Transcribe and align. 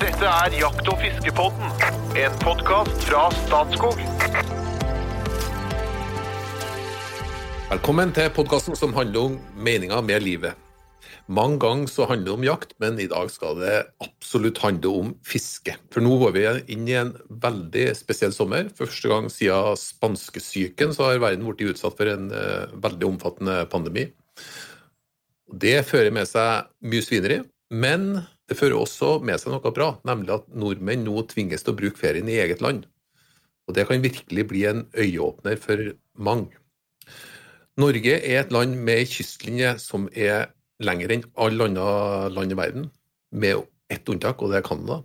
Dette 0.00 0.24
er 0.24 0.54
Jakt- 0.56 0.86
og 0.88 0.96
fiskepodden, 0.96 1.72
en 2.16 2.36
podkast 2.40 3.02
fra 3.04 3.26
Statskog. 3.36 3.98
Velkommen 7.68 8.14
til 8.16 8.30
podkasten 8.32 8.78
som 8.80 8.94
handler 8.96 9.28
om 9.28 9.34
meninga 9.60 9.98
med 10.00 10.24
livet. 10.24 10.56
Mange 11.28 11.60
ganger 11.60 11.92
så 11.92 12.08
handler 12.08 12.30
det 12.30 12.38
om 12.38 12.48
jakt, 12.48 12.72
men 12.80 12.96
i 12.96 13.10
dag 13.12 13.28
skal 13.28 13.60
det 13.60 13.76
absolutt 14.00 14.62
handle 14.64 14.94
om 15.02 15.12
fiske. 15.20 15.76
For 15.92 16.00
nå 16.00 16.16
går 16.24 16.34
vi 16.38 16.48
inn 16.72 16.88
i 16.88 16.96
en 16.96 17.12
veldig 17.28 17.90
spesiell 18.00 18.32
sommer. 18.32 18.72
For 18.72 18.88
første 18.88 19.12
gang 19.12 19.28
siden 19.28 19.76
spanskesyken 19.84 20.96
så 20.96 21.10
har 21.10 21.20
verden 21.20 21.44
blitt 21.44 21.76
utsatt 21.76 22.00
for 22.00 22.08
en 22.08 22.32
uh, 22.32 22.72
veldig 22.72 23.12
omfattende 23.12 23.60
pandemi. 23.68 24.08
Det 25.52 25.82
fører 25.84 26.14
med 26.14 26.24
seg 26.32 26.72
mye 26.88 27.04
svineri, 27.04 27.42
men 27.68 28.14
det 28.50 28.56
fører 28.58 28.80
også 28.80 29.20
med 29.22 29.38
seg 29.38 29.54
noe 29.54 29.70
bra, 29.70 29.92
nemlig 30.08 30.34
at 30.34 30.48
nordmenn 30.58 31.04
nå 31.06 31.22
tvinges 31.30 31.62
til 31.62 31.70
å 31.70 31.78
bruke 31.78 32.00
ferien 32.00 32.26
i 32.26 32.40
eget 32.42 32.64
land. 32.64 32.82
Og 33.70 33.76
det 33.76 33.84
kan 33.86 34.02
virkelig 34.02 34.44
bli 34.50 34.64
en 34.66 34.88
øyeåpner 34.98 35.60
for 35.62 35.92
mange. 36.18 36.58
Norge 37.78 38.16
er 38.18 38.40
et 38.40 38.50
land 38.50 38.74
med 38.82 39.06
kystlinje 39.06 39.76
som 39.78 40.08
er 40.10 40.50
lengre 40.82 41.14
enn 41.14 41.28
alle 41.38 41.68
andre 41.70 42.32
land 42.34 42.50
i 42.50 42.58
verden, 42.58 42.88
med 43.30 43.62
ett 43.92 44.10
unntak, 44.10 44.42
og 44.42 44.50
det 44.50 44.58
er 44.58 44.66
Canada. 44.66 44.98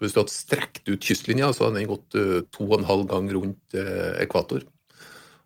Hvis 0.00 0.16
du 0.16 0.22
hadde 0.22 0.32
strekt 0.32 0.88
ut 0.88 1.04
kystlinja, 1.04 1.52
så 1.52 1.66
hadde 1.66 1.82
den 1.82 1.90
gått 1.92 2.16
uh, 2.16 2.40
to 2.52 2.64
og 2.70 2.78
en 2.78 2.88
halv 2.88 3.06
gang 3.12 3.28
rundt 3.32 3.76
uh, 3.76 4.16
ekvator. 4.24 4.64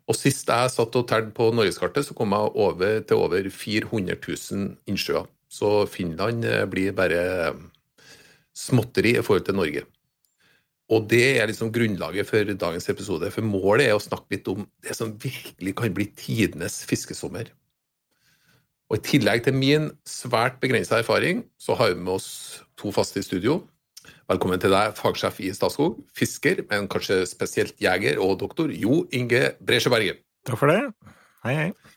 Og 0.07 0.17
sist 0.17 0.47
jeg 0.47 0.71
satt 0.71 0.95
og 0.95 1.07
telte 1.11 1.35
på 1.35 1.51
norgeskartet, 1.55 2.07
så 2.07 2.15
kom 2.15 2.31
jeg 2.35 2.55
over 2.63 3.03
til 3.03 3.19
over 3.27 3.51
400 3.51 4.15
000 4.15 4.73
innsjøer. 4.91 5.27
Så 5.51 5.85
Finland 5.91 6.47
uh, 6.47 6.63
blir 6.71 6.95
bare 6.95 7.23
småtteri 8.55 9.17
i 9.17 9.23
forhold 9.25 9.47
til 9.47 9.57
Norge. 9.59 9.87
Og 10.91 11.07
det 11.07 11.23
er 11.39 11.47
liksom 11.47 11.71
grunnlaget 11.71 12.27
for 12.27 12.51
dagens 12.59 12.89
episode. 12.91 13.29
For 13.31 13.47
målet 13.47 13.87
er 13.87 13.95
å 13.95 14.03
snakke 14.03 14.35
litt 14.35 14.47
om 14.51 14.65
det 14.83 14.95
som 14.97 15.13
virkelig 15.23 15.75
kan 15.79 15.93
bli 15.95 16.09
tidenes 16.19 16.81
fiskesommer. 16.87 17.51
Og 18.91 18.99
I 18.99 19.05
tillegg 19.07 19.45
til 19.45 19.55
min 19.55 19.87
svært 20.03 20.57
begrensa 20.59 20.99
erfaring, 20.99 21.45
så 21.55 21.77
har 21.79 21.93
vi 21.93 22.03
med 22.03 22.17
oss 22.17 22.27
to 22.75 22.91
faste 22.91 23.21
i 23.21 23.23
studio. 23.23 23.61
Velkommen 24.27 24.59
til 24.59 24.73
deg, 24.73 24.97
fagsjef 24.99 25.39
i 25.43 25.53
Statskog, 25.55 26.01
fisker, 26.15 26.65
men 26.67 26.89
kanskje 26.91 27.21
spesielt 27.29 27.79
jeger 27.79 28.19
og 28.19 28.37
doktor 28.43 28.71
Jo 28.75 29.05
Inge 29.15 29.53
Bresjeberget. 29.63 30.19
Takk 30.47 30.59
for 30.59 30.73
det. 30.73 30.81
Hei, 31.45 31.55
hei. 31.55 31.90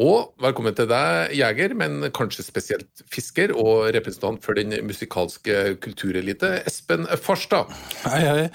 Og 0.00 0.30
velkommen 0.40 0.72
til 0.72 0.86
deg, 0.88 1.34
jeger, 1.36 1.74
men 1.76 2.06
kanskje 2.16 2.40
spesielt 2.46 3.02
fisker 3.12 3.52
og 3.52 3.90
representant 3.92 4.40
for 4.40 4.56
den 4.56 4.72
musikalske 4.86 5.74
kulturelite, 5.84 6.54
Espen 6.64 7.04
Farstad. 7.20 7.68
Hei, 8.06 8.22
hei. 8.24 8.46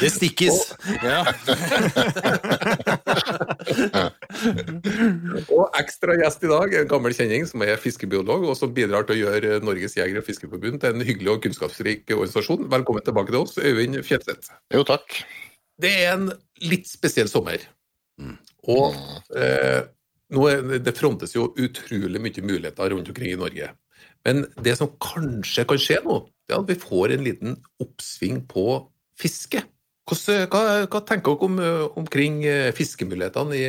Det 0.00 0.10
stikkes. 0.10 0.60
Ja. 1.02 1.20
og 5.54 5.74
ekstra 5.78 6.14
gjest 6.18 6.46
i 6.46 6.50
dag, 6.50 6.74
en 6.78 6.90
gammel 6.90 7.14
kjenning 7.16 7.46
som 7.50 7.62
er 7.66 7.80
fiskebiolog, 7.82 8.46
og 8.50 8.58
som 8.58 8.74
bidrar 8.74 9.06
til 9.08 9.18
å 9.18 9.22
gjøre 9.24 9.58
Norges 9.66 9.98
jeger- 9.98 10.22
og 10.22 10.28
fiskerforbund 10.28 10.78
til 10.82 10.94
en 10.94 11.06
hyggelig 11.06 11.34
og 11.34 11.42
kunnskapsrik 11.46 12.06
organisasjon. 12.14 12.70
Velkommen 12.70 13.02
tilbake 13.06 13.34
til 13.34 13.42
oss, 13.42 13.58
Øyvind 13.58 13.98
Fjetseth. 14.06 14.54
Jo, 14.74 14.86
takk. 14.86 15.24
Det 15.80 15.90
er 16.04 16.12
en 16.14 16.28
litt 16.62 16.88
spesiell 16.88 17.30
sommer. 17.30 17.62
Og 18.70 18.94
eh, 19.36 19.80
nå 20.34 20.46
er, 20.50 20.62
det 20.82 20.96
frontes 20.96 21.34
jo 21.34 21.50
utrolig 21.60 22.22
mye 22.22 22.44
muligheter 22.46 22.94
rundt 22.94 23.10
omkring 23.10 23.34
i 23.34 23.40
Norge. 23.40 23.70
Men 24.24 24.44
det 24.64 24.76
som 24.78 24.92
kanskje 25.02 25.66
kan 25.68 25.80
skje 25.80 26.00
nå, 26.04 26.20
det 26.48 26.56
er 26.56 26.62
at 26.62 26.70
vi 26.70 26.80
får 26.80 27.14
en 27.14 27.24
liten 27.26 27.56
oppsving 27.82 28.42
på 28.48 28.66
fiske. 29.20 29.64
Hvordan, 30.08 30.46
hva, 30.52 30.62
hva, 30.88 31.00
tenker 31.08 31.34
dere 31.34 31.48
om, 31.48 31.60
omkring 32.02 32.42
fiskemulighetene 32.76 33.56
i 33.56 33.68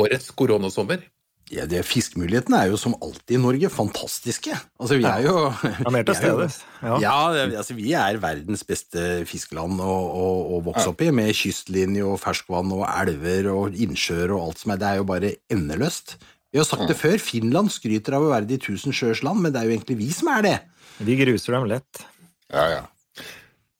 årets 0.00 0.30
koronasommer? 0.36 1.04
Ja, 1.50 1.64
det 1.66 1.80
Fiskemulighetene 1.88 2.60
er 2.62 2.68
jo 2.70 2.76
som 2.78 2.92
alltid 3.02 3.34
i 3.34 3.40
Norge 3.42 3.70
fantastiske. 3.74 4.54
Altså, 4.78 5.00
vi 5.00 5.06
er 5.08 5.24
jo 5.24 5.34
Ja, 5.50 5.90
mer 5.90 6.04
til 6.06 6.18
stede. 6.20 6.46
Ja, 6.78 6.98
ja 7.02 7.14
det, 7.34 7.46
altså, 7.58 7.74
vi 7.74 7.90
er 7.98 8.20
verdens 8.22 8.62
beste 8.66 9.24
fiskeland 9.26 9.82
å, 9.82 9.90
å, 9.90 10.26
å 10.54 10.60
vokse 10.68 10.86
opp 10.92 11.02
i, 11.02 11.08
med 11.14 11.32
kystlinje 11.34 12.04
og 12.06 12.20
ferskvann 12.22 12.70
og 12.76 12.84
elver 12.86 13.50
og 13.50 13.74
innsjøer 13.74 14.36
og 14.36 14.44
alt 14.44 14.62
som 14.62 14.74
er. 14.74 14.82
Det 14.82 14.90
er 14.92 15.00
jo 15.00 15.08
bare 15.08 15.32
endeløst. 15.50 16.14
Vi 16.54 16.58
har 16.62 16.66
sagt 16.66 16.86
det 16.90 16.98
før, 16.98 17.18
Finland 17.22 17.70
skryter 17.74 18.14
av 18.18 18.26
å 18.26 18.30
være 18.30 18.46
de 18.50 18.58
tusen 18.62 18.94
sjøers 18.94 19.24
land, 19.26 19.42
men 19.42 19.54
det 19.54 19.60
er 19.60 19.66
jo 19.66 19.74
egentlig 19.74 19.98
vi 19.98 20.08
som 20.14 20.30
er 20.30 20.46
det. 20.46 20.56
Vi 21.02 21.18
gruser 21.18 21.56
dem 21.56 21.66
lett. 21.70 22.02
Ja, 22.50 22.64
ja. 22.76 23.26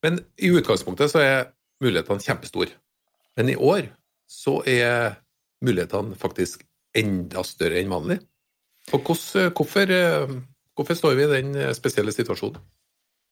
Men 0.03 0.19
i 0.43 0.51
utgangspunktet 0.55 1.13
så 1.13 1.23
er 1.23 1.39
mulighetene 1.83 2.23
kjempestore. 2.25 2.75
Men 3.39 3.51
i 3.53 3.57
år 3.59 3.91
så 4.31 4.59
er 4.67 5.21
mulighetene 5.63 6.19
faktisk 6.19 6.65
enda 6.97 7.45
større 7.47 7.81
enn 7.81 7.93
vanlig. 7.93 8.19
Og 8.97 9.07
hvorfor, 9.07 9.51
hvorfor 9.55 10.99
står 10.99 11.17
vi 11.19 11.27
i 11.27 11.33
den 11.35 11.59
spesielle 11.77 12.15
situasjonen? 12.15 12.61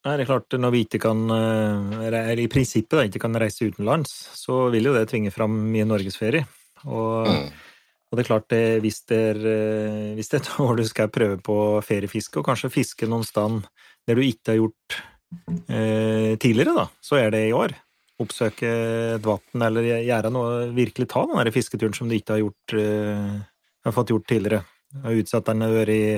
Nei, 0.06 0.14
det 0.14 0.24
er 0.24 0.28
klart, 0.28 0.54
Når 0.54 0.70
vi 0.70 0.84
ikke 0.86 1.00
kan, 1.02 1.24
eller 1.98 2.38
i 2.38 2.46
prinsippet 2.50 2.94
da, 2.94 3.06
ikke 3.08 3.24
kan 3.24 3.34
reise 3.40 3.66
utenlands, 3.66 4.12
så 4.38 4.68
vil 4.70 4.86
jo 4.86 4.94
det 4.94 5.08
tvinge 5.10 5.32
fram 5.34 5.56
mye 5.72 5.86
norgesferie. 5.88 6.44
Og, 6.86 7.26
mm. 7.26 7.48
og, 8.06 8.14
det 8.14 8.22
er 8.22 8.28
klart, 8.28 8.46
det, 8.52 8.62
hvis, 8.84 9.00
det 9.10 9.18
er, 9.32 9.40
hvis 10.14 10.30
det 10.30 10.38
er 10.38 10.44
et 10.44 10.52
år 10.62 10.78
du 10.78 10.84
skal 10.86 11.10
prøve 11.10 11.40
på 11.42 11.58
feriefiske, 11.84 12.38
og 12.38 12.46
kanskje 12.46 12.70
fiske 12.78 13.10
noen 13.10 13.26
sted 13.26 13.58
der 14.08 14.16
du 14.16 14.24
ikke 14.24 14.54
har 14.54 14.60
gjort 14.62 15.00
eh, 15.68 16.38
tidligere, 16.40 16.76
da, 16.78 16.86
så 17.04 17.18
er 17.20 17.34
det 17.34 17.44
i 17.48 17.56
år. 17.56 17.74
Oppsøke 18.18 18.70
et 19.16 19.26
vann 19.26 19.62
eller 19.68 19.86
gjøre 20.02 20.32
noe, 20.34 20.54
virkelig 20.74 21.06
ta 21.12 21.22
den 21.28 21.38
der 21.38 21.52
fisketuren 21.54 21.94
som 21.94 22.08
du 22.10 22.16
ikke 22.16 22.34
har 22.34 22.42
gjort 22.42 22.74
uh, 22.74 23.36
har 23.86 23.94
fått 23.94 24.10
gjort 24.14 24.26
tidligere. 24.30 24.64
Har 25.04 25.20
utsatt 25.20 25.46
den 25.50 25.66
å 25.66 25.68
vært 25.74 25.92
i, 25.92 26.16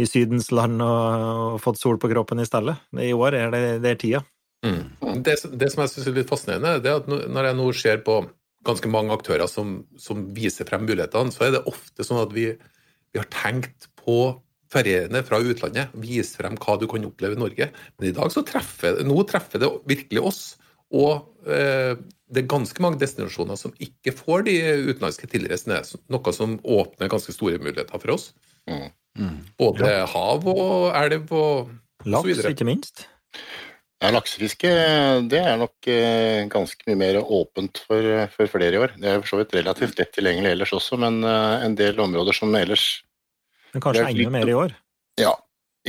i 0.00 0.06
Sydens 0.08 0.50
land 0.54 0.82
og, 0.82 1.20
og, 1.54 1.60
fått 1.62 1.80
sol 1.80 2.00
på 2.00 2.10
kroppen 2.10 2.40
i 2.42 2.48
stedet. 2.48 2.74
I 3.04 3.12
år 3.14 3.36
er 3.36 3.54
det, 3.54 3.62
det 3.84 3.92
er 3.92 4.00
tida. 4.00 4.24
Mm. 4.66 4.82
Det, 5.22 5.36
det, 5.60 5.70
som 5.70 5.84
jeg 5.84 5.92
syns 5.92 6.10
er 6.10 6.16
litt 6.16 6.30
fascinerende, 6.30 6.80
det 6.82 6.90
er 6.90 7.02
at 7.02 7.08
når 7.10 7.50
jeg 7.50 7.58
nå 7.60 7.68
ser 7.76 8.02
på 8.06 8.18
ganske 8.66 8.90
mange 8.90 9.14
aktører 9.14 9.46
som, 9.50 9.82
som 10.00 10.26
viser 10.34 10.66
frem 10.68 10.84
mulighetene, 10.88 11.32
så 11.32 11.46
er 11.46 11.54
det 11.54 11.64
ofte 11.70 12.04
sånn 12.04 12.24
at 12.24 12.34
vi, 12.34 12.50
vi 13.14 13.20
har 13.20 13.28
tenkt 13.32 13.86
på 14.00 14.18
feriene 14.72 15.22
fra 15.24 15.40
utlandet. 15.40 15.94
Vise 16.02 16.40
frem 16.40 16.58
hva 16.60 16.76
du 16.80 16.88
kan 16.90 17.06
oppleve 17.08 17.38
i 17.38 17.40
Norge. 17.40 17.70
Men 17.96 18.10
i 18.10 18.14
dag 18.16 18.32
så 18.34 18.44
treffer, 18.46 19.00
nå 19.06 19.22
treffer 19.28 19.62
det 19.62 19.70
virkelig 19.88 20.24
oss. 20.32 20.42
Og 20.94 21.48
eh, 21.48 21.94
det 22.28 22.42
er 22.42 22.50
ganske 22.50 22.82
mange 22.84 23.00
destinasjoner 23.00 23.56
som 23.60 23.74
ikke 23.82 24.12
får 24.16 24.44
de 24.48 24.56
utenlandske 24.90 25.28
tilreisende, 25.32 25.80
noe 26.12 26.34
som 26.36 26.58
åpner 26.64 27.12
ganske 27.12 27.32
store 27.34 27.60
muligheter 27.62 28.00
for 28.00 28.16
oss. 28.16 28.30
Mm. 28.68 28.90
Mm. 29.18 29.38
Både 29.58 29.88
ja. 29.88 30.04
hav 30.12 30.44
og 30.52 30.90
elv 30.96 31.32
og 31.32 31.72
Laks, 32.04 32.20
så 32.20 32.26
videre. 32.28 32.52
ikke 32.54 32.68
minst. 32.68 33.06
Ja, 33.98 34.12
Laksefiske 34.14 34.70
det 35.26 35.40
er 35.42 35.56
nok 35.58 35.88
eh, 35.90 36.44
ganske 36.52 36.86
mye 36.86 36.98
mer 37.00 37.16
åpent 37.18 37.80
for, 37.82 38.04
for, 38.30 38.50
flere 38.52 38.76
i 38.76 38.78
år. 38.84 38.94
Det 38.94 39.10
er 39.10 39.18
for 39.24 39.32
så 39.32 39.40
vidt 39.40 39.56
relativt 39.56 39.98
lett 39.98 40.12
tilgjengelig 40.14 40.52
ellers 40.54 40.74
også, 40.76 41.00
men 41.02 41.18
eh, 41.26 41.64
en 41.66 41.74
del 41.78 41.98
områder 42.04 42.36
som 42.36 42.54
ellers 42.54 42.86
Men 43.74 43.82
kanskje 43.82 44.06
enda 44.06 44.30
mer 44.36 44.52
i 44.52 44.54
år? 44.54 44.76
Ja, 45.18 45.34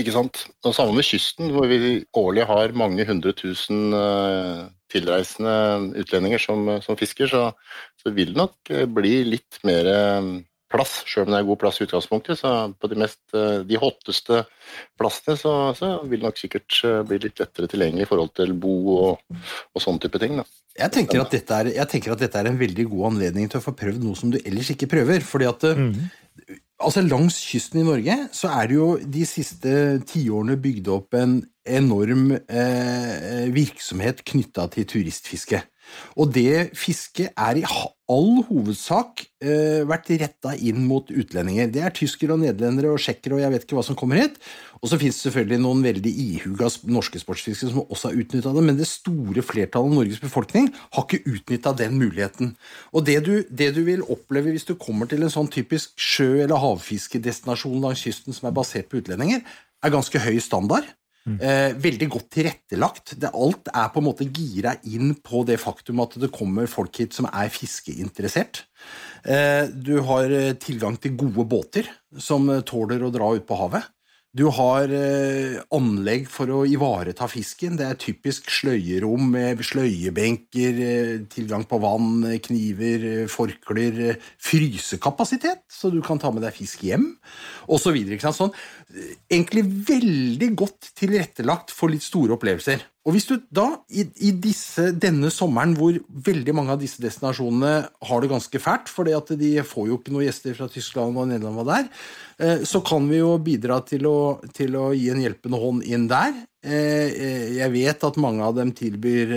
ikke 0.02 0.16
sant. 0.16 0.44
Og 0.66 0.76
Samme 0.76 0.98
med 0.98 1.08
kysten, 1.08 1.52
hvor 1.56 1.70
vi 1.70 2.02
årlig 2.18 2.48
har 2.50 2.76
mange 2.78 3.06
hundre 3.08 3.34
tusen 3.38 3.94
uh, 3.96 4.68
tilreisende 4.92 5.56
utlendinger 6.02 6.42
som, 6.42 6.68
som 6.84 6.98
fisker, 7.00 7.30
så, 7.30 7.50
så, 8.02 8.14
vil 8.16 8.34
det 8.34 8.40
nok 8.40 8.72
bli 8.96 9.20
litt 9.28 9.60
mer 9.68 9.90
plass, 10.70 11.00
sjøl 11.10 11.26
om 11.26 11.34
det 11.34 11.40
er 11.40 11.48
god 11.48 11.60
plass 11.62 11.80
i 11.80 11.86
utgangspunktet. 11.86 12.40
Så 12.42 12.50
på 12.78 12.90
de, 12.90 12.98
mest, 13.02 13.20
de 13.34 13.82
hotteste 13.82 14.44
plassene 15.00 15.38
så, 15.38 15.54
så, 15.78 15.92
vil 16.06 16.22
det 16.22 16.30
nok 16.30 16.42
sikkert 16.42 16.80
bli 17.10 17.22
litt 17.26 17.42
lettere 17.42 17.70
tilgjengelig 17.70 18.06
i 18.06 18.10
forhold 18.10 18.34
til 18.38 18.54
bo 18.58 18.76
og, 18.96 19.40
og 19.74 19.84
sånne 19.84 20.06
type 20.06 20.22
ting. 20.22 20.38
Da. 20.42 20.46
Jeg 20.80 20.94
tenker, 20.96 21.22
er, 21.26 21.72
jeg 21.76 21.92
tenker, 21.92 22.14
at 22.14 22.22
dette 22.24 22.40
er, 22.40 22.50
en 22.50 22.60
veldig 22.60 22.86
god 22.92 23.12
anledning 23.12 23.50
til 23.52 23.60
å 23.60 23.66
få 23.66 23.74
prøvd 23.78 24.06
noe 24.06 24.18
som 24.18 24.32
du 24.32 24.38
ellers 24.40 24.70
ikke 24.74 24.90
prøver. 24.92 25.26
fordi 25.26 25.50
at 25.50 25.66
mm. 25.76 25.90
Altså 26.80 27.04
Langs 27.06 27.38
kysten 27.52 27.82
i 27.82 27.88
Norge 27.88 28.16
så 28.36 28.52
er 28.56 28.70
det 28.70 28.78
jo 28.78 28.90
de 29.04 29.26
siste 29.28 29.74
tiårene 30.10 30.58
bygd 30.62 30.90
opp 30.94 31.18
en 31.20 31.42
enorm 31.70 32.32
eh, 32.34 33.50
virksomhet 33.54 34.24
knytta 34.28 34.68
til 34.74 34.88
turistfiske. 34.90 35.62
Og 36.20 36.34
det 36.36 36.72
fisket 36.78 37.34
er 37.38 37.60
i 37.62 37.66
all 38.10 38.42
hovedsak 38.48 39.22
eh, 39.44 39.86
vært 39.88 40.10
retta 40.18 40.56
inn 40.58 40.82
mot 40.90 41.12
utlendinger. 41.14 41.70
Det 41.70 41.84
er 41.86 41.94
tyskere 41.96 42.34
og 42.36 42.42
nederlendere 42.42 42.94
og 42.96 43.02
tsjekkere 43.02 43.38
og 43.38 43.44
jeg 43.44 43.54
vet 43.54 43.66
ikke 43.68 43.78
hva 43.78 43.86
som 43.86 43.98
kommer 44.00 44.22
hit. 44.22 44.40
Og 44.80 44.90
så 44.90 45.00
det 45.02 45.12
selvfølgelig 45.14 45.60
noen 45.62 45.84
veldig 45.86 46.12
ihuga 46.24 46.70
norske 46.90 47.22
sportsfiskere 47.22 47.74
som 47.74 47.84
også 47.86 48.10
har 48.10 48.20
utnytta 48.24 48.54
det, 48.56 48.66
men 48.66 48.80
det 48.80 48.88
store 48.90 49.44
flertallet 49.46 49.92
av 49.92 49.98
Norges 50.00 50.22
befolkning 50.24 50.70
har 50.96 51.06
ikke 51.06 51.36
utnytta 51.36 51.76
den 51.82 51.98
muligheten. 52.00 52.54
Og 52.94 53.06
det 53.10 53.20
du, 53.28 53.34
det 53.50 53.74
du, 53.78 53.84
vil 53.88 54.06
oppleve 54.08 54.56
hvis 54.56 54.68
du 54.70 54.76
kommer 54.80 55.10
til 55.10 55.26
en 55.26 55.34
sånn 55.34 55.52
typisk 55.52 55.94
sjø- 56.00 56.46
eller 56.46 56.62
havfiskedestinasjon 56.64 57.84
langs 57.84 58.06
kysten 58.08 58.36
som 58.36 58.50
er 58.50 58.56
basert 58.56 58.90
på 58.90 59.04
utlendinger, 59.04 59.44
er 59.80 59.94
ganske 59.94 60.24
høy 60.24 60.40
standard. 60.44 60.88
Eh, 61.28 61.76
veldig 61.78 62.08
godt 62.10 62.30
tilrettelagt. 62.34 63.14
Det, 63.20 63.30
alt 63.36 63.70
er 63.74 63.92
på 63.94 64.02
en 64.02 64.08
måte 64.08 64.26
gira 64.26 64.76
inn 64.88 65.14
på 65.20 65.44
det 65.48 65.60
faktum 65.62 66.02
at 66.04 66.16
det 66.22 66.32
kommer 66.34 66.70
folk 66.72 67.02
hit 67.02 67.18
som 67.18 67.28
er 67.30 67.52
fiskeinteressert. 67.54 68.64
Eh, 69.28 69.68
du 69.70 70.00
har 70.08 70.32
eh, 70.32 70.56
tilgang 70.62 70.98
til 71.02 71.18
gode 71.20 71.46
båter 71.52 71.90
som 72.18 72.48
eh, 72.50 72.64
tåler 72.66 73.04
å 73.04 73.12
dra 73.14 73.34
ut 73.36 73.46
på 73.48 73.60
havet. 73.60 73.90
Du 74.38 74.44
har 74.54 74.92
eh, 74.94 75.56
anlegg 75.74 76.28
for 76.30 76.52
å 76.54 76.60
ivareta 76.70 77.26
fisken. 77.26 77.80
Det 77.80 77.86
er 77.88 77.98
typisk 77.98 78.52
sløyerom 78.54 79.32
med 79.34 79.64
sløyebenker, 79.66 80.82
eh, 80.86 81.14
tilgang 81.34 81.66
på 81.66 81.80
vann, 81.82 82.12
eh, 82.30 82.38
kniver, 82.46 83.26
forklær, 83.26 83.58
forkler, 83.66 83.98
eh, 84.12 84.28
frysekapasitet, 84.38 85.64
så 85.74 85.90
du 85.90 85.98
kan 86.06 86.22
ta 86.22 86.30
med 86.30 86.46
deg 86.46 86.54
fisk 86.54 86.86
hjem, 86.86 87.16
osv. 87.68 87.98
Sånn, 88.22 88.54
eh, 88.94 89.18
egentlig 89.32 89.66
veldig 89.90 90.56
godt 90.56 90.94
tilrettelagt 90.94 91.74
for 91.74 91.90
litt 91.90 92.06
store 92.06 92.38
opplevelser. 92.38 92.86
Og 93.10 93.16
hvis 93.16 93.26
du 93.26 93.40
da, 93.50 93.66
i, 93.90 94.04
i 94.22 94.30
disse, 94.38 94.92
denne 94.94 95.32
sommeren 95.34 95.72
hvor 95.78 95.96
veldig 96.28 96.54
mange 96.54 96.76
av 96.76 96.82
disse 96.82 97.02
destinasjonene 97.02 97.72
har 98.06 98.22
det 98.22 98.30
ganske 98.30 98.62
fælt, 98.62 98.92
at 99.18 99.32
de 99.40 99.56
får 99.66 99.88
jo 99.90 99.98
ikke 99.98 100.14
noen 100.14 100.28
gjester 100.28 100.54
fra 100.54 100.68
Tyskland 100.70 101.18
og 101.18 101.26
Nederland 101.32 101.58
var 101.58 101.68
der, 101.72 101.88
eh, 102.38 102.62
så 102.70 102.84
kan 102.86 103.10
vi 103.10 103.24
jo 103.24 103.32
bidra 103.42 103.80
til 103.82 104.06
å, 104.06 104.20
til 104.54 104.78
å 104.78 104.92
gi 104.94 105.10
en 105.10 105.24
hjelpende 105.24 105.58
hånd 105.58 105.90
inn 105.90 106.06
der. 106.12 106.38
Eh, 106.62 107.10
eh, 107.10 107.50
Jeg 107.58 107.74
vet 107.74 108.06
at 108.06 108.22
mange 108.22 108.46
av 108.46 108.54
dem 108.60 108.76
tilbyr 108.78 109.34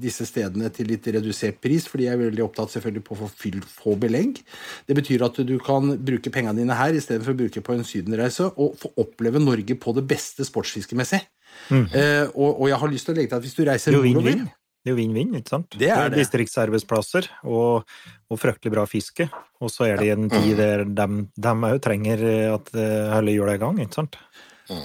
disse 0.00 0.24
stedene 0.24 0.72
til 0.72 0.88
litt 0.88 1.04
redusert 1.18 1.60
pris, 1.60 1.84
fordi 1.90 2.08
jeg 2.08 2.16
er 2.16 2.24
veldig 2.30 2.46
opptatt 2.48 2.72
selvfølgelig 2.78 3.04
på 3.04 3.18
å 3.18 3.20
få 3.26 3.32
få 3.76 3.98
belegg. 4.00 4.40
Det 4.88 4.96
betyr 4.96 5.26
at 5.28 5.42
du 5.44 5.58
kan 5.60 5.98
bruke 6.00 6.32
pengene 6.32 6.62
dine 6.62 6.80
her 6.80 6.96
istedenfor 6.96 7.36
å 7.36 7.42
bruke 7.44 7.60
på 7.60 7.76
en 7.76 7.84
sydenreise, 7.84 8.48
og 8.56 8.78
få 8.80 8.94
oppleve 9.04 9.42
Norge 9.42 9.76
på 9.76 9.92
det 10.00 10.08
beste 10.08 10.48
sportsfiskemessig. 10.48 11.26
Eh, 11.70 12.24
og, 12.32 12.62
og 12.62 12.70
jeg 12.70 12.80
har 12.82 12.92
lyst 12.94 13.08
til 13.08 13.14
å 13.14 13.18
legge 13.18 13.32
til 13.32 13.40
at 13.40 13.46
hvis 13.46 13.58
du 13.58 13.62
reiser 13.68 13.92
er 13.92 14.00
nordover. 14.00 14.46
Det 14.78 14.92
er 14.92 14.94
jo 14.94 14.98
vinn-vinn, 15.00 15.34
ikke 15.36 15.52
sant? 15.52 15.74
Det 15.76 15.88
er 15.92 16.12
det. 16.12 16.20
Distriktsarbeidsplasser 16.22 17.26
og, 17.50 17.88
og 18.30 18.40
fryktelig 18.40 18.72
bra 18.72 18.86
fiske. 18.88 19.26
Og 19.60 19.72
så 19.74 19.88
er 19.88 19.98
det 20.00 20.06
i 20.06 20.14
en 20.14 20.30
tid 20.30 20.54
der 20.56 20.84
de 20.86 21.54
òg 21.68 21.80
trenger 21.84 22.22
at 22.54 22.70
eh, 22.78 23.10
hele 23.16 23.34
hjula 23.34 23.56
er 23.56 23.60
i 23.60 23.64
gang, 23.66 23.80
ikke 23.84 24.00
sant? 24.00 24.20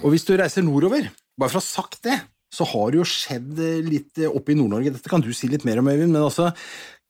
Og 0.01 0.09
hvis 0.13 0.25
du 0.27 0.33
reiser 0.39 0.65
nordover, 0.65 1.11
bare 1.39 1.51
for 1.51 1.59
å 1.59 1.63
ha 1.63 1.67
sagt 1.67 2.01
det, 2.07 2.17
så 2.53 2.65
har 2.69 2.91
det 2.91 2.99
jo 3.01 3.05
skjedd 3.09 3.61
eh, 3.61 3.79
litt 3.85 4.19
eh, 4.21 4.31
oppe 4.31 4.53
i 4.53 4.57
Nord-Norge. 4.57 4.93
Dette 4.97 5.11
kan 5.11 5.23
du 5.23 5.31
si 5.35 5.49
litt 5.51 5.65
mer 5.67 5.81
om, 5.81 5.89
Øyvind, 5.89 6.13
men 6.13 6.25
altså 6.25 6.51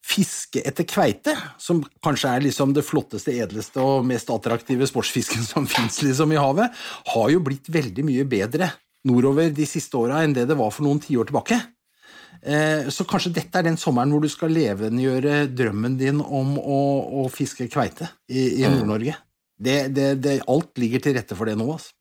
Fiske 0.04 0.60
etter 0.68 0.84
kveite, 0.84 1.32
som 1.56 1.78
kanskje 2.04 2.28
er 2.36 2.44
liksom 2.44 2.74
det 2.76 2.82
flotteste, 2.84 3.32
edleste 3.40 3.80
og 3.80 4.04
mest 4.04 4.28
attraktive 4.36 4.84
sportsfisken 4.90 5.46
som 5.48 5.68
fins 5.72 6.02
liksom 6.04 6.34
i 6.36 6.42
havet, 6.42 6.76
har 7.14 7.30
jo 7.32 7.40
blitt 7.46 7.70
veldig 7.72 8.04
mye 8.10 8.26
bedre 8.28 8.68
nordover 9.08 9.52
de 9.56 9.66
siste 9.68 9.98
åra 10.00 10.24
enn 10.24 10.36
det 10.36 10.48
det 10.50 10.58
var 10.60 10.72
for 10.74 10.86
noen 10.88 11.02
tiår 11.04 11.30
tilbake. 11.30 11.60
Eh, 12.44 12.90
Så 12.92 13.06
kanskje 13.08 13.34
dette 13.38 13.60
er 13.60 13.68
den 13.70 13.80
sommeren 13.80 14.12
hvor 14.12 14.24
du 14.24 14.30
skal 14.32 14.52
levendegjøre 14.52 15.48
drømmen 15.56 15.98
din 16.00 16.22
om 16.22 16.58
å, 16.60 16.80
å 17.24 17.28
fiske 17.32 17.70
kveite 17.72 18.10
i, 18.28 18.62
i 18.62 18.68
Nord-Norge. 18.68 19.16
Det, 19.64 19.78
det, 19.96 20.08
det, 20.24 20.40
alt 20.50 20.80
ligger 20.82 21.04
til 21.04 21.16
rette 21.16 21.38
for 21.40 21.48
det 21.48 21.56
nå. 21.60 21.70
Altså. 21.76 21.94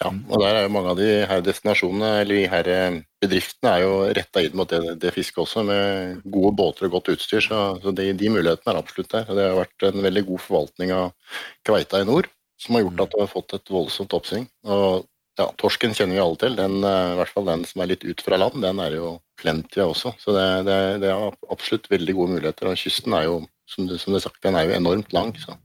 Ja, 0.00 0.10
og 0.10 0.42
der 0.42 0.56
er 0.56 0.64
jo 0.64 0.72
mange 0.74 0.92
av 0.92 0.98
de 0.98 1.08
her 1.30 1.42
destinasjonene, 1.46 2.10
eller 2.22 2.38
de 2.38 2.46
her 2.50 2.70
eh, 2.70 2.98
bedriftene, 3.22 3.72
er 3.72 3.84
jo 3.84 3.92
retta 4.18 4.42
inn 4.42 4.56
mot 4.58 4.70
det, 4.70 4.96
det 5.02 5.12
fisket 5.14 5.42
også, 5.44 5.62
med 5.66 6.24
gode 6.24 6.54
båter 6.58 6.88
og 6.88 6.96
godt 6.96 7.12
utstyr. 7.14 7.44
Så, 7.44 7.60
så 7.82 7.94
de, 7.94 8.10
de 8.18 8.32
mulighetene 8.32 8.74
er 8.74 8.80
absolutt 8.82 9.12
der. 9.14 9.28
Og 9.28 9.38
det 9.38 9.46
har 9.46 9.58
vært 9.60 9.86
en 9.90 10.06
veldig 10.06 10.24
god 10.32 10.44
forvaltning 10.46 10.94
av 10.96 11.38
kveita 11.66 12.02
i 12.02 12.08
nord, 12.08 12.30
som 12.60 12.76
har 12.76 12.86
gjort 12.86 13.04
at 13.06 13.14
du 13.14 13.22
har 13.22 13.30
fått 13.30 13.56
et 13.58 13.74
voldsomt 13.74 14.18
oppsving. 14.18 14.48
Og 14.66 15.06
ja, 15.38 15.46
torsken 15.60 15.94
kjenner 15.96 16.16
vi 16.16 16.22
alle 16.22 16.38
til. 16.40 16.56
Den, 16.58 16.78
eh, 16.84 17.12
I 17.14 17.18
hvert 17.20 17.34
fall 17.34 17.48
den 17.48 17.64
som 17.68 17.82
er 17.82 17.92
litt 17.92 18.06
ut 18.06 18.24
fra 18.24 18.38
land, 18.40 18.60
den 18.64 18.80
er 18.82 18.96
jo 18.96 19.12
plenty 19.40 19.82
av 19.82 19.94
også. 19.94 20.14
Så 20.20 20.34
det, 20.36 20.46
det, 20.68 20.78
det 21.04 21.12
er 21.12 21.36
absolutt 21.52 21.90
veldig 21.92 22.16
gode 22.18 22.36
muligheter. 22.36 22.70
Og 22.70 22.80
kysten 22.80 23.16
er 23.16 23.28
jo, 23.28 23.36
som 23.70 23.88
det, 23.88 24.00
som 24.02 24.14
det 24.14 24.20
er 24.20 24.26
sagt, 24.28 24.42
den 24.44 24.58
er 24.58 24.68
jo 24.68 24.76
enormt 24.76 25.14
lang. 25.16 25.32
Så 25.40 25.56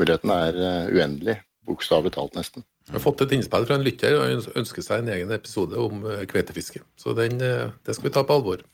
mulighetene 0.00 0.38
er 0.48 0.60
uendelig, 0.60 0.98
uendelige. 0.98 1.40
Bokstavelig 1.62 2.10
talt, 2.16 2.34
nesten. 2.34 2.64
Jeg 2.88 2.96
har 2.96 3.04
fått 3.04 3.20
et 3.22 3.32
innspill 3.36 3.64
fra 3.68 3.76
en 3.78 3.84
lytter 3.86 4.16
og 4.18 4.48
ønsker 4.58 4.82
seg 4.82 5.04
en 5.04 5.12
egen 5.14 5.30
episode 5.34 5.78
om 5.78 6.02
eh, 6.10 6.24
kveitefiske. 6.30 6.82
Så 6.98 7.14
den, 7.14 7.38
eh, 7.38 7.70
det 7.86 7.94
skal 7.94 8.08
vi 8.08 8.14
ta 8.16 8.24
på 8.26 8.34
alvor. 8.40 8.64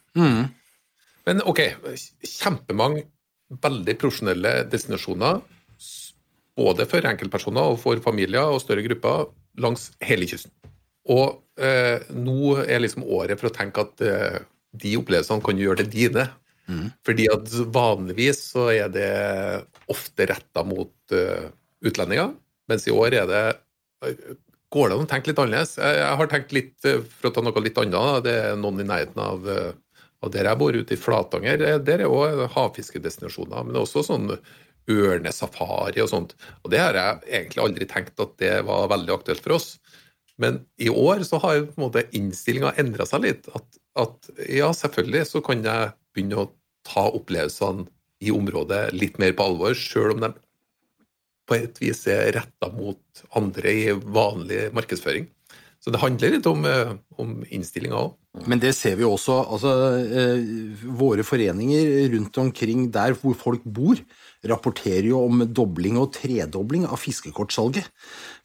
Men 1.29 1.43
ok, 1.45 1.61
kjempemange 2.25 3.05
veldig 3.65 3.95
profesjonelle 4.01 4.53
destinasjoner, 4.73 5.43
både 6.59 6.87
for 6.89 7.07
enkeltpersoner 7.07 7.73
og 7.73 7.77
for 7.83 8.01
familier 8.05 8.49
og 8.49 8.63
større 8.65 8.85
grupper, 8.87 9.29
langs 9.61 9.91
hele 10.05 10.29
kysten. 10.31 10.53
Og 11.09 11.41
eh, 11.61 12.05
nå 12.13 12.59
er 12.65 12.83
liksom 12.83 13.07
året 13.07 13.41
for 13.41 13.51
å 13.51 13.55
tenke 13.55 13.85
at 13.87 14.05
eh, 14.05 14.41
de 14.79 14.97
opplevelsene 15.01 15.45
kan 15.45 15.57
du 15.57 15.65
gjøre 15.65 15.85
til 15.85 15.95
dine. 15.95 16.29
Fordi 17.07 17.25
at 17.33 17.49
vanligvis 17.73 18.43
så 18.51 18.67
er 18.75 18.91
det 18.93 19.13
ofte 19.89 20.27
retta 20.29 20.61
mot 20.69 20.93
uh, 21.17 21.47
utlendinger, 21.81 22.35
mens 22.69 22.85
i 22.85 22.93
år 22.93 23.17
er 23.23 23.31
det 23.31 23.41
Går 24.69 24.91
det 24.91 24.97
an 24.99 25.07
å 25.07 25.09
tenke 25.09 25.31
litt 25.31 25.39
annerledes? 25.41 25.79
Jeg, 25.81 25.97
jeg 25.97 26.17
har 26.21 26.29
tenkt 26.29 26.51
litt, 26.53 26.75
eh, 26.85 26.99
for 27.01 27.31
å 27.31 27.33
ta 27.33 27.41
noe 27.41 27.63
litt 27.65 27.79
annet, 27.81 28.19
det 28.27 28.35
er 28.37 28.59
noen 28.61 28.83
i 28.83 28.85
nærheten 28.85 29.23
av, 29.25 29.47
eh, 29.49 30.03
av 30.21 30.33
der 30.35 30.51
jeg 30.51 30.61
bor, 30.61 30.77
ute 30.77 30.93
i 30.93 31.01
Flatanger. 31.01 31.65
eh, 31.65 31.79
Der 31.87 32.05
er 32.05 32.13
òg 32.13 32.43
havfiskedestinasjoner, 32.53 33.65
men 33.65 33.81
også 33.81 34.05
sånn 34.05 34.35
ørnesafari 34.89 36.03
og 36.03 36.11
sånt. 36.11 36.35
Og 36.65 36.73
det 36.73 36.81
har 36.83 36.99
jeg 36.99 37.21
egentlig 37.29 37.65
aldri 37.65 37.89
tenkt 37.91 38.25
at 38.25 38.35
det 38.41 38.55
var 38.69 38.91
veldig 38.93 39.15
aktuelt 39.19 39.45
for 39.45 39.59
oss. 39.59 39.71
Men 40.39 40.63
i 40.79 40.89
år 40.91 41.25
så 41.27 41.41
har 41.43 41.59
jo 41.59 41.69
på 41.69 41.81
en 41.81 41.87
måte 41.89 42.07
innstillinga 42.15 42.75
endra 42.79 43.07
seg 43.09 43.25
litt. 43.27 43.49
At, 43.59 43.81
at 43.99 44.31
ja, 44.47 44.71
selvfølgelig 44.75 45.25
så 45.33 45.43
kan 45.45 45.65
jeg 45.67 45.95
begynne 46.15 46.45
å 46.45 46.51
ta 46.89 47.09
opplevelsene 47.11 47.89
i 48.25 48.33
området 48.35 48.89
litt 48.97 49.19
mer 49.23 49.35
på 49.39 49.47
alvor, 49.47 49.75
sjøl 49.79 50.17
om 50.17 50.23
de 50.27 50.33
på 51.49 51.57
et 51.57 51.81
vis 51.81 52.05
er 52.13 52.35
retta 52.37 52.71
mot 52.75 53.25
andre 53.39 53.73
i 53.73 53.85
vanlig 53.97 54.69
markedsføring. 54.77 55.29
Så 55.79 55.93
det 55.95 56.01
handler 56.03 56.35
litt 56.35 56.47
om, 56.51 56.65
eh, 56.67 56.97
om 57.23 57.39
innstillinga 57.55 57.97
òg. 57.97 58.17
Men 58.51 58.61
det 58.61 58.75
ser 58.77 58.97
vi 58.99 59.07
også. 59.07 59.39
altså 59.55 59.71
eh, 60.03 60.43
Våre 60.85 61.25
foreninger 61.25 62.11
rundt 62.15 62.39
omkring 62.39 62.91
der 62.91 63.15
hvor 63.15 63.35
folk 63.39 63.63
bor, 63.65 63.97
rapporterer 64.47 65.09
jo 65.11 65.25
om 65.27 65.43
dobling 65.51 65.99
og 65.99 66.13
tredobling 66.15 66.87
av 66.87 67.01
fiskekortsalget. 67.03 67.89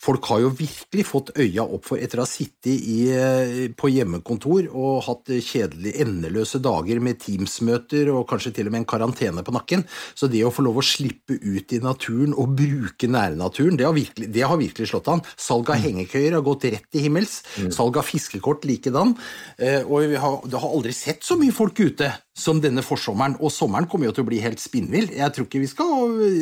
Folk 0.03 0.25
har 0.27 0.41
jo 0.43 0.49
virkelig 0.51 1.05
fått 1.07 1.29
øya 1.39 1.63
opp 1.63 1.85
for 1.87 2.01
etter 2.01 2.19
å 2.19 2.25
ha 2.25 2.27
sittet 2.27 2.73
i, 2.75 3.07
eh, 3.15 3.69
på 3.71 3.87
hjemmekontor 3.87 4.65
og 4.75 5.03
hatt 5.05 5.31
kjedelige, 5.31 6.01
endeløse 6.03 6.59
dager 6.59 6.99
med 6.99 7.21
Teams-møter 7.23 8.11
og 8.11 8.27
kanskje 8.27 8.51
til 8.57 8.67
og 8.67 8.73
med 8.75 8.81
en 8.81 8.89
karantene 8.91 9.45
på 9.47 9.53
nakken. 9.55 9.85
Så 10.13 10.27
det 10.29 10.43
å 10.43 10.51
få 10.51 10.65
lov 10.67 10.81
å 10.81 10.83
slippe 10.83 11.37
ut 11.39 11.71
i 11.71 11.79
naturen 11.79 12.35
og 12.35 12.51
bruke 12.59 13.07
nærnaturen, 13.07 13.77
det 13.79 13.87
har 13.87 13.95
virkelig, 13.95 14.27
det 14.35 14.43
har 14.43 14.59
virkelig 14.59 14.91
slått 14.91 15.07
an. 15.13 15.23
Salg 15.39 15.69
av 15.71 15.79
hengekøyer 15.79 16.35
har 16.35 16.43
gått 16.43 16.67
rett 16.67 16.89
til 16.91 17.07
himmels. 17.07 17.39
Salg 17.71 17.95
av 17.95 18.03
fiskekort 18.03 18.67
likedan. 18.67 19.15
Eh, 19.57 19.81
Og 19.83 20.09
vi 20.09 20.15
har, 20.19 20.41
det 20.43 20.59
har 20.59 20.69
aldri 20.69 20.91
sett 20.93 21.23
så 21.23 21.37
mye 21.39 21.53
folk 21.53 21.79
ute 21.79 22.11
som 22.35 22.59
denne 22.59 22.81
forsommeren. 22.81 23.35
Og 23.39 23.51
sommeren 23.53 23.87
kommer 23.87 24.07
jo 24.09 24.13
til 24.17 24.23
å 24.25 24.27
bli 24.27 24.39
helt 24.41 24.59
spinnvill. 24.59 25.11
Jeg 25.13 25.31
tror 25.35 25.45
ikke 25.45 25.61
vi 25.61 25.69
skal 25.69 25.91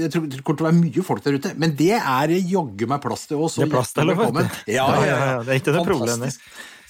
Jeg 0.02 0.12
tror 0.14 0.28
det 0.30 0.44
kommer 0.44 0.58
til 0.58 0.66
å 0.66 0.70
være 0.70 0.82
mye 0.82 1.04
folk 1.04 1.24
der 1.26 1.38
ute. 1.38 1.54
Men 1.60 1.76
det 1.76 1.92
er 2.00 2.32
jaggu 2.40 2.88
meg 2.88 3.02
plass 3.04 3.28
til 3.28 3.38
oss. 3.44 3.51
Og 3.58 3.64
Det 3.66 3.68
er 3.70 3.76
plass 3.76 3.94
til 3.94 4.08
det, 4.12 4.18
vet 4.18 4.34
du. 4.34 4.74
Ja, 4.74 4.88
ja, 5.06 5.18
ja. 5.20 5.44
Det 5.44 5.50
er 5.56 5.60
ikke 5.62 5.74
det 5.78 5.86
problemet. 5.88 6.38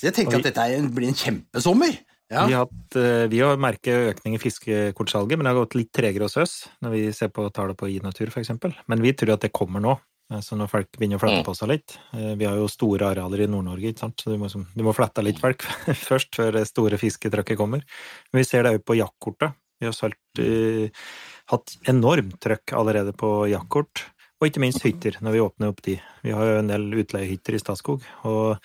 Så 0.02 0.08
jeg 0.10 0.14
tenker 0.18 0.38
at 0.40 0.44
dette 0.50 0.66
en- 0.78 0.90
blir 0.94 1.08
en 1.12 1.14
kjempesommer. 1.18 1.98
Ja. 2.32 2.46
Vi, 2.48 2.54
har 2.56 2.64
hatt, 2.66 2.96
eh, 2.96 3.26
vi 3.28 3.40
har 3.44 3.58
merket 3.60 4.14
økning 4.16 4.38
i 4.38 4.40
fiskekortsalget, 4.40 5.36
men 5.38 5.44
det 5.44 5.52
har 5.52 5.60
gått 5.66 5.76
litt 5.76 5.92
tregere 5.92 6.24
hos 6.30 6.38
oss 6.40 6.54
når 6.82 6.92
vi 6.96 7.02
ser 7.12 7.28
på 7.28 7.44
tallet 7.52 7.76
på 7.76 7.90
i-natur, 7.92 8.32
f.eks. 8.32 8.54
Men 8.88 9.02
vi 9.04 9.12
tror 9.14 9.34
at 9.34 9.42
det 9.44 9.52
kommer 9.52 9.82
nå. 9.84 9.98
eh, 10.32 10.40
Så 10.40 10.56
når 10.56 10.70
folk 10.72 10.88
begynner 10.98 11.20
å 11.20 11.24
flette 11.26 11.44
på 11.44 11.54
seg 11.60 11.68
litt 11.74 11.98
eh, 12.16 12.36
Vi 12.40 12.46
har 12.48 12.56
jo 12.56 12.70
store 12.72 13.10
arealer 13.12 13.44
i 13.44 13.48
Nord-Norge, 13.52 13.92
så 14.00 14.08
du 14.32 14.38
må, 14.40 14.48
du 14.48 14.84
må 14.88 14.94
flette 14.96 15.22
litt 15.22 15.40
folk 15.44 15.62
først 16.08 16.34
før 16.40 16.54
det 16.54 16.68
store 16.72 16.98
fisketrykket 16.98 17.58
kommer. 17.60 17.84
Men 18.32 18.40
vi 18.40 18.48
ser 18.48 18.64
det 18.64 18.78
òg 18.80 18.86
på 18.88 18.96
jaktkortet. 18.96 19.52
Vi 19.82 19.88
har 19.90 19.94
solgt, 19.98 20.22
uh, 20.40 20.88
hatt 21.52 21.76
enormt 21.90 22.40
trøkk 22.40 22.72
allerede 22.78 23.12
på 23.18 23.50
jaktkort. 23.50 24.06
Og 24.42 24.50
ikke 24.50 24.64
minst 24.64 24.82
hytter, 24.82 25.20
når 25.22 25.36
vi 25.36 25.44
åpner 25.44 25.70
opp 25.70 25.84
de. 25.86 26.00
Vi 26.26 26.34
har 26.34 26.48
jo 26.50 26.62
en 26.64 26.72
del 26.72 26.88
utleiehytter 27.04 27.56
i 27.56 27.62
Statskog. 27.62 28.08
og 28.26 28.58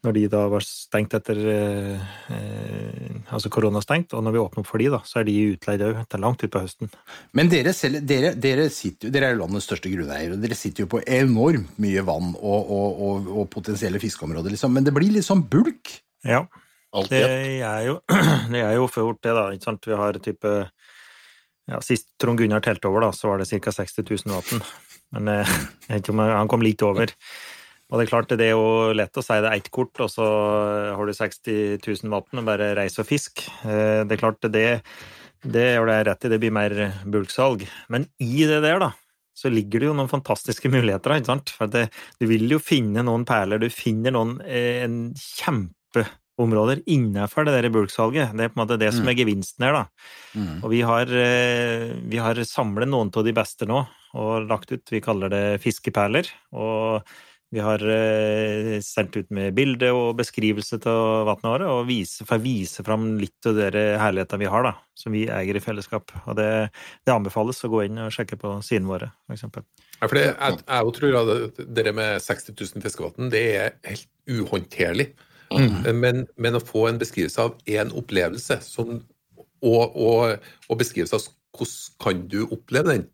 når 0.00 0.16
de 0.16 0.22
da 0.32 0.46
var 0.48 0.64
stengt 0.64 1.12
etter 1.16 1.38
eh, 1.52 2.12
eh, 2.32 3.18
Altså 3.30 3.50
koronastengt, 3.52 4.14
og 4.16 4.24
når 4.24 4.32
vi 4.34 4.40
åpner 4.40 4.62
opp 4.62 4.68
for 4.70 4.82
de, 4.82 4.88
da, 4.90 5.02
så 5.06 5.20
er 5.20 5.26
de 5.28 5.34
utleid 5.52 5.84
òg 5.86 6.00
til 6.10 6.22
langt 6.24 6.40
utpå 6.42 6.62
høsten. 6.64 6.88
Men 7.36 7.50
dere, 7.52 7.74
selv, 7.76 8.00
dere, 8.08 8.32
dere, 8.34 8.64
sitter, 8.74 9.12
dere 9.12 9.28
er 9.28 9.36
jo 9.36 9.42
landets 9.44 9.68
største 9.68 9.92
grunneiere, 9.92 10.34
og 10.34 10.42
dere 10.42 10.56
sitter 10.58 10.82
jo 10.82 10.90
på 10.96 11.02
enormt 11.04 11.76
mye 11.84 12.02
vann 12.08 12.32
og, 12.40 12.72
og, 12.74 13.04
og, 13.06 13.30
og 13.36 13.46
potensielle 13.52 14.00
fiskeområder, 14.02 14.56
liksom. 14.56 14.74
Men 14.74 14.88
det 14.88 14.96
blir 14.96 15.12
litt 15.14 15.28
sånn 15.28 15.44
bulk. 15.52 15.92
Ja, 16.26 16.42
det 17.12 17.22
er 17.60 17.84
jo, 17.86 18.00
det 18.50 18.64
er 18.64 18.74
jo 18.80 18.90
fort 18.90 19.20
det, 19.22 19.36
da. 19.36 19.46
Ikke 19.54 19.68
sant? 19.68 19.86
Vi 19.86 20.00
har 20.00 20.18
type 20.24 20.56
ja, 21.70 21.78
Sist 21.86 22.08
Trond 22.18 22.40
Gunnar 22.40 22.64
telte 22.66 22.90
over, 22.90 23.06
da, 23.06 23.12
så 23.14 23.30
var 23.30 23.44
det 23.44 23.46
ca. 23.52 23.76
60 23.78 24.08
000 24.26 24.34
vann. 24.34 24.64
Men 25.16 25.32
eh, 25.32 25.56
jeg 25.88 25.94
vet 25.94 26.04
ikke 26.04 26.14
om 26.16 26.22
han 26.26 26.50
kom 26.50 26.64
litt 26.64 26.84
over. 26.86 27.14
Og 27.90 27.98
det 27.98 28.06
er 28.06 28.10
klart, 28.12 28.32
det 28.38 28.46
er 28.46 28.54
jo 28.54 28.94
lett 28.94 29.18
å 29.18 29.24
si 29.24 29.36
det 29.42 29.50
er 29.50 29.58
ett 29.58 29.70
kort, 29.74 29.98
og 29.98 30.10
så 30.12 30.26
har 30.94 31.08
du 31.08 31.14
60 31.16 31.80
000 31.82 32.12
vann 32.12 32.42
og 32.42 32.46
bare 32.46 32.70
reis 32.78 33.00
og 33.02 33.08
fisk. 33.08 33.42
Eh, 33.66 34.02
det 34.06 34.14
er 34.14 34.22
klart, 34.22 34.46
det, 34.54 34.66
det 35.42 35.66
gjør 35.72 35.90
det 35.90 36.00
rett 36.06 36.26
i, 36.26 36.30
det 36.30 36.40
blir 36.42 36.54
mer 36.54 36.76
bulksalg. 37.10 37.66
Men 37.90 38.06
i 38.22 38.46
det 38.46 38.60
der, 38.62 38.78
da, 38.82 38.92
så 39.34 39.50
ligger 39.50 39.82
det 39.82 39.90
jo 39.90 39.96
noen 39.98 40.12
fantastiske 40.12 40.70
muligheter. 40.70 41.16
ikke 41.16 41.32
sant? 41.32 41.52
For 41.56 41.70
det, 41.72 41.88
du 42.22 42.28
vil 42.30 42.46
jo 42.52 42.60
finne 42.62 43.02
noen 43.06 43.26
perler, 43.28 43.58
du 43.58 43.70
finner 43.72 44.14
noen 44.14 44.38
en 44.44 45.10
en 45.50 46.10
kjempeområder 46.40 46.82
innenfor 46.86 47.44
det 47.44 47.56
der 47.62 47.70
bulksalget. 47.70 48.32
Det 48.36 48.44
er 48.44 48.48
på 48.48 48.60
en 48.60 48.66
måte 48.66 48.78
det 48.78 48.92
som 48.94 49.06
er 49.06 49.14
Mm. 49.14 49.18
gevinsten 49.18 49.64
her, 49.64 49.72
da. 49.72 49.86
Mm. 50.34 50.64
Og 50.64 50.70
vi 50.70 50.80
har, 50.80 51.02
eh, 51.06 51.94
vi 52.08 52.16
har 52.16 52.34
samlet 52.34 52.88
noen 52.88 53.10
av 53.14 53.24
de 53.24 53.32
beste 53.32 53.66
nå, 53.66 53.86
og 54.14 54.48
lagt 54.48 54.72
ut, 54.72 54.82
vi 54.90 55.00
kaller 55.00 55.28
det 55.28 55.60
fiskeperler. 55.60 56.26
Og 56.52 57.02
vi 57.52 57.58
har 57.58 57.78
eh, 57.82 58.78
sendt 58.80 59.16
ut 59.16 59.30
med 59.30 59.54
bilde 59.54 59.90
og 59.92 60.16
beskrivelse 60.16 60.78
av 60.86 61.26
vannet 61.26 61.42
vårt, 61.42 61.62
og 61.62 61.86
vise, 61.88 62.24
for 62.24 62.38
å 62.38 62.42
vise 62.42 62.84
fram 62.84 63.18
litt 63.18 63.44
av 63.44 63.56
de 63.56 63.98
herlighetene 63.98 64.38
vi 64.38 64.46
har, 64.46 64.62
da, 64.62 64.74
som 64.94 65.12
vi 65.12 65.26
eier 65.26 65.56
i 65.56 65.60
fellesskap. 65.60 66.12
Og 66.26 66.36
det, 66.36 66.70
det 67.04 67.12
anbefales 67.12 67.62
å 67.64 67.68
gå 67.68 67.84
inn 67.86 67.98
og 67.98 68.12
sjekke 68.12 68.38
på 68.38 68.62
sidene 68.62 68.86
våre, 68.86 69.10
for 69.26 69.34
eksempel. 69.34 69.64
Ja, 70.00 70.06
for 70.06 70.14
det, 70.14 70.36
jeg, 70.38 70.62
jeg 70.64 70.94
tror 70.94 71.18
at 71.20 71.74
det 71.74 71.94
med 71.94 72.22
60 72.22 72.54
000 72.54 72.82
fiskevann, 72.82 73.30
det 73.30 73.44
er 73.56 73.74
helt 73.84 74.08
uhåndterlig. 74.30 75.10
Men, 75.50 76.26
men 76.38 76.58
å 76.58 76.62
få 76.62 76.86
en 76.88 77.00
beskrivelse 77.00 77.42
av 77.42 77.56
én 77.70 77.90
opplevelse, 77.96 78.60
som, 78.62 79.00
og, 79.66 79.96
og, 79.96 80.50
og 80.68 80.78
beskrivelse 80.78 81.18
av 81.18 81.26
hvordan 81.56 81.96
kan 82.00 82.20
du 82.30 82.44
oppleve 82.46 82.94
den, 82.94 83.08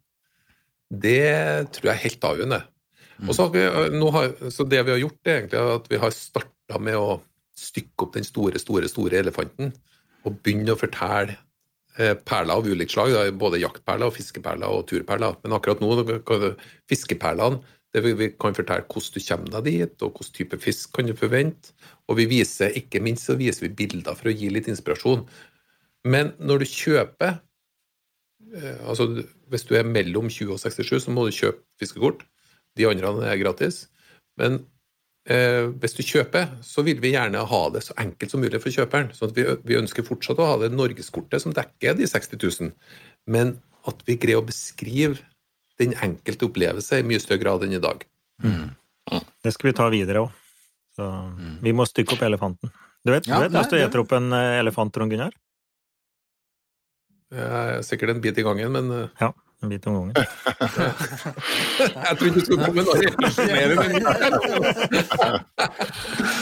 det 0.90 1.70
tror 1.74 1.90
jeg 1.90 1.94
er 1.94 2.04
helt 2.04 2.26
avgjørende. 2.28 2.60
Og 3.24 3.32
så, 3.34 3.46
har 3.48 4.34
så 4.52 4.66
det 4.68 4.82
vi 4.84 4.92
har 4.92 5.00
gjort, 5.00 5.20
er 5.24 5.40
egentlig 5.40 5.62
at 5.78 5.88
vi 5.90 6.00
har 6.02 6.12
starta 6.14 6.80
med 6.82 6.98
å 7.00 7.16
stykke 7.56 8.04
opp 8.04 8.14
den 8.18 8.26
store, 8.26 8.60
store, 8.60 8.88
store 8.92 9.22
elefanten 9.22 9.72
og 10.26 10.40
begynne 10.44 10.74
å 10.74 10.78
fortelle 10.78 11.38
eh, 11.96 12.12
perler 12.28 12.58
av 12.58 12.68
ulikt 12.68 12.92
slag, 12.92 13.16
både 13.40 13.62
jaktperler, 13.62 14.10
og 14.10 14.16
fiskeperler 14.18 14.68
og 14.68 14.84
turperler. 14.90 15.38
Men 15.44 15.56
akkurat 15.56 15.80
nå, 15.80 15.94
fiskeperlene, 16.90 17.62
vi, 18.04 18.30
kan 18.40 18.56
fortelle 18.56 18.86
hvordan 18.90 19.14
du 19.14 19.24
kommer 19.24 19.52
deg 19.56 19.66
dit, 19.66 20.02
og 20.02 20.12
hvilken 20.18 20.36
type 20.36 20.58
fisk 20.62 20.92
kan 20.96 21.08
du 21.08 21.14
forvente. 21.16 21.74
Og 22.10 22.20
vi 22.20 22.28
viser, 22.30 22.74
ikke 22.76 23.02
minst 23.02 23.28
så 23.28 23.36
viser 23.38 23.66
vi 23.66 23.74
bilder 23.80 24.16
for 24.18 24.30
å 24.30 24.36
gi 24.36 24.50
litt 24.52 24.68
inspirasjon. 24.70 25.26
Men 26.06 26.32
når 26.38 26.62
du 26.62 26.70
kjøper 26.70 27.38
eh, 28.54 28.78
altså 28.86 29.08
Hvis 29.50 29.66
du 29.66 29.74
er 29.78 29.86
mellom 29.86 30.28
20 30.30 30.54
og 30.54 30.60
67, 30.62 31.04
så 31.06 31.14
må 31.14 31.26
du 31.26 31.34
kjøpe 31.34 31.62
fiskekort. 31.80 32.24
De 32.76 32.86
andre 32.88 33.12
er 33.30 33.38
gratis. 33.38 33.86
Men 34.38 34.58
eh, 35.30 35.70
hvis 35.80 35.94
du 35.94 36.02
kjøper, 36.02 36.58
så 36.66 36.82
vil 36.86 36.98
vi 37.02 37.14
gjerne 37.14 37.44
ha 37.46 37.62
det 37.74 37.84
så 37.86 37.94
enkelt 38.02 38.34
som 38.34 38.42
mulig 38.42 38.60
for 38.62 38.74
kjøperen. 38.74 39.12
sånn 39.14 39.30
at 39.30 39.38
vi, 39.38 39.46
vi 39.66 39.78
ønsker 39.78 40.06
fortsatt 40.06 40.42
å 40.42 40.50
ha 40.50 40.58
det 40.64 40.74
norgeskortet 40.74 41.42
som 41.42 41.54
dekker 41.54 41.98
de 41.98 42.10
60 42.10 42.42
000, 42.42 42.74
men 43.30 43.56
at 43.86 44.02
vi 44.06 44.18
greier 44.18 44.42
å 44.42 44.46
beskrive 44.46 45.22
den 45.80 45.92
enkelte 46.02 46.44
opplevelse 46.48 46.92
i 47.00 47.02
mye 47.06 47.20
større 47.22 47.40
grad 47.42 47.60
enn 47.66 47.74
i 47.76 47.80
dag. 47.82 47.98
Det 49.44 49.52
skal 49.54 49.66
vi 49.70 49.74
ta 49.76 49.84
videre 49.92 50.18
òg. 50.26 50.30
Så 50.96 51.04
vi 51.62 51.70
må 51.76 51.82
stykke 51.86 52.12
opp 52.16 52.22
elefanten. 52.24 52.68
Du 53.04 53.10
vet, 53.12 53.26
Ja, 53.28 53.34
du 53.38 53.42
vet 53.46 53.52
nei, 53.52 53.60
hvis 53.62 53.70
du 53.70 53.76
gjeter 53.78 54.00
opp 54.02 54.12
en 54.16 54.26
eh, 54.34 54.58
elefant, 54.62 54.90
Trond 54.94 55.10
Gunnar? 55.12 55.32
Sikkert 57.84 58.10
en 58.14 58.20
bit 58.24 58.38
i 58.38 58.42
gangen, 58.46 58.70
men 58.72 58.84
eh, 58.94 59.08
Ja, 59.20 59.28
en 59.62 59.68
bit 59.70 59.86
om 59.86 59.92
gangen. 59.98 60.14
jeg 60.16 60.24
tror 62.16 62.26
ikke 62.26 62.34
du 62.34 62.40
skulle 62.46 62.62
komme 62.64 62.76
med 62.80 62.86
noe 62.86 62.96
mer. 63.52 63.68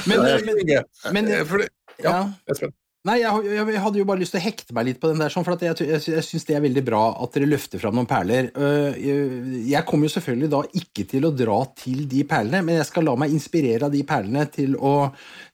Men, 0.04 0.18
Men, 0.20 0.44
men, 0.44 0.56
men 1.16 1.24
ja, 1.32 1.38
for 1.48 1.56
det, 1.62 1.68
ja. 2.04 2.28
Nei, 3.04 3.18
jeg, 3.20 3.48
jeg, 3.52 3.64
jeg 3.68 3.80
hadde 3.84 3.98
jo 4.00 4.04
bare 4.08 4.20
lyst 4.22 4.32
til 4.32 4.40
å 4.40 4.44
hekte 4.46 4.72
meg 4.72 4.86
litt 4.88 4.98
på 5.02 5.10
den 5.10 5.18
der, 5.20 5.28
sånn, 5.28 5.44
for 5.44 5.58
at 5.58 5.62
jeg, 5.66 5.76
jeg, 5.90 6.00
jeg 6.08 6.24
syns 6.24 6.46
det 6.48 6.54
er 6.56 6.62
veldig 6.64 6.82
bra 6.86 7.00
at 7.20 7.34
dere 7.34 7.50
løfter 7.50 7.82
fram 7.82 7.98
noen 7.98 8.08
perler. 8.08 8.46
Øh, 8.56 8.96
Jeg 9.68 9.84
kommer 9.84 10.08
jo 10.08 10.14
selvfølgelig 10.14 10.48
da 10.54 10.60
ikke 10.80 11.04
til 11.10 11.26
å 11.28 11.32
dra 11.36 11.58
til 11.76 12.06
de 12.08 12.22
perlene, 12.30 12.62
men 12.64 12.78
jeg 12.78 12.88
skal 12.88 13.04
la 13.04 13.12
meg 13.20 13.34
inspirere 13.36 13.90
av 13.90 13.92
de 13.92 14.00
perlene 14.08 14.46
til 14.54 14.72
å, 14.80 14.94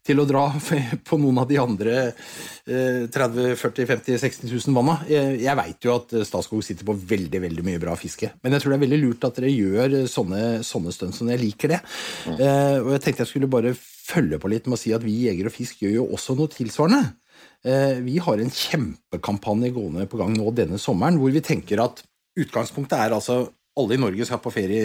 til 0.07 0.23
å 0.23 0.29
dra 0.31 0.45
på 1.11 1.19
noen 1.19 1.41
av 1.43 1.49
de 1.51 1.59
andre 1.59 1.97
øh, 2.07 3.09
30 3.11 3.57
40 3.59 3.89
50 3.97 4.21
60 4.23 4.47
000 4.55 4.77
vanna. 4.79 5.01
Jeg, 5.11 5.59
veit 5.59 5.89
jo 5.89 5.97
at 5.99 6.15
Statskog 6.31 6.63
sitter 6.63 6.87
på 6.87 6.95
veldig 6.95 7.41
veldig 7.49 7.65
mye 7.67 7.83
bra 7.83 7.97
fiske, 7.99 8.31
men 8.45 8.55
jeg 8.55 8.63
tror 8.63 8.77
det 8.77 8.79
er 8.79 8.85
veldig 8.87 9.01
lurt 9.09 9.27
at 9.27 9.41
dere 9.41 9.51
gjør 9.51 9.97
sånne, 10.07 10.45
sånne 10.71 10.95
stunt 10.95 11.19
som 11.19 11.35
jeg 11.35 11.43
liker 11.43 11.75
det. 11.75 11.83
Eh, 12.31 12.77
og 12.79 12.95
jeg 12.95 13.09
tenkte 13.09 13.27
jeg 13.27 13.33
skulle 13.35 13.51
bare 13.51 13.75
følge 13.75 14.39
på 14.39 14.55
litt 14.55 14.71
med 14.71 14.79
å 14.79 14.81
si 14.85 14.95
at 14.95 15.03
vi 15.03 15.17
i 15.19 15.27
Jeger 15.27 15.51
og 15.51 15.57
Fisk 15.59 15.83
gjør 15.83 15.99
jo 15.99 16.07
også 16.15 16.39
noe 16.39 16.55
tilsvarende. 16.55 17.17
Eh, 17.65 18.01
Vi 18.01 18.19
har 18.19 18.39
en 18.41 18.51
kjempekampanje 18.51 19.73
gående 19.75 20.07
på 20.09 20.19
gang 20.21 20.33
nå 20.37 20.53
denne 20.57 20.79
sommeren, 20.81 21.19
hvor 21.21 21.33
vi 21.35 21.41
tenker 21.45 21.83
at 21.85 22.03
utgangspunktet 22.41 22.97
er 22.99 23.13
altså 23.17 23.51
alle 23.77 23.95
i 23.97 24.01
Norge 24.01 24.25
skal 24.27 24.41
på 24.43 24.53
ferie 24.53 24.81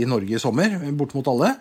i- 0.00 0.04
Norge 0.08 0.36
i 0.36 0.38
sommer, 0.38 0.78
bortimot 0.92 1.26
alle. 1.28 1.56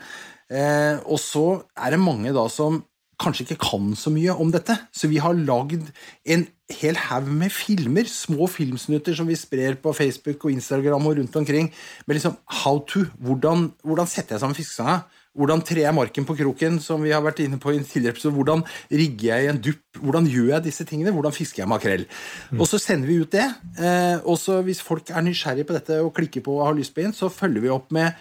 Eh, 0.49 0.99
Og 1.05 1.17
så 1.19 1.63
er 1.77 1.91
det 1.91 1.99
mange 1.99 2.33
da 2.33 2.47
som 2.49 2.83
kanskje 3.19 3.43
ikke 3.47 3.59
kan 3.59 3.95
så 3.95 4.09
mye 4.11 4.31
om 4.39 4.49
dette. 4.51 4.77
Så 4.93 5.09
vi 5.09 5.17
har 5.17 5.33
lagd 5.33 5.91
en 6.25 6.47
hel 6.69 6.95
haug 6.95 7.27
med 7.27 7.51
filmer, 7.51 8.03
små 8.07 8.47
filmsnutter 8.47 9.13
som 9.15 9.27
vi 9.27 9.35
sprer 9.35 9.75
på 9.75 9.93
Facebook 9.93 10.45
og 10.45 10.51
Instagram 10.51 11.05
og 11.05 11.17
rundt 11.17 11.35
omkring, 11.35 11.71
med 12.07 12.15
liksom 12.15 12.37
how 12.47 12.79
to. 12.79 13.05
Hvordan, 13.21 13.73
hvordan 13.83 14.07
setter 14.07 14.35
jeg 14.35 14.39
sammen 14.39 14.55
fiskestanga? 14.55 15.03
Hvordan 15.39 15.63
trer 15.63 15.85
jeg 15.85 15.95
marken 15.95 16.25
på 16.27 16.35
kroken, 16.35 16.81
som 16.83 17.03
vi 17.05 17.13
har 17.15 17.23
vært 17.23 17.39
inne 17.45 17.59
på 17.61 17.71
i 17.71 17.77
en 17.79 17.85
tidligere 17.87 18.17
episode? 18.17 18.35
Hvordan 18.35 18.65
rigger 18.91 19.29
jeg 19.29 19.45
i 19.45 19.51
en 19.53 19.61
dupp? 19.69 20.01
Hvordan 20.01 20.27
gjør 20.27 20.49
jeg 20.57 20.65
disse 20.67 20.85
tingene? 20.89 21.13
Hvordan 21.15 21.35
fisker 21.35 21.63
jeg 21.63 21.71
makrell? 21.71 22.03
Og 22.57 22.67
så 22.67 22.79
sender 22.81 23.07
vi 23.07 23.21
ut 23.23 23.31
det. 23.31 23.45
Eh, 23.79 24.17
og 24.25 24.35
så 24.41 24.59
hvis 24.65 24.83
folk 24.83 25.13
er 25.13 25.23
nysgjerrige 25.23 25.69
på 25.69 25.77
dette 25.77 26.01
og 26.03 26.11
klikker 26.17 26.43
på 26.43 26.59
og 26.59 26.67
har 26.67 26.75
lyst 26.77 26.95
på 26.95 27.05
inn, 27.05 27.15
så 27.15 27.31
følger 27.31 27.63
vi 27.63 27.71
opp 27.71 27.87
med 27.95 28.19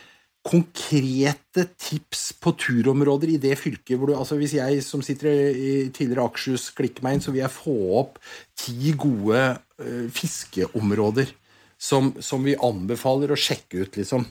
konkrete 0.49 1.67
tips 1.77 2.31
på 2.41 2.55
turområder 2.57 3.35
i 3.35 3.41
det 3.43 3.57
fylket 3.59 3.99
hvor 3.99 4.09
du 4.09 4.15
Altså 4.17 4.39
hvis 4.39 4.55
jeg 4.57 4.81
som 4.87 5.03
sitter 5.05 5.29
i 5.51 5.73
tidligere 5.93 6.25
Akershus 6.25 6.71
klikker 6.79 7.05
meg 7.05 7.19
inn, 7.19 7.25
så 7.25 7.35
vil 7.35 7.43
jeg 7.43 7.53
få 7.53 7.77
opp 7.99 8.23
ti 8.57 8.95
gode 8.97 9.43
eh, 9.83 10.07
fiskeområder 10.15 11.35
som, 11.79 12.15
som 12.23 12.47
vi 12.47 12.57
anbefaler 12.59 13.31
å 13.31 13.39
sjekke 13.39 13.85
ut, 13.85 13.99
liksom. 14.01 14.25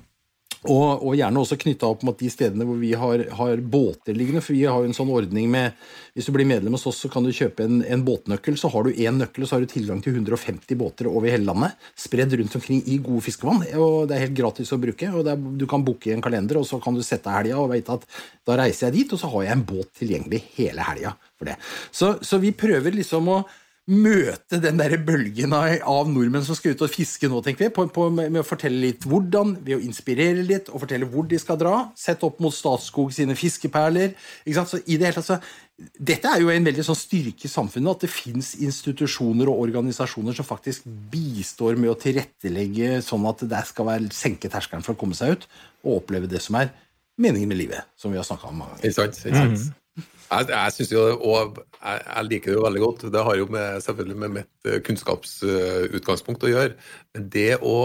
Og, 0.67 1.03
og 1.07 1.15
gjerne 1.17 1.41
også 1.41 1.57
knytta 1.59 1.89
opp 1.89 2.03
mot 2.07 2.17
de 2.19 2.29
stedene 2.31 2.65
hvor 2.67 2.79
vi 2.81 2.91
har, 2.97 3.23
har 3.39 3.61
båter 3.63 4.17
liggende. 4.17 4.43
For 4.43 4.55
vi 4.55 4.65
har 4.67 4.83
jo 4.83 4.89
en 4.89 4.97
sånn 4.97 5.11
ordning 5.13 5.49
med 5.51 5.75
Hvis 6.17 6.27
du 6.27 6.33
blir 6.33 6.47
medlem 6.49 6.73
hos 6.73 6.87
oss, 6.89 6.99
så 7.03 7.11
kan 7.13 7.25
du 7.25 7.31
kjøpe 7.35 7.65
en, 7.67 7.81
en 7.85 8.03
båtnøkkel. 8.05 8.57
Så 8.59 8.71
har 8.73 8.87
du 8.87 8.95
én 8.95 9.19
nøkkel, 9.21 9.45
og 9.45 9.49
så 9.49 9.57
har 9.57 9.65
du 9.65 9.71
tilgang 9.71 10.01
til 10.03 10.17
150 10.17 10.79
båter 10.79 11.11
over 11.11 11.29
hele 11.29 11.45
landet. 11.47 11.77
Spredd 11.97 12.33
rundt 12.39 12.57
omkring 12.57 12.81
i 12.85 12.97
gode 13.03 13.25
fiskevann. 13.27 13.61
Og 13.77 14.07
det 14.09 14.17
er 14.17 14.25
helt 14.25 14.37
gratis 14.39 14.73
å 14.73 14.81
bruke. 14.81 15.11
og 15.13 15.29
er, 15.29 15.37
Du 15.37 15.67
kan 15.69 15.85
booke 15.85 16.11
en 16.13 16.23
kalender, 16.25 16.61
og 16.61 16.67
så 16.69 16.81
kan 16.83 16.97
du 16.97 17.05
sette 17.05 17.33
helga 17.33 17.61
og 17.61 17.71
vite 17.75 17.99
at 17.99 18.09
da 18.47 18.57
reiser 18.63 18.87
jeg 18.87 19.01
dit, 19.01 19.13
og 19.13 19.21
så 19.21 19.29
har 19.35 19.47
jeg 19.47 19.57
en 19.57 19.67
båt 19.67 19.93
tilgjengelig 19.99 20.41
hele 20.57 20.89
helga 20.89 21.13
for 21.37 21.49
det. 21.49 21.57
Så, 21.91 22.15
så 22.25 22.41
vi 22.41 22.55
prøver 22.57 22.95
liksom 22.95 23.29
å 23.29 23.41
møte 23.87 24.59
den 24.59 24.79
der 24.79 24.97
bølgen 24.99 25.53
av, 25.55 25.69
av 25.87 26.09
nordmenn 26.11 26.43
som 26.43 26.57
skal 26.57 26.75
ut 26.75 26.81
og 26.83 26.91
fiske 26.91 27.29
nå, 27.31 27.39
tenker 27.43 27.67
vi, 27.67 27.73
på, 27.75 27.85
på, 27.95 28.07
med, 28.11 28.35
å 28.41 28.47
fortelle 28.47 28.81
litt 28.83 29.05
hvordan, 29.07 29.55
ved 29.63 29.77
å 29.77 29.83
inspirere 29.83 30.43
litt 30.43 30.67
og 30.71 30.83
fortelle 30.83 31.07
hvor 31.07 31.27
de 31.29 31.39
skal 31.39 31.59
dra. 31.61 31.77
Sett 31.95 32.25
opp 32.27 32.41
mot 32.43 32.55
Statskog 32.55 33.13
sine 33.15 33.37
fiskeperler. 33.39 34.11
ikke 34.43 34.57
sant? 34.59 34.73
Så 34.73 34.81
i 34.83 34.99
det 34.99 35.07
hele 35.07 35.15
tatt, 35.21 35.29
så, 35.29 35.87
dette 36.11 36.33
er 36.33 36.43
jo 36.43 36.51
en 36.51 36.67
veldig 36.67 36.83
sånn 36.83 36.99
styrke 36.99 37.47
i 37.47 37.53
samfunnet, 37.53 37.95
at 37.95 38.03
det 38.03 38.11
fins 38.11 38.51
institusjoner 38.59 39.47
og 39.51 39.63
organisasjoner 39.69 40.35
som 40.35 40.47
faktisk 40.47 40.87
bistår 41.13 41.79
med 41.79 41.93
å 41.93 41.99
tilrettelegge 42.01 42.97
sånn 43.05 43.27
at 43.29 43.47
det 43.47 43.63
skal 43.71 43.91
være 43.93 44.11
senke 44.15 44.51
terskelen 44.51 44.83
for 44.83 44.97
å 44.97 44.99
komme 44.99 45.15
seg 45.17 45.37
ut 45.37 45.49
og 45.85 46.01
oppleve 46.01 46.27
det 46.31 46.43
som 46.43 46.59
er 46.59 46.73
meningen 47.21 47.49
med 47.49 47.61
livet, 47.63 47.87
som 47.95 48.11
vi 48.11 48.19
har 48.19 48.27
snakka 48.27 48.49
om 48.49 48.63
mange 48.65 48.75
ganger. 48.75 48.89
Ikke 48.89 48.99
sant? 48.99 49.21
Ikke 49.23 49.43
sant? 49.45 49.75
Jeg, 49.97 50.47
jeg 50.51 50.73
synes 50.75 50.91
jo, 50.91 51.03
og 51.23 51.57
jeg, 51.81 52.01
jeg 52.03 52.25
liker 52.27 52.51
det 52.51 52.57
jo 52.57 52.65
veldig 52.65 52.81
godt. 52.83 53.05
Det 53.13 53.23
har 53.23 53.37
jo 53.39 53.45
med, 53.53 53.77
selvfølgelig 53.85 54.17
med 54.23 54.33
mitt 54.41 54.67
eh, 54.67 54.81
kunnskapsutgangspunkt 54.83 56.43
å 56.43 56.51
gjøre. 56.51 56.75
Men 57.15 57.29
det 57.33 57.49
å 57.63 57.77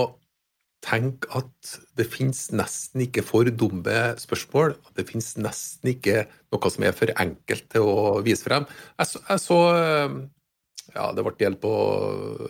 tenke 0.83 1.29
at 1.39 1.73
det 1.97 2.09
finnes 2.11 2.49
nesten 2.59 3.05
ikke 3.05 3.23
for 3.23 3.47
dumme 3.47 4.01
spørsmål, 4.19 4.75
at 4.75 4.97
det 4.99 5.05
finnes 5.13 5.29
nesten 5.39 5.93
ikke 5.93 6.25
noe 6.51 6.73
som 6.75 6.83
er 6.89 6.97
for 6.99 7.13
enkelt 7.23 7.69
til 7.71 7.87
å 7.87 8.19
vise 8.27 8.43
frem. 8.49 8.67
Jeg, 8.99 9.07
så- 9.13 9.23
jeg 9.29 9.45
så 9.45 9.61
eh, 9.77 10.17
ja, 10.97 11.07
det 11.15 11.23
ble 11.25 11.37
delt 11.39 11.61
på 11.63 11.71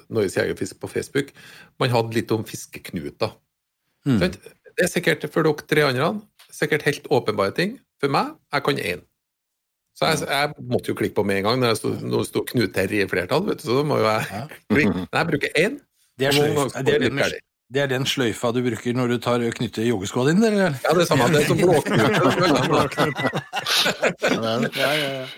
Norges 0.09 0.39
Jegerfisk 0.41 0.81
på 0.81 0.89
Facebook. 0.91 1.35
Man 1.79 1.93
hadde 1.93 2.17
litt 2.17 2.33
om 2.33 2.43
fiskeknuter. 2.49 3.37
Mm. 4.09 4.19
Det 4.25 4.83
er 4.83 4.89
sikkert 4.91 5.29
for 5.31 5.45
dere 5.47 5.69
tre 5.69 5.85
andre 5.93 6.15
sikkert 6.53 6.83
helt 6.89 7.07
åpenbare 7.13 7.53
ting. 7.55 7.77
For 8.01 8.11
meg, 8.11 8.33
jeg 8.53 8.65
kan 8.67 8.81
én. 8.81 9.03
Så 9.99 10.09
jeg, 10.09 10.25
jeg 10.25 10.67
måtte 10.73 10.89
jo 10.93 10.97
klikke 10.99 11.17
på 11.19 11.25
med 11.29 11.43
en 11.43 11.49
gang 11.51 11.63
når 11.63 11.75
det 11.75 11.79
sto- 11.83 12.25
sto 12.29 12.45
Knut 12.49 12.73
Terje 12.75 13.05
i 13.05 13.09
flertall. 13.11 13.45
Vet 13.49 13.61
du, 13.61 13.69
så 13.69 13.81
da 13.81 13.87
må 13.87 14.01
jo 14.01 14.09
jeg 14.09 14.23
klikke. 14.73 14.93
Men 14.99 15.19
jeg 15.21 15.33
bruker 15.33 15.51
én. 15.61 15.81
Det 16.21 16.29
er 16.29 16.37
sløyf. 16.37 16.77
Det 16.87 16.95
er 16.95 17.03
den, 17.09 17.21
det 17.73 17.81
er 17.81 17.89
den 17.89 18.05
sløyfa 18.05 18.51
du 18.53 18.61
bruker 18.65 18.97
når 18.97 19.15
du 19.15 19.19
tar 19.25 19.45
knytter 19.57 19.87
joggeskoa 19.87 20.27
dine, 20.29 20.45
eller? 20.51 20.75
Ja, 20.85 20.93
det 20.93 21.05
er 21.05 21.09
samme. 21.09 21.29
Det 21.33 21.41
er 21.41 21.47
som 21.49 21.61
blåknut 21.61 22.03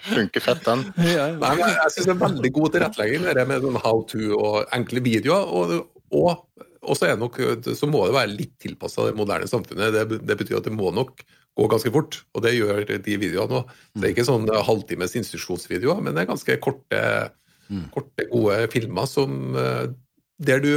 funker 0.15 0.43
fett, 0.43 0.63
den. 0.67 0.83
Nei, 0.99 1.53
men 1.61 1.63
jeg 1.63 1.95
syns 1.95 2.09
det 2.09 2.15
er 2.15 2.23
veldig 2.25 2.51
god 2.59 2.75
tilrettelegging 2.75 3.29
det 3.39 3.47
med 3.51 3.67
sånn 3.67 3.79
how 3.85 4.03
to 4.11 4.35
og 4.35 4.57
enkle 4.75 5.03
videoer. 5.07 5.47
Og, 5.47 5.77
og, 6.15 6.67
og 6.83 6.99
så, 6.99 7.13
er 7.13 7.23
nok, 7.23 7.39
så 7.71 7.91
må 7.91 8.03
det 8.09 8.19
være 8.19 8.35
litt 8.35 8.55
tilpassa 8.67 9.07
det 9.07 9.17
moderne 9.19 9.47
samfunnet. 9.51 9.95
Det, 9.95 10.21
det, 10.27 10.39
betyr 10.43 10.59
at 10.59 10.67
det 10.67 10.75
må 10.75 10.91
nok 10.95 11.23
gå 11.55 11.69
ganske 11.71 11.93
fort, 11.95 12.19
og 12.35 12.43
det 12.43 12.55
gjør 12.57 12.83
de 12.89 13.17
videoene 13.21 13.61
òg. 13.61 13.75
Det 13.95 14.09
er 14.09 14.15
ikke 14.15 14.27
sånn 14.27 14.49
halvtimes 14.67 15.15
instruksjonsvideoer, 15.21 16.03
men 16.03 16.17
det 16.17 16.25
er 16.25 16.33
ganske 16.33 16.57
korte, 16.63 17.03
korte 17.95 18.27
gode 18.33 18.59
filmer 18.75 19.07
som, 19.11 19.55
eh, 19.57 19.87
der 20.43 20.65
du 20.65 20.73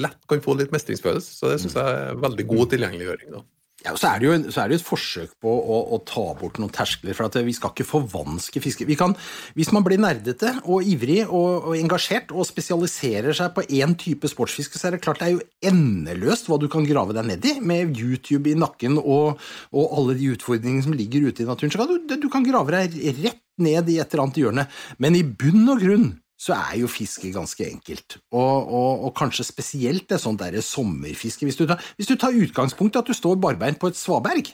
lett 0.00 0.20
kan 0.30 0.40
få 0.44 0.54
litt 0.56 0.72
mestringsfølelse. 0.72 1.34
Så 1.36 1.50
det 1.50 1.58
syns 1.62 1.76
jeg 1.76 1.98
er 2.04 2.20
veldig 2.22 2.46
god 2.48 2.70
tilgjengeliggjøring. 2.72 3.34
da. 3.34 3.42
Ja, 3.82 3.96
så 3.98 4.12
er 4.12 4.22
jo 4.22 4.34
en, 4.36 4.44
så 4.54 4.62
er 4.62 4.70
det 4.70 4.78
et 4.78 4.86
forsøk 4.86 5.32
på 5.42 5.50
å, 5.50 5.78
å 5.96 5.98
ta 6.06 6.22
bort 6.38 6.60
noen 6.62 6.70
terskler. 6.72 7.16
for 7.18 7.34
Vi 7.42 7.54
skal 7.56 7.72
ikke 7.72 7.86
forvanske 7.88 8.62
fiske. 8.62 8.86
Vi 8.86 8.96
kan, 8.98 9.16
Hvis 9.58 9.72
man 9.74 9.82
blir 9.86 9.98
nerdete 9.98 10.54
og 10.62 10.86
ivrig 10.86 11.24
og, 11.24 11.72
og 11.72 11.76
engasjert 11.78 12.30
og 12.30 12.46
spesialiserer 12.46 13.34
seg 13.34 13.50
på 13.56 13.66
én 13.66 13.96
type 13.98 14.30
sportsfiske, 14.30 14.78
så 14.78 14.88
er 14.88 14.96
det 14.96 15.02
klart 15.02 15.22
det 15.22 15.30
er 15.30 15.34
jo 15.34 15.72
endeløst 15.72 16.46
hva 16.50 16.60
du 16.62 16.68
kan 16.70 16.86
grave 16.86 17.16
deg 17.16 17.26
ned 17.32 17.48
i. 17.50 17.56
Med 17.58 17.98
YouTube 17.98 18.52
i 18.52 18.58
nakken 18.58 19.00
og, 19.02 19.42
og 19.74 19.98
alle 19.98 20.18
de 20.18 20.30
utfordringene 20.36 20.86
som 20.86 20.94
ligger 20.96 21.26
ute 21.26 21.42
i 21.42 21.48
naturen. 21.48 21.74
så 21.74 21.82
kan 21.82 21.90
du, 21.90 22.16
du 22.22 22.28
kan 22.30 22.46
grave 22.46 22.76
deg 22.76 23.00
rett 23.24 23.42
ned 23.62 23.90
i 23.90 23.98
et 23.98 24.14
eller 24.14 24.28
annet 24.28 24.42
hjørne. 24.44 24.68
Men 25.02 25.18
i 25.18 25.26
bunn 25.26 25.66
og 25.74 25.82
grunn 25.82 26.12
så 26.42 26.56
er 26.56 26.80
jo 26.80 26.90
fiske 26.90 27.30
ganske 27.34 27.62
enkelt. 27.68 28.18
Og, 28.34 28.66
og, 28.66 29.06
og 29.06 29.14
kanskje 29.18 29.46
spesielt 29.46 30.08
det 30.10 30.18
sånn 30.18 30.38
derre 30.40 30.62
sommerfiske. 30.64 31.46
Hvis 31.46 31.60
du, 31.60 31.68
tar, 31.70 31.82
hvis 31.98 32.10
du 32.10 32.16
tar 32.18 32.34
utgangspunkt 32.34 32.98
i 32.98 33.02
at 33.02 33.10
du 33.10 33.14
står 33.14 33.38
barbeint 33.42 33.78
på 33.78 33.92
et 33.92 33.98
svaberg 33.98 34.50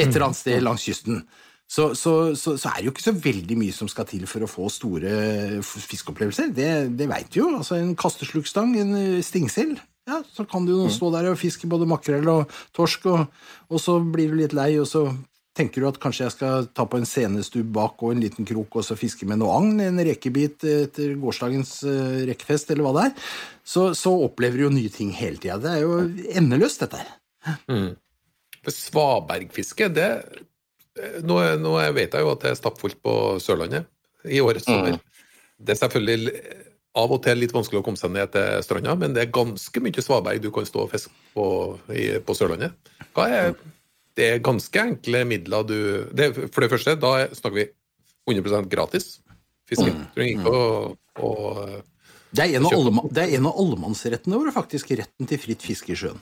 et 0.00 0.08
eller 0.08 0.30
annet 0.30 0.38
sted 0.38 0.62
langs 0.64 0.86
kysten, 0.88 1.20
så, 1.68 1.90
så, 1.96 2.34
så, 2.36 2.54
så, 2.60 2.68
er 2.68 2.80
det 2.80 2.86
jo 2.86 2.92
ikke 2.92 3.04
så 3.04 3.14
veldig 3.16 3.56
mye 3.60 3.74
som 3.76 3.88
skal 3.88 4.06
til 4.08 4.24
for 4.28 4.44
å 4.44 4.50
få 4.50 4.68
store 4.72 5.12
fiskeopplevelser. 5.64 6.50
Det, 6.56 6.68
det 6.98 7.08
veit 7.08 7.30
du 7.32 7.42
jo. 7.42 7.48
Altså 7.58 7.78
En 7.80 7.94
kasteslukstang, 7.96 8.74
en 8.80 8.94
stingsild. 9.24 9.80
Ja, 10.08 10.18
så 10.34 10.44
kan 10.48 10.66
du 10.66 10.72
jo 10.74 10.88
stå 10.92 11.12
der 11.14 11.30
og 11.30 11.38
fiske 11.40 11.68
både 11.70 11.86
makrell 11.88 12.26
og 12.28 12.50
torsk, 12.76 13.06
og, 13.12 13.28
og 13.70 13.80
så 13.80 14.00
blir 14.02 14.32
du 14.32 14.40
litt 14.40 14.56
lei, 14.56 14.72
og 14.82 14.88
så 14.90 15.06
Tenker 15.52 15.82
du 15.82 15.88
at 15.90 15.98
kanskje 16.00 16.24
jeg 16.24 16.32
skal 16.32 16.68
ta 16.72 16.86
på 16.88 16.96
en 16.96 17.08
senestubb 17.08 17.74
bak 17.76 18.00
og 18.00 18.14
en 18.14 18.22
liten 18.22 18.46
krok 18.48 18.78
og 18.80 18.86
så 18.86 18.96
fiske 18.96 19.26
med 19.28 19.42
noe 19.42 19.52
agn, 19.58 19.82
en 19.84 20.00
rekebit 20.00 20.64
etter 20.64 21.12
gårsdagens 21.20 21.74
rekefest, 21.82 22.30
rekkefest, 22.30 22.72
eller 22.72 22.86
hva 22.86 22.92
det 22.96 23.02
er, 23.10 23.26
så, 23.74 23.90
så, 23.98 24.14
opplever 24.28 24.62
du 24.62 24.64
jo 24.64 24.72
nye 24.72 24.92
ting 24.92 25.10
hele 25.12 25.36
tida. 25.42 25.58
Det 25.60 25.74
er 25.74 25.84
jo 25.84 25.98
endeløst, 26.40 26.86
dette 26.86 27.02
her. 27.02 27.60
Mm. 27.68 27.90
Svabergfiske, 28.72 29.90
det 29.92 30.08
nå, 31.26 31.38
nå, 31.60 31.76
vet 31.96 32.14
jeg 32.14 32.24
jo 32.24 32.32
at 32.32 32.44
det 32.44 32.52
er 32.52 32.58
stappfullt 32.58 33.00
på 33.04 33.14
Sørlandet 33.42 33.88
i 34.28 34.40
årets 34.44 34.68
sommer. 34.68 34.96
Mm. 34.96 35.28
Det 35.62 35.74
er 35.74 35.80
selvfølgelig 35.80 36.34
av 37.00 37.12
og 37.14 37.22
til 37.24 37.38
litt 37.40 37.54
vanskelig 37.54 37.80
å 37.80 37.84
komme 37.86 38.00
seg 38.00 38.12
ned 38.12 38.32
til 38.34 38.64
stranda, 38.64 38.96
men 39.00 39.14
det 39.16 39.24
er 39.24 39.32
ganske 39.32 39.84
mye 39.84 40.04
svaberg 40.04 40.42
du 40.44 40.50
kan 40.52 40.66
stå 40.68 40.84
og 40.84 40.92
fiske 40.92 41.12
på, 41.36 41.46
i, 41.92 42.08
på 42.24 42.36
Sørlandet. 42.36 42.92
Hva 43.16 43.28
er 43.32 43.54
det 44.18 44.28
er 44.28 44.42
ganske 44.44 44.82
enkle 44.82 45.22
midler 45.28 45.64
du 45.64 45.78
det, 46.12 46.32
For 46.52 46.64
det 46.64 46.72
første, 46.72 46.96
da 47.00 47.14
snakker 47.32 47.58
vi 47.58 47.68
100 48.28 48.68
gratis 48.70 49.16
fiske. 49.68 49.88
Mm. 49.88 50.04
Trenger 50.14 50.36
ikke 50.36 50.52
å, 50.52 50.66
å 51.22 51.30
det 52.32 52.46
er, 52.46 52.64
allemann, 52.64 53.10
det 53.12 53.26
er 53.26 53.34
en 53.36 53.48
av 53.50 53.58
allemannsrettene 53.60 54.38
våre, 54.40 54.52
faktisk. 54.54 54.94
Retten 54.96 55.28
til 55.28 55.40
fritt 55.40 55.64
fiske 55.66 55.92
i 55.92 55.98
sjøen. 55.98 56.20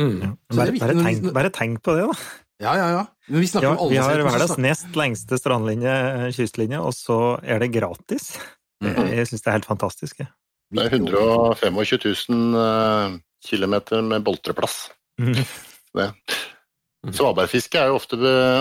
Mm. 0.00 0.38
Bare, 0.54 0.72
bare, 0.80 0.94
tenk, 0.96 1.26
bare, 1.36 1.50
tenk, 1.52 1.82
på 1.84 1.96
det, 1.98 2.06
da. 2.08 2.14
Ja, 2.62 2.72
ja, 2.78 2.86
ja. 2.94 3.02
Vi, 3.26 3.42
ja, 3.60 3.72
vi, 3.90 3.98
har 4.00 4.22
verdens 4.24 4.54
nest 4.60 4.96
lengste 4.96 5.36
strandlinje, 5.40 5.92
kystlinje, 6.36 6.80
og 6.80 6.94
så 6.96 7.18
er 7.42 7.60
det 7.60 7.72
gratis. 7.74 8.30
Mm. 8.82 8.96
Jeg 9.12 9.28
syns 9.28 9.44
det 9.44 9.50
er 9.50 9.58
helt 9.58 9.68
fantastisk. 9.68 10.22
Det 10.72 10.86
er 10.86 10.96
125 10.96 11.82
000 12.32 13.20
km 13.44 13.76
med 14.08 14.24
boltreplass. 14.24 14.86
Mm. 15.20 15.36
Det. 15.98 16.08
Mm. 17.02 17.12
Svabergfiske 17.18 17.80
er 17.80 17.90
jo 17.90 17.98
ofte, 17.98 18.16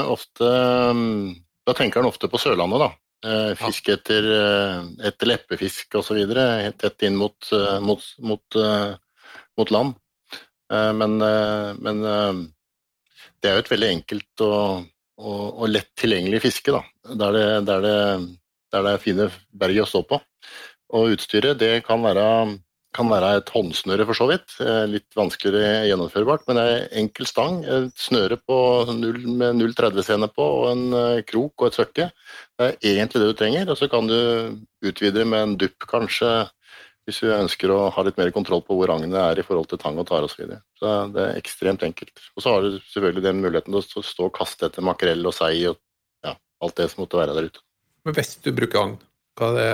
ofte, 0.10 0.52
mm, 0.98 1.36
Da 1.68 1.76
tenker 1.78 2.02
en 2.02 2.10
ofte 2.10 2.26
på 2.28 2.40
Sørlandet, 2.42 2.82
da. 2.82 2.90
Eh, 3.22 3.52
fiske 3.54 3.94
etter, 3.94 4.26
eh, 4.34 4.86
etter 5.08 5.30
leppefisk 5.30 6.00
osv. 6.00 6.24
Tett 6.82 7.04
inn 7.06 7.20
mot, 7.20 7.38
eh, 7.54 7.80
mot, 7.80 8.02
mot, 8.18 8.58
mot 9.58 9.72
land. 9.72 9.96
Men, 10.72 11.18
men, 11.20 11.98
det 13.44 13.50
er 13.50 13.58
jo 13.58 13.64
et 13.66 13.72
veldig 13.74 13.90
enkelt 13.92 14.44
og, 14.46 14.86
og, 15.20 15.42
og 15.60 15.68
lett 15.68 15.90
tilgjengelig 16.00 16.40
fiske, 16.46 16.72
da. 16.72 16.80
Der 17.20 17.36
det, 17.36 17.48
der, 17.68 17.82
det, 17.84 17.98
der 18.72 18.86
det 18.86 18.94
er 18.94 19.04
fine 19.04 19.28
berg 19.52 19.82
å 19.84 19.88
stå 19.90 20.02
på. 20.08 20.22
Og 20.96 21.18
utstyret, 21.18 21.60
det 21.60 21.84
kan 21.84 22.00
være 22.08 22.24
kan 22.96 23.10
være 23.12 23.36
et 23.40 23.52
håndsnøre, 23.54 24.06
for 24.08 24.18
så 24.18 24.28
vidt. 24.30 24.56
Eh, 24.64 24.84
litt 24.92 25.18
vanskeligere 25.18 25.86
gjennomførbart, 25.88 26.44
men 26.50 26.60
en 26.60 26.88
enkel 27.04 27.28
stang. 27.30 27.62
Et 27.64 27.92
snøre 28.00 28.38
på 28.38 28.58
0, 28.92 29.22
med 29.40 29.60
0,30-sene 29.62 30.28
på, 30.32 30.48
og 30.64 30.66
en 30.74 30.98
eh, 30.98 31.22
krok 31.28 31.64
og 31.64 31.70
et 31.70 31.78
søkke. 31.80 32.10
Det 32.60 32.68
er 32.68 32.98
egentlig 32.98 33.22
det 33.22 33.30
du 33.32 33.38
trenger. 33.40 33.72
Og 33.72 33.80
så 33.80 33.88
kan 33.92 34.10
du 34.12 34.18
utvide 34.84 35.24
med 35.28 35.46
en 35.46 35.56
dupp, 35.62 35.88
kanskje, 35.92 36.34
hvis 37.08 37.24
du 37.24 37.32
ønsker 37.34 37.72
å 37.74 37.80
ha 37.96 38.06
litt 38.06 38.20
mer 38.20 38.34
kontroll 38.36 38.62
på 38.66 38.76
hvor 38.78 38.92
agnet 38.94 39.18
er 39.18 39.40
i 39.40 39.46
forhold 39.46 39.72
til 39.72 39.80
tang 39.82 39.98
og 40.02 40.10
tare 40.10 40.28
osv. 40.28 40.36
Så, 40.36 40.44
videre. 40.44 40.62
så 40.78 40.94
det 41.16 41.24
er 41.24 41.40
ekstremt 41.40 41.88
enkelt. 41.88 42.14
Og 42.36 42.44
så 42.44 42.54
har 42.54 42.66
du 42.66 42.78
selvfølgelig 42.92 43.26
den 43.26 43.42
muligheten 43.42 43.80
til 43.88 44.04
å 44.04 44.06
stå 44.06 44.28
og 44.28 44.36
kaste 44.36 44.68
etter 44.68 44.86
makrell 44.86 45.26
og 45.26 45.36
sei 45.36 45.56
og 45.72 45.80
ja, 46.28 46.36
alt 46.36 46.78
det 46.78 46.92
som 46.92 47.06
måtte 47.06 47.20
være 47.20 47.40
der 47.40 47.50
ute. 47.50 47.64
Men 48.06 48.18
hvis 48.18 48.36
du 48.44 48.52
bruker 48.58 48.84
agn, 48.84 48.96
hva 49.40 49.50
er 49.52 49.58
det 49.58 49.74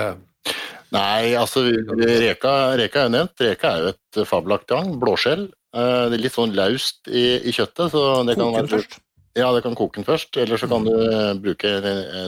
Nei, 0.95 1.35
altså 1.35 1.65
reka, 1.67 2.53
reka 2.79 3.01
er 3.01 3.07
jo 3.09 3.13
nevnt. 3.13 3.43
Reka 3.43 3.71
er 3.71 3.83
jo 3.83 3.93
et 3.93 4.19
fabelaktig 4.29 4.77
agn. 4.77 4.95
Blåskjell. 5.01 5.47
Eh, 5.75 6.03
det 6.07 6.17
er 6.17 6.23
litt 6.23 6.37
sånn 6.37 6.55
laust 6.55 7.09
i, 7.11 7.25
i 7.43 7.53
kjøttet. 7.55 7.91
så 7.91 8.03
det 8.27 8.37
kan 8.39 8.55
være 8.55 8.71
først? 8.77 8.99
Ja, 9.37 9.51
det 9.53 9.63
kan 9.65 9.75
koke 9.77 9.99
den 9.99 10.07
først. 10.07 10.37
Eller 10.39 10.61
så 10.61 10.69
kan 10.71 10.87
du 10.87 10.93
eh, 10.95 11.33
bruke 11.43 11.73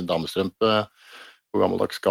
damestrømpe. 0.07 0.73
Hvor 1.49 1.63
gammeldags 1.63 2.01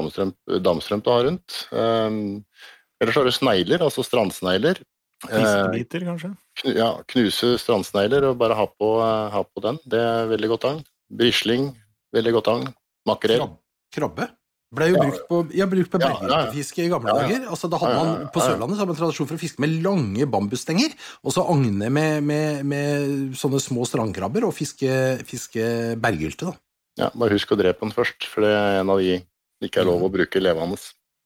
damestrømpe 0.67 1.13
har 1.15 1.29
rundt. 1.29 1.59
Eller 1.71 3.13
så 3.15 3.21
har 3.21 3.29
du 3.29 3.35
snegler, 3.37 3.85
altså 3.87 4.03
strandsnegler. 4.03 4.81
Fiskebiter, 5.23 6.03
kanskje? 6.09 6.33
Ja, 6.75 6.89
knuse 7.13 7.53
strandsnegler 7.63 8.27
og 8.33 8.41
bare 8.41 8.57
ha 8.59 8.67
på, 8.67 8.89
ha 8.99 9.45
på 9.47 9.63
den. 9.63 9.79
Det 9.87 10.01
er 10.03 10.33
veldig 10.33 10.51
godt 10.57 10.67
agn. 10.73 10.83
Brisling, 11.15 11.71
veldig 12.15 12.35
godt 12.41 12.51
agn. 12.51 12.67
Makrell. 13.07 13.47
Krabbe? 13.95 14.27
Ble 14.69 14.91
jo 14.91 14.99
brukt 15.01 15.23
på, 15.31 15.37
ja, 15.57 15.65
brukt 15.65 15.89
på 15.89 15.99
bergfiske 16.03 16.83
i 16.85 16.91
gamle 16.93 17.15
dager. 17.17 17.47
Altså, 17.49 17.71
da 17.73 17.79
hadde 17.81 18.01
man 18.05 18.27
På 18.35 18.43
Sørlandet 18.45 18.77
så 18.77 18.83
hadde 18.83 18.93
man 18.93 18.99
tradisjon 18.99 19.29
for 19.31 19.39
å 19.39 19.41
fiske 19.41 19.65
med 19.65 19.79
lange 19.85 20.27
bambusstenger, 20.29 20.93
og 21.25 21.33
så 21.33 21.47
agne 21.49 21.89
med, 21.89 22.27
med, 22.29 22.67
med 22.69 23.39
sånne 23.41 23.63
små 23.65 23.87
strandkrabber 23.89 24.45
og 24.45 24.53
fiske, 24.57 24.91
fiske 25.29 25.97
berggylte. 26.03 26.53
Ja, 27.01 27.09
bare 27.15 27.39
husk 27.39 27.55
å 27.55 27.59
drepe 27.61 27.87
den 27.87 27.97
først, 27.97 28.29
for 28.29 28.45
det 28.45 28.53
er 28.53 28.83
en 28.83 28.93
av 28.93 29.01
de 29.01 29.23
det 29.59 29.73
ikke 29.73 29.83
er 29.83 29.89
lov 29.89 30.05
å 30.07 30.13
bruke 30.13 30.43
levende. 30.43 30.79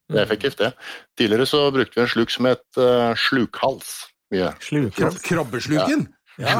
Det 0.08 0.20
er 0.20 0.24
effektivt, 0.24 0.60
det. 0.60 0.72
Tidligere 1.20 1.48
så 1.48 1.66
brukte 1.72 1.98
vi 1.98 2.04
en 2.04 2.10
sluk 2.14 2.32
som 2.32 2.48
het 2.48 2.64
uh, 2.80 3.12
slukhals. 3.18 3.92
Mye. 4.32 4.52
Slukhals? 4.64 5.20
Krabbesluken? 5.26 6.06
Ja. 6.06 6.18
Ja. 6.42 6.58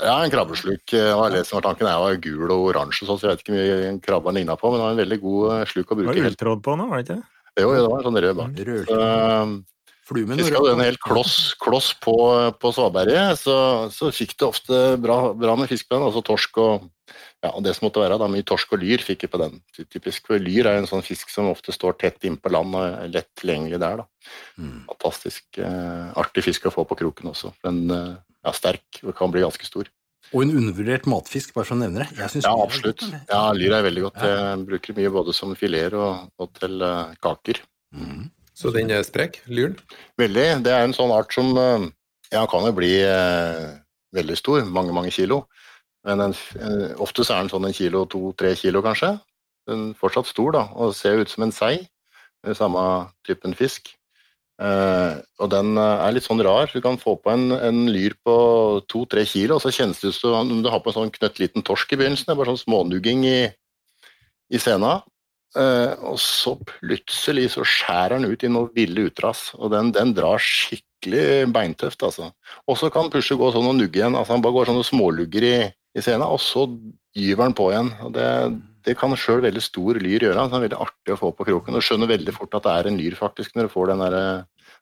Ja, 0.00 0.16
en 0.22 0.32
krabbesluk. 0.32 0.96
var 1.18 1.34
det 1.34 1.44
som 1.48 1.58
var 1.58 1.68
tanken. 1.68 1.90
Jeg 1.90 2.02
var 2.04 2.20
gul 2.22 2.50
og 2.50 2.68
oransje, 2.72 3.08
så 3.08 3.18
jeg 3.20 3.34
vet 3.34 3.44
ikke 3.44 3.56
hvor 3.56 3.62
mye 3.62 4.26
den 4.30 4.40
ligna 4.40 4.58
på, 4.60 4.72
men 4.72 4.80
det 4.80 4.86
var 4.86 4.96
en 4.96 5.04
veldig 5.04 5.22
god 5.22 5.46
eh, 5.54 5.64
sluk 5.72 5.90
å 5.90 5.98
bruke. 5.98 6.12
Det 6.12 6.22
var 6.22 6.30
ulltråd 6.32 6.66
på 6.66 6.76
nå, 6.78 6.90
var 6.90 7.02
det 7.02 7.08
ikke? 7.08 7.22
Jo, 7.56 7.72
det 7.72 7.88
var 7.88 7.96
en 7.98 8.06
sånn 8.06 8.22
rød 8.26 8.38
bak. 8.42 8.60
Rød. 8.68 9.64
Flumen 10.06 10.38
Husker 10.38 10.62
du 10.62 10.68
en 10.70 10.84
hel 10.84 10.96
kloss, 11.02 11.36
kloss 11.58 11.88
på, 11.98 12.14
på 12.62 12.70
svaberget, 12.70 13.40
så, 13.40 13.56
så, 13.90 14.12
fikk 14.14 14.36
du 14.38 14.46
ofte 14.46 14.76
bra, 15.02 15.32
bra 15.34 15.56
med 15.58 15.66
fisk 15.72 15.88
på 15.88 15.96
den. 15.96 16.06
Altså 16.06 16.22
torsk 16.26 16.60
og 16.62 16.84
ja, 17.42 17.50
og 17.50 17.64
det 17.66 17.74
som 17.76 17.86
måtte 17.86 18.00
være, 18.00 18.18
da, 18.18 18.28
mye 18.30 18.46
torsk 18.46 18.72
og 18.74 18.82
lyr 18.82 19.02
fikk 19.04 19.26
jeg 19.26 19.32
på 19.32 19.40
den. 19.42 19.58
Typisk, 19.76 20.28
for 20.30 20.42
Lyr 20.42 20.70
er 20.70 20.80
en 20.80 20.88
sånn 20.88 21.04
fisk 21.04 21.30
som 21.30 21.50
ofte 21.50 21.74
står 21.74 21.98
tett 22.00 22.24
innpå 22.26 22.50
land 22.50 22.74
og 22.74 22.86
er 22.86 23.10
lett 23.12 23.28
tilgjengelig 23.38 23.80
der. 23.82 24.02
da. 24.02 24.30
Mm. 24.62 24.78
Fantastisk 24.88 25.60
eh, 25.62 26.06
artig 26.22 26.46
fisk 26.46 26.66
å 26.66 26.74
få 26.74 26.86
på 26.88 26.98
kroken 27.02 27.30
også. 27.30 27.52
Den, 27.66 27.82
eh, 27.92 28.14
ja, 28.46 28.54
sterk 28.54 29.02
og 29.02 29.14
kan 29.18 29.32
bli 29.34 29.42
ganske 29.44 29.66
stor. 29.66 29.90
Og 30.34 30.42
en 30.42 30.54
undervurdert 30.58 31.06
matfisk, 31.10 31.52
bare 31.54 31.68
for 31.68 31.76
å 31.76 31.80
nevne 31.80 32.02
det. 32.02 32.16
ja, 32.18 32.54
absolutt. 32.54 33.04
Ja, 33.28 33.42
lyr 33.54 33.76
er 33.76 33.84
veldig 33.86 34.06
godt. 34.08 34.24
Jeg 34.26 34.64
bruker 34.66 34.96
mye 34.96 35.12
både 35.14 35.34
som 35.36 35.52
fileter 35.58 35.94
og, 36.00 36.32
og, 36.42 36.50
til 36.58 36.82
uh, 36.82 37.12
kaker. 37.22 37.60
Mm. 37.94 38.24
Så 38.56 38.72
den 38.74 38.90
er 38.90 39.04
sprek, 39.06 39.38
lyren? 39.46 39.76
Veldig. 40.18 40.46
Det 40.66 40.72
er 40.74 40.86
en 40.86 40.96
sånn 40.96 41.14
art 41.14 41.34
som 41.36 41.52
uh, 41.54 41.86
ja, 42.32 42.42
kan 42.50 42.66
jo 42.66 42.74
bli 42.74 42.90
uh, 43.06 43.76
veldig 44.16 44.38
stor, 44.40 44.66
mange, 44.66 44.94
mange 44.96 45.14
kilo. 45.14 45.44
Men 46.06 46.22
en, 46.22 46.34
ofte 47.02 47.24
så 47.26 47.34
er 47.34 47.44
den 47.44 47.52
sånn 47.54 47.66
en 47.66 47.74
kilo, 47.74 48.04
to-tre 48.10 48.52
kilo 48.58 48.82
kanskje. 48.82 49.16
Den 49.66 49.90
er 49.90 49.98
fortsatt 49.98 50.28
stor 50.30 50.52
da, 50.54 50.66
og 50.78 50.94
ser 50.94 51.22
ut 51.22 51.30
som 51.30 51.46
en 51.46 51.54
sei. 51.54 51.74
Samme 52.54 52.82
typen 53.26 53.56
fisk. 53.58 53.90
Uh, 54.56 55.20
og 55.36 55.50
den 55.52 55.76
er 55.76 56.14
litt 56.16 56.24
sånn 56.24 56.40
rar. 56.44 56.70
Du 56.72 56.80
kan 56.84 56.96
få 57.00 57.18
på 57.20 57.32
en, 57.32 57.50
en 57.52 57.82
lyr 57.92 58.16
på 58.24 58.36
to-tre 58.88 59.26
kilo, 59.28 59.58
og 59.58 59.64
så 59.64 59.74
kjennes 59.74 60.00
det 60.00 60.14
ut 60.14 60.18
som 60.20 60.54
du 60.64 60.70
har 60.72 60.80
på 60.80 60.92
en 60.92 61.00
sånn 61.02 61.12
knøttliten 61.12 61.64
torsk 61.66 61.92
i 61.92 62.00
begynnelsen. 62.00 62.30
Det 62.30 62.34
er 62.34 62.40
bare 62.40 62.54
sånn 62.54 62.64
smånugging 62.64 63.26
i, 63.28 63.38
i 64.52 64.62
sena. 64.62 64.98
Uh, 65.56 65.92
og 66.12 66.18
så 66.20 66.52
plutselig 66.68 67.50
så 67.54 67.64
skjærer 67.64 68.18
den 68.18 68.28
ut 68.28 68.44
i 68.44 68.50
noe 68.52 68.68
ville 68.76 69.06
utras, 69.08 69.50
og 69.56 69.70
den, 69.72 69.92
den 69.96 70.12
drar 70.16 70.40
skikkelig 70.42 71.46
beintøft, 71.54 72.02
altså. 72.04 72.32
Og 72.68 72.76
så 72.80 72.90
kan 72.92 73.12
pushet 73.12 73.40
gå 73.40 73.52
sånn 73.54 73.70
og 73.70 73.76
nugge 73.78 74.02
igjen. 74.02 74.16
altså 74.16 74.36
Han 74.36 74.44
bare 74.44 74.56
går 74.58 74.72
sånne 74.72 74.88
smålugger 74.88 75.48
i, 75.48 75.56
i 75.96 76.04
scena, 76.04 76.28
og 76.28 76.42
så 76.44 76.66
gyver 77.16 77.46
den 77.46 77.56
på 77.56 77.70
igjen. 77.72 77.92
og 78.04 78.12
Det, 78.16 78.28
det 78.86 78.94
kan 78.98 79.14
sjøl 79.18 79.42
veldig 79.44 79.62
stor 79.64 79.98
lyr 79.98 80.28
gjøre. 80.28 80.44
Så 80.46 80.52
det 80.52 80.58
er 80.58 80.66
veldig 80.68 80.82
artig 80.86 81.14
å 81.14 81.20
få 81.20 81.32
på 81.34 81.46
kroken. 81.48 81.74
Du 81.74 81.84
skjønner 81.84 82.10
veldig 82.10 82.34
fort 82.36 82.54
at 82.54 82.66
det 82.66 82.74
er 82.74 82.90
en 82.90 83.00
lyr, 83.00 83.16
faktisk, 83.18 83.56
når 83.56 83.68
du 83.68 83.74
får 83.74 83.90
den 83.92 84.04
derre 84.04 84.26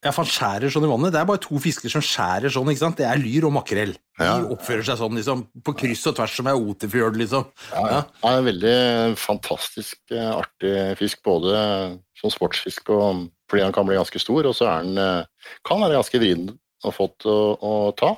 ja, 0.04 0.10
for 0.12 0.24
han 0.24 0.28
skjærer 0.28 0.72
sånn 0.72 0.84
i 0.84 0.88
vannet. 0.90 1.14
Det 1.14 1.20
er 1.20 1.28
bare 1.28 1.40
to 1.40 1.58
fisker 1.62 1.92
som 1.92 2.02
skjærer 2.04 2.52
sånn. 2.52 2.68
ikke 2.68 2.82
sant? 2.82 2.98
Det 3.00 3.06
er 3.08 3.20
lyr 3.20 3.46
og 3.48 3.54
makrell. 3.56 3.94
De 4.20 4.32
oppfører 4.52 4.84
seg 4.84 4.98
sånn 5.00 5.16
liksom, 5.16 5.44
på 5.64 5.74
kryss 5.80 6.02
og 6.10 6.18
tvers 6.18 6.34
som 6.36 6.50
ei 6.50 6.56
otefjøl, 6.58 7.16
liksom. 7.22 7.46
Ja, 7.72 7.84
ja. 7.88 8.02
Det 8.04 8.28
er 8.28 8.40
en 8.40 8.48
veldig 8.50 8.74
fantastisk 9.20 10.12
eh, 10.12 10.28
artig 10.34 10.74
fisk, 11.00 11.22
både 11.24 11.54
som 12.20 12.32
sportsfisk 12.32 12.92
og 12.92 13.24
fordi 13.50 13.64
han 13.64 13.74
kan 13.76 13.88
bli 13.88 13.96
ganske 13.96 14.20
stor, 14.20 14.48
og 14.48 14.54
så 14.56 14.68
er 14.68 14.76
han, 14.82 15.00
eh, 15.00 15.48
kan 15.68 15.80
være 15.80 15.96
ganske 15.96 16.20
vrien 16.20 16.46
og 16.84 16.96
fått 16.96 17.26
å, 17.28 17.38
å 17.56 17.72
ta. 17.96 18.14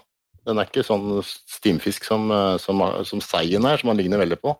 Den 0.46 0.58
er 0.58 0.68
ikke 0.68 0.86
sånn 0.86 1.20
stimfisk 1.22 2.06
som, 2.06 2.26
eh, 2.34 2.56
som, 2.62 2.82
som 3.06 3.22
seien 3.22 3.62
er, 3.62 3.78
som 3.78 3.94
han 3.94 4.02
ligner 4.02 4.22
veldig 4.22 4.42
på, 4.42 4.58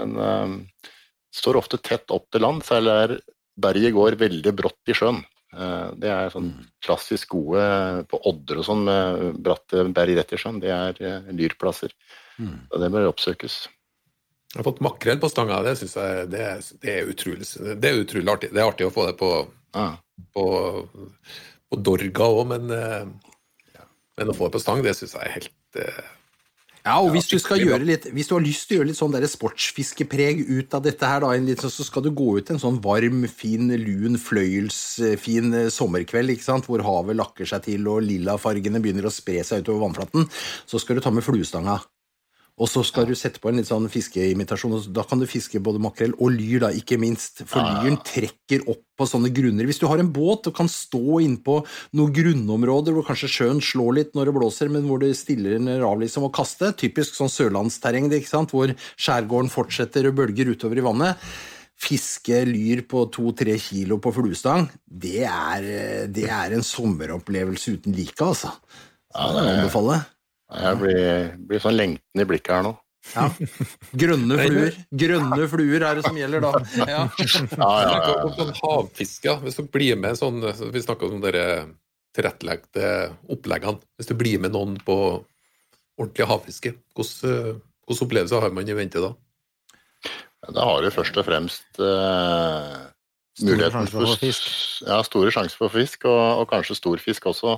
men 0.00 0.16
uh, 0.18 0.86
står 1.34 1.60
ofte 1.60 1.80
tett 1.82 2.10
opp 2.14 2.28
til 2.32 2.44
land, 2.46 2.64
særlig 2.66 2.96
der 2.96 3.16
berget 3.60 3.94
går 3.96 4.18
veldig 4.20 4.54
brått 4.56 4.90
i 4.90 4.96
sjøen. 4.96 5.20
Uh, 5.54 5.90
Det 6.00 6.10
er 6.12 6.32
sånn 6.32 6.52
klassisk 6.84 7.34
gode 7.34 7.64
på 8.10 8.22
odder 8.30 8.62
og 8.62 8.68
sånn 8.68 8.86
med 8.86 9.42
bratte 9.42 9.84
berg 9.94 10.18
rett 10.18 10.36
i 10.36 10.40
sjøen. 10.40 10.62
Det 10.62 10.72
er 10.74 11.02
uh, 11.02 11.30
lyrplasser. 11.34 11.94
Mm. 12.40 12.56
Og 12.70 12.80
det 12.80 12.90
bør 12.94 13.10
oppsøkes. 13.10 13.62
Jeg 14.50 14.58
har 14.58 14.66
fått 14.66 14.80
makrell 14.82 15.20
på 15.22 15.30
stanga. 15.30 15.60
Det 15.62 15.76
synes 15.78 15.92
jeg 15.94 16.30
det 16.32 16.40
er, 16.42 16.62
det 16.82 16.94
er, 16.96 17.10
utrolig, 17.12 17.46
det 17.78 17.90
er 17.90 18.00
utrolig 18.02 18.32
artig. 18.32 18.48
Det 18.50 18.62
er 18.62 18.70
artig 18.70 18.88
å 18.88 18.94
få 18.94 19.04
det 19.06 19.14
på, 19.20 19.28
ah. 19.78 19.92
på, 20.34 20.46
på 21.70 21.78
Dorga 21.86 22.26
òg, 22.26 22.40
men, 22.50 22.72
eh, 22.74 23.84
men 24.18 24.32
å 24.32 24.34
få 24.34 24.48
det 24.48 24.56
på 24.56 24.62
stang, 24.64 24.82
det 24.82 24.96
syns 24.98 25.14
jeg 25.14 25.22
er 25.22 25.36
helt 25.36 25.78
eh, 25.84 26.08
Ja, 26.80 26.96
og 27.02 27.10
hvis 27.12 27.28
du 27.28 27.36
litt 27.84 28.06
Hvis 28.08 28.30
du 28.30 28.34
har 28.36 28.44
lyst 28.44 28.68
til 28.68 28.78
å 28.78 28.80
gjøre 28.80 28.88
litt 28.88 28.98
sånn 28.98 29.12
der 29.12 29.26
sportsfiskepreg 29.28 30.46
ut 30.48 30.74
av 30.76 30.84
dette 30.86 31.06
her, 31.06 31.20
da, 31.20 31.56
så 31.60 31.84
skal 31.84 32.06
du 32.06 32.10
gå 32.16 32.38
ut 32.38 32.52
en 32.54 32.62
sånn 32.62 32.80
varm, 32.84 33.26
fin, 33.28 33.68
lun, 33.68 34.16
fløyelsfin 34.20 35.54
eh, 35.66 35.70
sommerkveld, 35.74 36.32
ikke 36.34 36.48
sant, 36.48 36.68
hvor 36.70 36.84
havet 36.86 37.18
lakker 37.20 37.48
seg 37.48 37.66
til 37.68 37.88
og 37.90 38.04
lillafargene 38.06 38.80
begynner 38.80 39.08
å 39.08 39.14
spre 39.14 39.44
seg 39.44 39.64
utover 39.64 39.84
vannflaten, 39.84 40.28
så 40.66 40.80
skal 40.80 40.96
du 40.96 41.04
ta 41.04 41.12
med 41.12 41.26
fluestanga. 41.26 41.80
Og 42.60 42.68
så 42.68 42.82
skal 42.84 43.06
du 43.08 43.14
sette 43.16 43.40
på 43.40 43.48
en 43.48 43.56
litt 43.56 43.70
sånn 43.70 43.88
fiskeimitasjon, 43.88 44.74
og 44.76 44.88
da 44.92 45.04
kan 45.08 45.20
du 45.20 45.26
fiske 45.28 45.62
både 45.64 45.80
makrell 45.80 46.12
og 46.18 46.34
lyr, 46.34 46.66
da, 46.66 46.70
ikke 46.76 46.98
minst. 47.00 47.40
For 47.48 47.64
lyren 47.64 47.96
trekker 48.04 48.66
opp 48.68 48.82
på 49.00 49.06
sånne 49.08 49.30
grunner. 49.32 49.64
Hvis 49.64 49.80
du 49.80 49.86
har 49.88 50.02
en 50.02 50.10
båt 50.12 50.50
og 50.50 50.56
kan 50.58 50.68
stå 50.68 51.22
innpå 51.24 51.56
noen 51.96 52.12
grunnområder 52.18 52.92
hvor 52.92 53.06
kanskje 53.08 53.32
sjøen 53.32 53.62
slår 53.64 53.96
litt 53.96 54.12
når 54.18 54.28
det 54.28 54.36
blåser, 54.36 54.72
men 54.72 54.84
hvor 54.88 55.00
det 55.00 55.14
stiller 55.16 55.56
en 55.56 55.72
av 55.78 55.96
liksom 56.02 56.28
å 56.28 56.32
kaste, 56.36 56.74
typisk 56.84 57.16
sånn 57.16 57.32
sørlandsterreng, 57.32 58.12
ikke 58.12 58.28
sant, 58.28 58.52
hvor 58.52 58.74
skjærgården 59.00 59.48
fortsetter 59.52 60.10
og 60.10 60.20
bølger 60.20 60.52
utover 60.52 60.82
i 60.82 60.84
vannet. 60.84 61.32
Fiske 61.80 62.42
lyr 62.44 62.84
på 62.84 63.06
to-tre 63.14 63.56
kilo 63.56 63.96
på 64.04 64.12
fluestang, 64.12 64.68
det 64.84 65.24
er, 65.24 65.68
det 66.12 66.28
er 66.28 66.52
en 66.52 66.66
sommeropplevelse 66.66 67.78
uten 67.80 67.96
like, 67.96 68.20
altså. 68.20 68.52
Så 69.08 69.30
det 69.32 69.38
kan 69.38 69.48
jeg 69.48 69.62
anbefale. 69.62 70.02
Jeg 70.50 70.78
blir, 70.80 71.34
blir 71.50 71.62
sånn 71.62 71.76
lengten 71.76 72.22
i 72.22 72.26
blikket 72.26 72.56
her 72.56 72.64
nå. 72.66 72.72
Ja. 73.14 73.26
Grønne 74.02 74.36
fluer. 74.40 74.76
Grønne 75.02 75.46
fluer 75.50 75.84
er 75.86 75.98
det 75.98 76.04
som 76.06 76.18
gjelder 76.18 76.44
da. 76.44 76.52
Ja. 76.80 77.04
Ja, 77.16 77.70
ja, 77.86 77.94
ja. 77.94 78.32
sånn 78.36 78.52
havfiske, 78.60 79.36
hvis 79.44 79.58
du 79.60 79.64
blir 79.72 79.96
med 80.00 80.18
sånn 80.18 80.42
Vi 80.42 80.82
snakka 80.84 81.08
om 81.08 81.22
de 81.24 81.32
tilrettelagte 82.16 82.84
oppleggene. 83.30 83.80
Hvis 83.98 84.10
du 84.10 84.16
blir 84.18 84.42
med 84.42 84.54
noen 84.56 84.76
på 84.84 84.96
ordentlig 86.00 86.26
havfiske, 86.26 86.74
hvordan, 86.96 87.60
hvordan 87.86 88.06
opplevelser 88.06 88.46
har 88.46 88.54
man 88.56 88.70
i 88.70 88.76
vente 88.76 89.02
da? 89.02 89.12
Da 90.50 90.64
har 90.64 90.82
du 90.82 90.90
først 90.90 91.18
og 91.20 91.26
fremst 91.28 91.80
eh, 91.84 92.78
Store 93.40 93.70
sjanser 93.72 93.96
for 93.96 94.20
fisk. 94.20 94.48
Ja, 94.86 94.98
store 95.06 95.32
sjanser 95.34 95.56
for 95.62 95.72
fisk, 95.72 96.04
og, 96.10 96.42
og 96.42 96.46
kanskje 96.50 96.76
stor 96.78 97.00
fisk 97.02 97.26
også. 97.30 97.56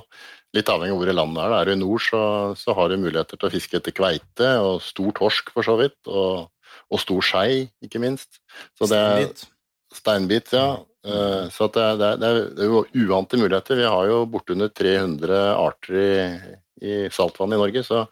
Litt 0.55 0.69
avhengig 0.71 0.93
av 0.95 1.01
hvor 1.01 1.11
i 1.11 1.15
landet 1.17 1.43
er. 1.43 1.55
Er 1.57 1.67
du 1.69 1.73
i 1.73 1.79
nord, 1.81 2.03
så, 2.05 2.21
så 2.59 2.75
har 2.77 2.89
du 2.91 2.97
muligheter 3.01 3.39
til 3.39 3.49
å 3.49 3.53
fiske 3.53 3.79
etter 3.79 3.95
kveite, 3.97 4.49
og 4.63 4.81
stor 4.85 5.11
torsk 5.19 5.51
for 5.55 5.65
så 5.67 5.75
vidt, 5.81 5.97
og, 6.07 6.47
og 6.93 7.01
stor 7.03 7.25
skei, 7.25 7.65
ikke 7.83 8.01
minst. 8.03 8.39
Så 8.79 8.87
det 8.91 9.01
Steinbit. 9.03 9.45
steinbit, 9.99 10.53
ja. 10.55 10.67
Eh, 11.03 11.49
Så 11.51 11.67
det, 11.75 11.87
det, 11.99 12.11
det 12.21 12.29
er- 12.31 12.67
jo 12.69 12.85
uante 13.03 13.39
muligheter. 13.41 13.75
Vi 13.81 13.89
har 13.89 14.07
jo 14.07 14.21
bortunder 14.31 14.69
300 14.71 15.41
arter 15.59 15.99
i, 15.99 16.13
i 16.79 16.93
saltvann 17.11 17.51
i 17.57 17.59
Norge, 17.59 17.83
så, 17.83 18.05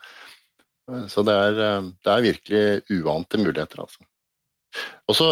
så 1.07 1.23
det, 1.23 1.37
er, 1.47 1.61
eh, 1.69 1.89
det 2.03 2.11
er 2.17 2.25
virkelig 2.27 3.01
uante 3.05 3.39
muligheter, 3.39 3.85
altså. 3.85 4.03
Og 5.07 5.15
så 5.17 5.27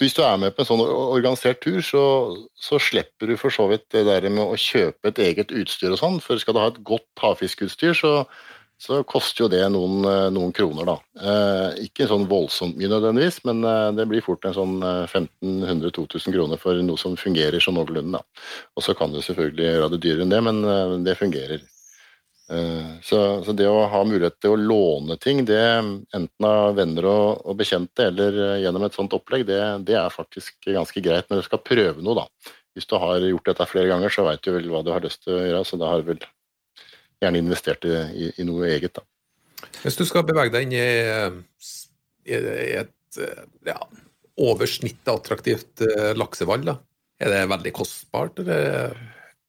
hvis 0.00 0.16
du 0.16 0.20
er 0.24 0.36
med 0.40 0.52
på 0.52 0.62
en 0.62 0.68
sånn 0.68 0.82
organisert 0.84 1.62
tur, 1.64 1.78
så, 1.84 2.02
så 2.52 2.80
slipper 2.82 3.30
du 3.30 3.38
for 3.40 3.54
så 3.54 3.64
vidt 3.70 3.86
det 3.94 4.04
der 4.08 4.28
med 4.28 4.44
å 4.44 4.58
kjøpe 4.60 5.08
et 5.08 5.20
eget 5.24 5.54
utstyr 5.56 5.94
og 5.94 6.00
sånn. 6.02 6.18
For 6.24 6.40
skal 6.40 6.56
du 6.56 6.60
ha 6.60 6.68
et 6.68 6.82
godt 6.84 7.22
havfiskeutstyr, 7.22 7.96
så, 7.96 8.10
så 8.82 9.00
koster 9.08 9.46
jo 9.46 9.48
det 9.52 9.62
noen, 9.72 10.04
eh, 10.04 10.26
noen 10.36 10.52
kroner, 10.56 10.90
da. 10.90 10.96
Eh, 11.16 11.86
ikke 11.86 12.10
sånn 12.10 12.28
voldsomt 12.28 12.76
mye 12.76 12.90
nødvendigvis, 12.92 13.40
men 13.48 13.64
eh, 13.64 13.86
det 13.96 14.08
blir 14.10 14.24
fort 14.26 14.44
en 14.44 14.56
sånn 14.58 14.76
eh, 14.84 15.06
1500-2000 15.08 16.36
kroner 16.36 16.60
for 16.60 16.84
noe 16.84 17.00
som 17.00 17.16
fungerer 17.20 17.64
sånn 17.64 17.78
noenlunde, 17.80 18.20
da. 18.20 18.44
Og 18.76 18.84
så 18.84 18.96
kan 18.98 19.16
du 19.16 19.22
selvfølgelig 19.24 19.70
gjøre 19.70 19.90
det 19.94 20.02
dyrere 20.04 20.28
enn 20.28 20.36
det, 20.36 20.42
men 20.44 20.60
eh, 20.74 20.98
det 21.08 21.16
fungerer. 21.22 21.64
Eh, 22.46 22.90
Så, 23.02 23.18
så 23.42 23.52
det 23.58 23.66
å 23.66 23.86
ha 23.90 24.02
mulighet 24.06 24.38
til 24.38 24.54
å 24.54 24.60
låne 24.60 25.16
ting, 25.18 25.42
det, 25.48 25.58
enten 26.14 26.46
av 26.46 26.76
venner 26.78 27.08
og, 27.10 27.42
og 27.42 27.56
bekjente 27.58 28.06
eller 28.06 28.38
eh, 28.38 28.60
gjennom 28.62 28.86
et 28.86 28.94
sånt 28.94 29.16
opplegg, 29.16 29.46
det, 29.48 29.58
det 29.88 29.96
er 29.98 30.14
faktisk 30.14 30.68
ganske 30.68 31.02
greit 31.02 31.26
når 31.30 31.42
du 31.42 31.46
skal 31.48 31.62
prøve 31.66 32.04
noe, 32.04 32.22
da. 32.22 32.54
Hvis 32.76 32.86
du 32.86 32.94
har 33.00 33.24
gjort 33.24 33.50
dette 33.50 33.66
flere 33.66 33.90
ganger, 33.90 34.12
så 34.12 34.26
veit 34.28 34.44
du 34.44 34.52
vel 34.54 34.68
hva 34.70 34.84
du 34.86 34.92
har 34.94 35.02
lyst 35.02 35.24
til 35.24 35.34
å 35.34 35.42
gjøre, 35.42 35.64
så 35.66 35.78
da 35.80 35.90
har 35.90 36.04
du 36.04 36.12
vel 36.12 36.22
gjerne 37.24 37.40
investert 37.40 37.86
i, 37.88 37.94
i, 38.14 38.30
i 38.38 38.46
noe 38.46 38.70
eget, 38.70 39.00
da. 39.00 39.06
Hvis 39.82 39.98
du 39.98 40.04
skal 40.06 40.26
bevege 40.28 40.52
deg 40.54 40.68
inn 40.68 40.76
i, 40.76 40.86
i, 42.30 42.36
i 42.36 42.72
et 42.84 43.20
eh, 43.26 43.42
ja, 43.72 43.78
over 44.36 44.70
snittet 44.70 45.10
attraktivt 45.10 45.82
laksevall, 46.14 46.62
da, 46.68 46.78
er 47.18 47.32
det 47.32 47.44
veldig 47.50 47.74
kostbart, 47.74 48.38
eller? 48.44 48.94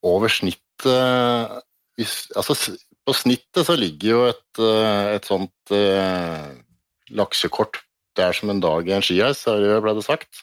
Over 0.08 0.32
snittet 0.32 1.62
hvis, 1.98 2.28
Altså, 2.38 2.78
på 3.08 3.15
snittet 3.15 3.63
så 3.67 3.76
ligger 3.80 4.10
jo 4.12 4.24
et, 4.28 4.62
eh, 4.62 5.15
et 5.15 5.28
sånt 5.28 5.76
eh, 5.76 6.48
laksekort 7.15 7.80
det 8.17 8.26
er 8.26 8.34
som 8.36 8.50
en 8.52 8.62
dag 8.63 8.88
i 8.89 8.96
en 8.96 9.06
skiheis, 9.06 9.43
ble 9.46 9.93
det 9.93 10.06
sagt, 10.06 10.41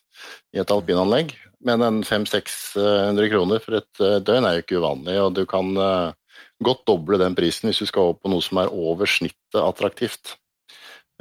i 0.55 0.61
et 0.63 0.71
alpinanlegg. 0.71 1.35
Men 1.65 1.83
en 1.83 2.03
500-600 2.07 3.31
kroner 3.33 3.63
for 3.65 3.81
et 3.81 4.03
eh, 4.05 4.21
døgn 4.23 4.47
er 4.47 4.59
jo 4.59 4.65
ikke 4.65 4.79
uvanlig, 4.83 5.17
og 5.23 5.35
du 5.39 5.43
kan 5.49 5.73
eh, 5.81 6.39
godt 6.65 6.85
doble 6.89 7.19
den 7.21 7.37
prisen 7.39 7.71
hvis 7.71 7.83
du 7.83 7.89
skal 7.89 8.11
over 8.11 8.21
på 8.21 8.33
noe 8.33 8.45
som 8.45 8.61
er 8.63 8.73
over 8.73 9.11
snittet 9.11 9.61
attraktivt 9.61 10.37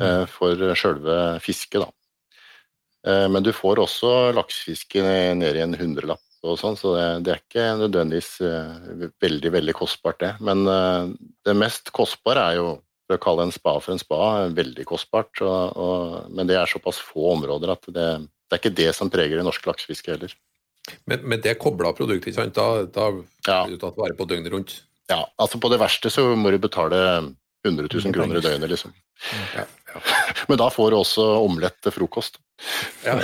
eh, 0.01 0.25
for 0.29 0.75
sjølve 0.77 1.17
fisket, 1.43 1.85
da. 1.85 1.89
Eh, 3.07 3.25
Men 3.31 3.45
du 3.45 3.53
får 3.55 3.81
også 3.83 4.13
laksefiske 4.35 5.03
ned 5.39 5.57
i 5.57 5.63
en 5.63 5.79
hundrelapp 5.79 6.21
og 6.43 6.57
sånn, 6.59 6.77
så 6.79 6.93
det, 6.97 7.05
det 7.25 7.33
er 7.33 7.41
ikke 7.41 7.67
nødvendigvis 7.79 8.31
eh, 8.43 9.11
veldig, 9.23 9.51
veldig 9.55 9.75
kostbart, 9.77 10.19
det. 10.23 10.31
Men 10.43 10.65
eh, 10.67 11.13
det 11.47 11.55
mest 11.55 11.93
kostbare 11.95 12.47
er 12.51 12.59
jo, 12.59 12.69
for 13.07 13.17
å 13.17 13.23
kalle 13.23 13.47
en 13.47 13.55
spa 13.55 13.77
for 13.83 13.95
en 13.95 14.01
spa, 14.01 14.21
veldig 14.55 14.85
kostbart. 14.87 15.43
Og, 15.43 15.77
og, 15.79 16.31
men 16.35 16.49
det 16.49 16.57
er 16.59 16.69
såpass 16.69 16.99
få 17.03 17.33
områder 17.37 17.75
at 17.75 17.87
det, 17.89 18.07
det 18.27 18.57
er 18.57 18.61
ikke 18.61 18.79
det 18.81 18.89
som 18.97 19.11
preger 19.13 19.39
det 19.39 19.45
norske 19.47 19.69
laksefisket 19.69 20.17
heller. 20.17 20.35
Men, 21.07 21.23
men 21.23 21.43
det 21.43 21.55
kobla 21.63 21.93
produktet, 21.95 22.33
ikke 22.33 22.41
sant? 22.41 22.59
Da, 22.59 22.83
da 22.91 23.63
blir 23.63 23.77
du 23.77 23.83
tatt 23.85 23.99
vare 23.99 24.17
på 24.19 24.27
døgnet 24.27 24.51
rundt. 24.51 24.81
Ja, 25.11 25.21
altså 25.39 25.59
på 25.63 25.71
det 25.71 25.79
verste 25.81 26.11
så 26.11 26.29
må 26.39 26.51
du 26.51 26.59
betale 26.63 26.99
100 27.63 27.87
000 27.87 28.15
kroner 28.15 28.39
i 28.39 28.43
døgnet, 28.43 28.69
liksom. 28.73 28.93
Ja, 29.55 29.65
Men 30.49 30.59
da 30.59 30.69
får 30.73 30.91
du 30.91 30.97
også 30.99 31.25
omelett 31.43 31.79
til 31.83 31.95
frokost. 31.95 32.39
ja. 33.05 33.17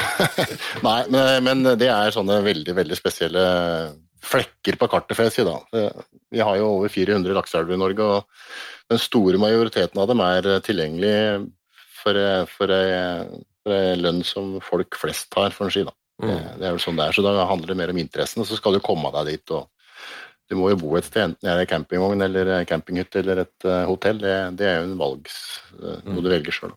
Nei, 0.86 0.98
men, 1.10 1.44
men 1.46 1.64
det 1.78 1.90
er 1.90 2.14
sånne 2.14 2.40
veldig, 2.44 2.74
veldig 2.76 2.98
spesielle 2.98 3.44
flekker 4.24 4.78
på 4.80 4.88
kartet, 4.90 5.16
får 5.16 5.28
jeg 5.28 5.34
si 5.36 5.46
da. 5.46 5.58
Vi 6.32 6.40
har 6.40 6.56
jo 6.58 6.70
over 6.78 6.92
400 6.92 7.36
lakseelver 7.36 7.76
i 7.76 7.80
Norge, 7.80 8.04
og 8.04 8.92
den 8.92 9.00
store 9.00 9.40
majoriteten 9.40 10.00
av 10.00 10.08
dem 10.10 10.22
er 10.24 10.48
tilgjengelig 10.64 11.16
for, 12.00 12.20
for, 12.52 12.72
for 13.64 13.76
en 13.84 14.00
lønn 14.00 14.24
som 14.26 14.56
folk 14.64 14.96
flest 15.00 15.36
har, 15.38 15.54
for 15.56 15.68
å 15.68 15.74
si 15.74 15.84
da. 15.84 15.94
Det, 16.22 16.34
det 16.60 16.66
er 16.66 16.76
vel 16.76 16.82
sånn 16.82 16.98
det 16.98 17.08
er, 17.08 17.16
så 17.16 17.24
da 17.26 17.46
handler 17.48 17.72
det 17.72 17.78
mer 17.80 17.92
om 17.92 17.98
interessen, 17.98 18.44
og 18.44 18.48
så 18.48 18.58
skal 18.58 18.76
du 18.76 18.82
komme 18.84 19.10
deg 19.16 19.32
dit. 19.34 19.54
og 19.54 19.68
Du 20.50 20.58
må 20.60 20.70
jo 20.72 20.80
bo 20.80 20.94
et 20.98 21.06
sted, 21.08 21.30
enten 21.30 21.48
det 21.48 21.54
er 21.64 21.70
campingvogn 21.70 22.24
eller 22.26 22.54
campinghytte 22.68 23.22
eller 23.22 23.44
et 23.46 23.68
uh, 23.68 23.84
hotell. 23.88 24.20
Det, 24.20 24.34
det, 24.60 24.70
er 24.70 24.82
jo 24.82 24.90
en 24.90 24.98
valgs, 25.00 25.38
uh, 25.80 26.00
noe 26.04 26.24
du 26.24 26.28
velger 26.32 26.54
sjøl. 26.54 26.74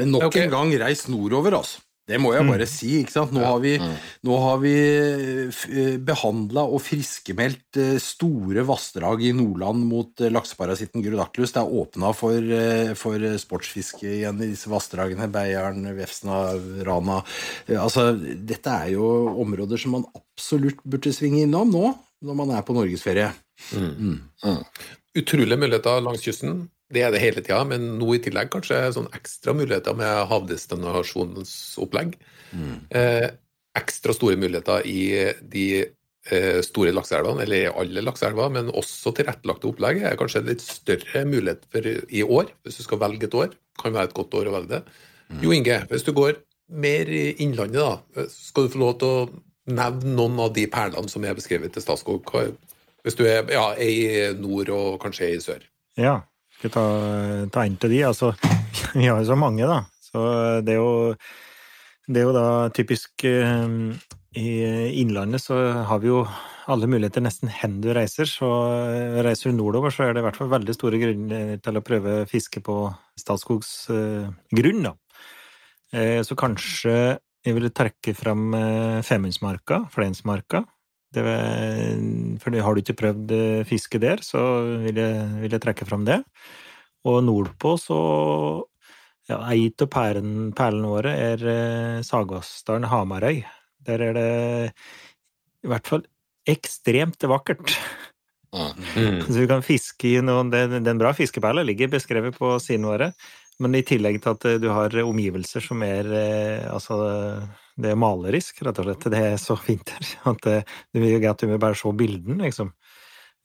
Men 0.00 0.14
nok 0.14 0.30
Okay. 0.30 0.46
en 0.46 0.54
gang 0.54 0.72
reis 0.80 1.04
nordover, 1.12 1.60
altså. 1.60 1.84
Det 2.06 2.20
må 2.22 2.30
jeg 2.36 2.46
bare 2.46 2.66
si. 2.70 2.88
ikke 3.00 3.10
sant? 3.10 3.32
Nå 3.34 3.42
har 3.42 3.58
vi, 3.58 3.72
mm. 3.82 4.60
vi 4.62 5.86
behandla 6.06 6.62
og 6.70 6.78
friskmeldt 6.84 7.80
eh, 7.82 7.96
store 8.02 8.62
vassdrag 8.68 9.24
i 9.26 9.32
Nordland 9.34 9.82
mot 9.88 10.22
eh, 10.22 10.30
lakseparasitten 10.30 11.02
Gyrodactylus. 11.02 11.56
Det 11.56 11.64
er 11.64 11.74
åpna 11.80 12.12
for, 12.14 12.38
eh, 12.38 12.92
for 12.98 13.26
sportsfiske 13.42 14.06
igjen 14.20 14.38
i 14.38 14.52
disse 14.52 14.70
vassdragene. 14.70 15.26
Beiarn, 15.34 15.82
Vefsna, 15.98 16.44
Rana. 16.86 17.22
Eh, 17.66 17.74
Altså, 17.86 18.12
dette 18.18 18.70
er 18.70 18.94
jo 18.94 19.10
områder 19.42 19.78
som 19.78 19.98
man 19.98 20.06
absolutt 20.14 20.78
burde 20.86 21.10
svinge 21.14 21.42
innom 21.42 21.74
nå, 21.74 21.90
når 22.24 22.38
man 22.38 22.54
er 22.56 22.64
på 22.66 22.76
norgesferie. 22.76 23.28
Utrolige 25.16 25.60
muligheter 25.60 26.02
langs 26.04 26.24
kysten. 26.24 26.66
Det 26.92 27.02
er 27.02 27.10
det 27.10 27.20
hele 27.22 27.42
tida, 27.42 27.64
men 27.66 27.96
nå 27.98 28.14
i 28.14 28.22
tillegg 28.22 28.50
kanskje 28.52 28.78
sånn 28.94 29.10
ekstra 29.16 29.54
muligheter 29.56 29.96
med 29.98 30.28
havdestinasjonsopplegg. 30.30 32.14
Eh, 32.94 33.28
ekstra 33.76 34.14
store 34.16 34.38
muligheter 34.38 34.86
i 34.86 35.00
de 35.42 35.66
eh, 35.82 36.60
store 36.64 36.94
lakseelvene, 36.94 37.42
eller 37.42 37.64
i 37.64 37.72
alle 37.82 38.04
lakseelver, 38.06 38.52
men 38.54 38.70
også 38.70 39.12
tilrettelagte 39.18 39.70
opplegg 39.72 40.04
er 40.06 40.18
kanskje 40.20 40.44
litt 40.46 40.62
større 40.64 41.24
mulighet 41.28 41.66
for 41.74 41.90
i 41.90 42.22
år, 42.22 42.54
hvis 42.62 42.78
du 42.78 42.86
skal 42.86 43.02
velge 43.02 43.28
et 43.28 43.38
år. 43.42 43.56
Kan 43.82 43.96
være 43.96 44.12
et 44.12 44.16
godt 44.16 44.38
år 44.38 44.52
å 44.52 44.56
velge 44.60 44.78
det. 44.78 45.00
Jo 45.42 45.50
Inge, 45.52 45.80
hvis 45.90 46.06
du 46.06 46.14
går 46.14 46.38
mer 46.70 47.10
i 47.10 47.26
innlandet, 47.42 47.82
da, 47.82 48.28
skal 48.30 48.66
du 48.66 48.72
få 48.72 48.82
lov 48.84 48.94
til 49.00 49.10
å 49.10 49.26
nevne 49.66 50.14
noen 50.16 50.40
av 50.46 50.54
de 50.56 50.66
perlene 50.70 51.10
som 51.10 51.24
er 51.26 51.36
beskrevet 51.38 51.74
til 51.74 51.84
Statskog. 51.84 52.30
Hvis 53.06 53.18
du 53.18 53.26
er 53.26 53.46
ja, 53.52 53.68
i 53.78 54.32
nord 54.38 54.70
og 54.74 54.96
kanskje 55.02 55.34
i 55.34 55.42
sør. 55.42 55.62
Ja, 55.98 56.20
skal 56.58 56.72
ta, 56.74 56.86
ta 57.52 57.66
en 57.66 57.76
til 57.80 57.94
de. 57.94 58.02
Altså, 58.08 58.32
vi 58.98 59.06
har 59.06 59.20
jo 59.20 59.28
så 59.28 59.38
mange, 59.38 59.66
da. 59.68 59.84
Så 60.06 60.24
det 60.66 60.76
er 60.76 60.80
jo, 60.80 61.14
det 62.08 62.22
er 62.22 62.28
jo 62.28 62.34
da 62.36 62.48
typisk 62.74 63.26
eh, 63.28 63.72
I 64.38 64.50
Innlandet 65.02 65.44
så 65.44 65.58
har 65.88 66.02
vi 66.02 66.12
jo 66.12 66.22
alle 66.66 66.88
muligheter 66.90 67.22
nesten 67.22 67.50
hen 67.52 67.80
du 67.84 67.92
reiser. 67.94 68.28
Så 68.30 68.48
eh, 68.90 69.20
reiser 69.26 69.52
du 69.52 69.60
nordover, 69.60 69.94
så 69.94 70.06
er 70.06 70.14
det 70.14 70.24
i 70.24 70.28
hvert 70.28 70.38
fall 70.38 70.52
veldig 70.52 70.76
store 70.76 71.00
grunner 71.02 71.56
til 71.62 71.78
å 71.78 71.84
prøve 71.84 72.22
fiske 72.30 72.62
på 72.64 72.80
Statskogs 73.18 73.74
eh, 73.94 74.30
grunn, 74.54 74.88
da. 74.90 74.96
Så 76.26 76.34
kanskje 76.36 76.92
jeg 77.46 77.54
ville 77.54 77.70
trekke 77.74 78.14
fram 78.18 78.50
eh, 78.58 79.02
Femundsmarka, 79.06 79.84
Flensmarka. 79.94 80.64
Det 81.14 81.22
var, 81.22 81.44
for 82.42 82.56
har 82.66 82.74
du 82.74 82.82
ikke 82.82 82.98
prøvd 82.98 83.34
eh, 83.36 83.66
fiske 83.68 84.00
der, 84.02 84.22
så 84.26 84.40
vil 84.82 84.98
jeg, 84.98 85.28
vil 85.44 85.54
jeg 85.54 85.62
trekke 85.62 85.86
fram 85.88 86.06
det. 86.08 86.20
Og 87.06 87.22
nordpå 87.24 87.76
så 87.78 88.00
ja, 89.30 89.40
Ei 89.50 89.70
av 89.70 89.90
perlene 89.90 90.90
våre 90.90 91.14
er 91.14 91.46
eh, 91.50 92.02
Sagvassdalen 92.06 92.90
Hamarøy. 92.90 93.40
Der 93.86 94.02
er 94.02 94.18
det 94.18 94.28
i 95.62 95.70
hvert 95.70 95.86
fall 95.86 96.04
ekstremt 96.46 97.22
vakkert. 97.26 97.74
Mm. 98.54 99.22
Så 99.26 99.40
du 99.42 99.48
kan 99.50 99.64
fiske 99.66 100.08
i 100.08 100.20
noen 100.24 100.48
Den, 100.52 100.78
er 100.86 101.00
bra 101.00 101.10
fiskeperla 101.12 101.64
ligger 101.66 101.90
beskrevet 101.92 102.38
på 102.38 102.54
sidene 102.62 102.92
våre. 102.92 103.10
Men 103.62 103.76
i 103.78 103.84
tillegg 103.86 104.18
til 104.20 104.34
at 104.34 104.44
eh, 104.48 104.58
du 104.60 104.68
har 104.72 104.92
omgivelser 105.00 105.64
som 105.64 105.82
er 105.86 106.08
eh, 106.12 106.66
Altså, 106.68 106.98
det 107.76 107.92
er 107.92 108.00
malerisk, 108.00 108.60
rett 108.66 108.80
og 108.80 108.88
slett. 108.88 109.08
Det 109.12 109.22
er 109.32 109.36
så 109.40 109.56
fint 109.60 109.92
her 109.94 110.10
at 110.32 110.42
det, 110.44 110.56
det 110.92 111.02
vil 111.02 111.16
jo 111.16 111.34
vil 111.46 111.62
bare 111.62 111.78
se 111.78 111.92
bilden, 111.96 112.42
liksom. 112.44 112.72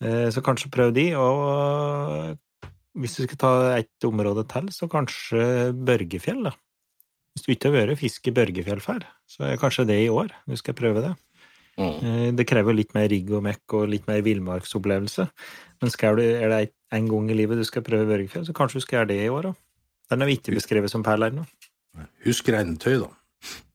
Eh, 0.03 0.29
Så 0.31 0.43
kanskje 0.43 0.71
prøv 0.71 0.93
de, 0.95 1.11
og 1.15 2.37
hvis 2.99 3.15
du 3.15 3.23
skal 3.23 3.39
ta 3.39 3.53
et 3.77 4.07
område 4.07 4.43
til, 4.51 4.67
så 4.75 4.89
kanskje 4.91 5.71
Børgefjell, 5.71 6.43
da. 6.49 6.51
Hvis 7.31 7.45
du 7.45 7.53
ikke 7.53 7.71
har 7.71 7.87
vært 7.87 8.01
fisk 8.01 8.27
i 8.27 8.35
Børgefjell 8.35 8.83
før, 8.83 9.05
så 9.29 9.47
er 9.47 9.59
kanskje 9.59 9.87
det 9.87 10.01
i 10.03 10.11
år 10.11 10.33
du 10.43 10.57
skal 10.59 10.75
prøve 10.75 11.03
det. 11.05 11.15
Mm. 11.79 11.95
Eh, 12.03 12.31
Det 12.35 12.47
krever 12.47 12.75
litt 12.75 12.93
mer 12.93 13.07
rigg 13.07 13.31
og 13.31 13.43
mekk 13.47 13.79
og 13.79 13.87
litt 13.93 14.07
mer 14.11 14.19
villmarksopplevelse. 14.25 15.29
Men 15.81 15.93
skal 15.93 16.19
du, 16.19 16.23
er 16.23 16.51
det 16.51 16.73
en 16.91 17.07
gang 17.07 17.31
i 17.31 17.37
livet 17.39 17.57
du 17.57 17.63
skal 17.63 17.85
prøve 17.87 18.09
Børgefjell, 18.11 18.45
så 18.45 18.55
kanskje 18.55 18.81
du 18.81 18.87
skal 18.87 18.99
gjøre 18.99 19.13
det 19.13 19.21
i 19.23 19.31
år 19.31 19.53
òg. 19.53 19.59
Den 20.11 20.23
er 20.25 20.31
ikke 20.33 20.55
beskrevet 20.55 20.91
som 20.91 21.03
perle 21.05 21.31
ennå. 21.31 21.47
Husk 22.25 22.51
regntøy, 22.51 22.99
da. 23.01 23.09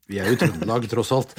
Vi 0.07 0.21
er 0.23 0.29
jo 0.31 0.37
i 0.37 0.39
Trøndelag, 0.39 0.85
tross 0.87 1.09
alt. 1.17 1.33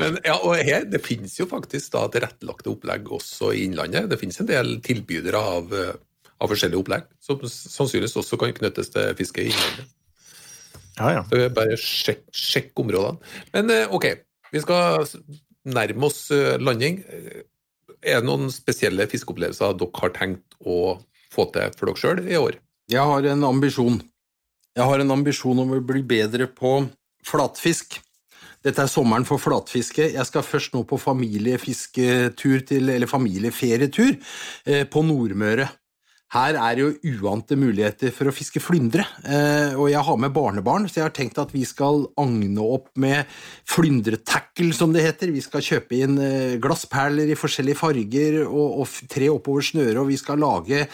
Men 0.00 0.18
ja, 0.26 0.34
og 0.40 0.56
her, 0.58 0.88
det 0.90 0.98
finnes 1.04 1.36
jo 1.38 1.46
faktisk 1.50 1.92
da 1.94 2.02
tilrettelagte 2.10 2.72
opplegg 2.72 3.06
også 3.14 3.52
i 3.54 3.62
Innlandet. 3.68 4.08
Det 4.10 4.18
finnes 4.18 4.40
en 4.42 4.50
del 4.50 4.72
tilbydere 4.82 5.38
av, 5.38 5.70
av 5.70 6.50
forskjellige 6.50 6.82
opplegg, 6.82 7.06
som 7.22 7.38
sannsynligvis 7.46 8.18
også 8.24 8.40
kan 8.42 8.56
knyttes 8.56 8.90
til 8.96 9.14
fiske 9.20 9.44
i 9.44 9.52
Innlandet. 9.52 9.94
Ja, 10.98 11.12
ja. 11.14 11.22
Så 11.30 11.46
bare 11.54 11.78
sjekk, 11.78 12.26
sjekk 12.34 12.82
områdene. 12.82 13.22
Men 13.54 13.70
eh, 13.72 13.86
ok, 13.94 14.10
vi 14.50 14.60
skal 14.64 15.06
nærme 15.70 16.10
oss 16.10 16.26
eh, 16.34 16.58
landing. 16.58 17.04
Er 18.00 18.22
det 18.22 18.28
noen 18.28 18.48
spesielle 18.52 19.06
fiskeopplevelser 19.10 19.76
dere 19.80 20.02
har 20.02 20.14
tenkt 20.16 20.56
å 20.60 20.98
få 21.32 21.46
til 21.54 21.74
for 21.76 21.90
dere 21.90 22.00
sjøl 22.00 22.22
i 22.28 22.38
år? 22.38 22.60
Jeg 22.90 23.06
har 23.06 23.26
en 23.32 23.44
ambisjon. 23.46 24.00
Jeg 24.76 24.86
har 24.86 25.02
en 25.02 25.16
ambisjon 25.16 25.58
om 25.62 25.74
å 25.76 25.82
bli 25.84 26.02
bedre 26.06 26.48
på 26.48 26.78
flatfisk. 27.26 27.98
Dette 28.64 28.84
er 28.84 28.90
sommeren 28.92 29.24
for 29.28 29.40
flatfiske. 29.40 30.10
Jeg 30.14 30.26
skal 30.28 30.44
først 30.44 30.74
nå 30.76 30.82
på 30.88 30.98
familiefisketur 31.00 32.64
til, 32.68 32.90
eller 32.92 33.08
familieferietur 33.08 34.16
eh, 34.66 34.84
på 34.84 35.04
Nordmøre. 35.06 35.68
Her 36.30 36.54
er 36.54 36.78
jo 36.78 36.90
uante 37.18 37.56
muligheter 37.58 38.12
for 38.14 38.30
å 38.30 38.32
fiske 38.34 38.60
flyndre, 38.62 39.02
eh, 39.26 39.74
og 39.74 39.88
jeg 39.90 40.02
har 40.06 40.18
med 40.22 40.30
barnebarn, 40.30 40.84
så 40.86 41.00
jeg 41.00 41.06
har 41.08 41.14
tenkt 41.16 41.40
at 41.42 41.50
vi 41.50 41.64
skal 41.66 42.04
agne 42.22 42.62
opp 42.62 42.86
med 43.02 43.26
flyndretackle, 43.66 44.70
som 44.76 44.94
det 44.94 45.02
heter. 45.02 45.32
Vi 45.34 45.42
skal 45.42 45.64
kjøpe 45.66 45.98
inn 45.98 46.20
eh, 46.22 46.54
glassperler 46.62 47.32
i 47.32 47.38
forskjellige 47.38 47.80
farger 47.80 48.38
og, 48.44 48.84
og 48.84 49.10
tre 49.10 49.26
oppover 49.32 49.66
snøret, 49.66 49.98
og 49.98 50.06
vi 50.12 50.20
skal 50.20 50.38
lage 50.38 50.84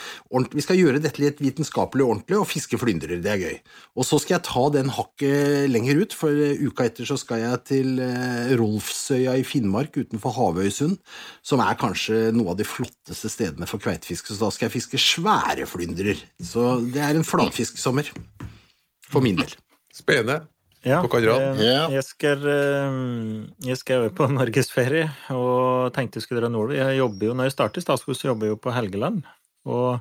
Vi 0.57 0.64
skal 0.64 0.81
gjøre 0.81 1.03
dette 1.05 1.20
litt 1.20 1.42
vitenskapelig 1.44 2.07
og 2.07 2.14
ordentlig 2.14 2.40
og 2.40 2.49
fiske 2.49 2.81
flyndrer. 2.81 3.20
Det 3.20 3.33
er 3.35 3.44
gøy. 3.44 3.61
Og 4.01 4.09
så 4.09 4.16
skal 4.22 4.38
jeg 4.38 4.46
ta 4.49 4.64
den 4.72 4.88
hakket 4.96 5.68
lenger 5.68 6.01
ut, 6.01 6.16
for 6.16 6.33
eh, 6.33 6.64
uka 6.64 6.88
etter 6.88 7.05
så 7.05 7.18
skal 7.20 7.44
jeg 7.44 7.61
til 7.75 8.01
Rolfsøya 8.57 9.37
i 9.37 9.44
Finnmark 9.44 10.01
utenfor 10.01 10.33
Havøysund, 10.40 10.96
som 11.44 11.61
er 11.61 11.77
kanskje 11.77 12.31
noe 12.33 12.55
av 12.55 12.59
de 12.62 12.64
flotteste 12.64 13.29
stedene 13.29 13.68
for 13.68 13.85
kveitefiske, 13.85 14.33
så 14.33 14.46
da 14.46 14.53
skal 14.55 14.70
jeg 14.70 14.79
fiske 14.79 15.05
svære 15.26 15.66
flyndrer. 15.66 16.20
Så 16.42 16.66
det 16.92 17.02
er 17.02 17.16
en 17.18 17.24
flatfisksommer. 17.26 18.10
For 19.10 19.20
min 19.24 19.36
del. 19.38 19.54
Spennende. 19.94 20.46
Ja, 20.86 21.00
eh, 21.02 21.58
Ja. 21.58 21.88
jeg 21.90 22.04
skal, 22.04 22.38
eh, 22.46 23.46
jeg 23.66 23.76
skal 23.76 24.02
over 24.04 24.10
på 24.14 24.28
norgesferie, 24.38 25.10
og 25.30 25.92
tenkte 25.94 26.16
jeg 26.20 26.22
skulle 26.26 26.40
dra 26.44 26.48
nordover. 26.48 26.76
Jeg 26.78 26.98
jobber 27.00 27.26
jo, 27.26 27.34
når 27.34 27.44
jeg 27.48 27.52
starter 27.56 27.78
i 27.78 27.82
Statskog, 27.82 28.14
så 28.14 28.28
jobber 28.30 28.46
jeg 28.46 28.54
jo 28.54 28.60
på 28.62 28.72
Helgeland. 28.74 29.24
Og 29.66 30.00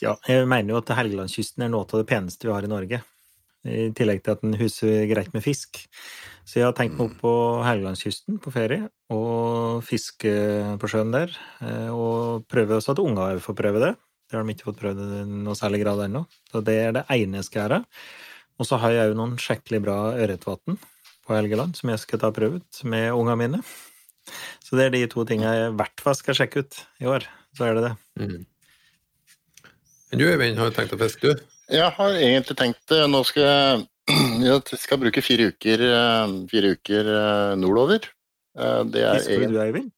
ja, 0.00 0.14
jeg 0.28 0.46
mener 0.46 0.74
jo 0.74 0.78
at 0.78 0.94
Helgelandskysten 0.94 1.64
er 1.64 1.68
noe 1.72 1.82
av 1.82 1.98
det 1.98 2.06
peneste 2.06 2.46
vi 2.46 2.52
har 2.54 2.62
i 2.62 2.70
Norge. 2.70 3.02
I 3.66 3.88
tillegg 3.96 4.22
til 4.22 4.32
at 4.36 4.42
den 4.42 4.54
huser 4.60 5.06
greit 5.08 5.32
med 5.34 5.42
fisk. 5.42 5.86
Så 6.44 6.60
jeg 6.60 6.66
har 6.68 6.74
tenkt 6.76 6.98
meg 6.98 7.08
opp 7.10 7.20
på 7.22 7.34
Helgelandskysten 7.64 8.38
på 8.44 8.52
ferie, 8.52 8.90
og 9.10 9.82
fiske 9.82 10.30
på 10.78 10.86
sjøen 10.90 11.10
der. 11.14 11.32
eh, 11.62 11.88
Og 11.90 12.46
prøve 12.46 12.76
også 12.78 12.92
at 12.92 12.98
unger 13.02 13.40
får 13.40 13.54
prøve 13.56 13.80
det. 13.80 13.96
Det 14.28 14.36
har 14.38 14.44
de 14.44 14.54
ikke 14.54 14.68
fått 14.70 14.80
prøvd 14.80 15.00
i 15.04 15.22
noe 15.44 15.56
særlig 15.58 15.82
grad 15.84 16.04
ennå. 16.06 16.24
Så 16.50 16.62
det 16.64 16.76
er 16.80 16.94
det 16.96 17.04
ene 17.12 17.40
jeg 17.40 17.48
skal 17.48 17.64
gjøre. 17.64 17.80
Og 18.58 18.68
så 18.68 18.78
har 18.80 18.94
jeg 18.94 19.10
jo 19.10 19.18
noen 19.18 19.34
skikkelig 19.40 19.80
bra 19.84 19.96
ørretvann 20.14 20.78
på 21.24 21.34
Helgeland 21.36 21.76
som 21.78 21.90
jeg 21.92 22.02
skal 22.02 22.20
ta 22.22 22.30
prøve 22.34 22.60
ut 22.62 22.80
med 22.88 23.10
ungene 23.12 23.36
mine. 23.40 23.62
Så 24.64 24.78
det 24.78 24.86
er 24.88 24.94
de 24.94 25.02
to 25.12 25.24
tingene 25.28 25.52
jeg 25.52 25.70
i 25.72 25.76
hvert 25.78 26.04
fall 26.04 26.16
skal 26.16 26.38
sjekke 26.38 26.64
ut 26.64 26.78
i 27.02 27.08
år. 27.10 27.26
Så 27.56 27.66
er 27.68 27.76
det 27.76 27.88
det. 27.88 27.94
Mm. 28.20 28.44
Du 30.14 30.24
Øyvind, 30.28 30.58
har 30.60 30.70
du 30.70 30.76
tenkt 30.76 30.94
å 30.94 31.00
fiske, 31.00 31.34
du? 31.34 31.42
Jeg 31.74 31.90
har 31.96 32.16
egentlig 32.20 32.56
tenkt 32.60 32.82
det. 32.92 33.00
Nå 33.10 33.22
skal 33.26 33.44
jeg, 33.48 33.84
jeg 34.46 34.80
skal 34.80 35.00
bruke 35.02 35.24
fire 35.24 35.50
uker, 35.50 35.84
eh, 35.90 36.34
fire 36.52 36.74
uker 36.76 37.10
eh, 37.18 37.52
nordover. 37.60 38.06
Eh, 38.54 38.80
Det 38.94 39.02
er 39.02 39.18
Fisker 39.18 39.50
du, 39.50 39.58
Eivind? 39.64 39.90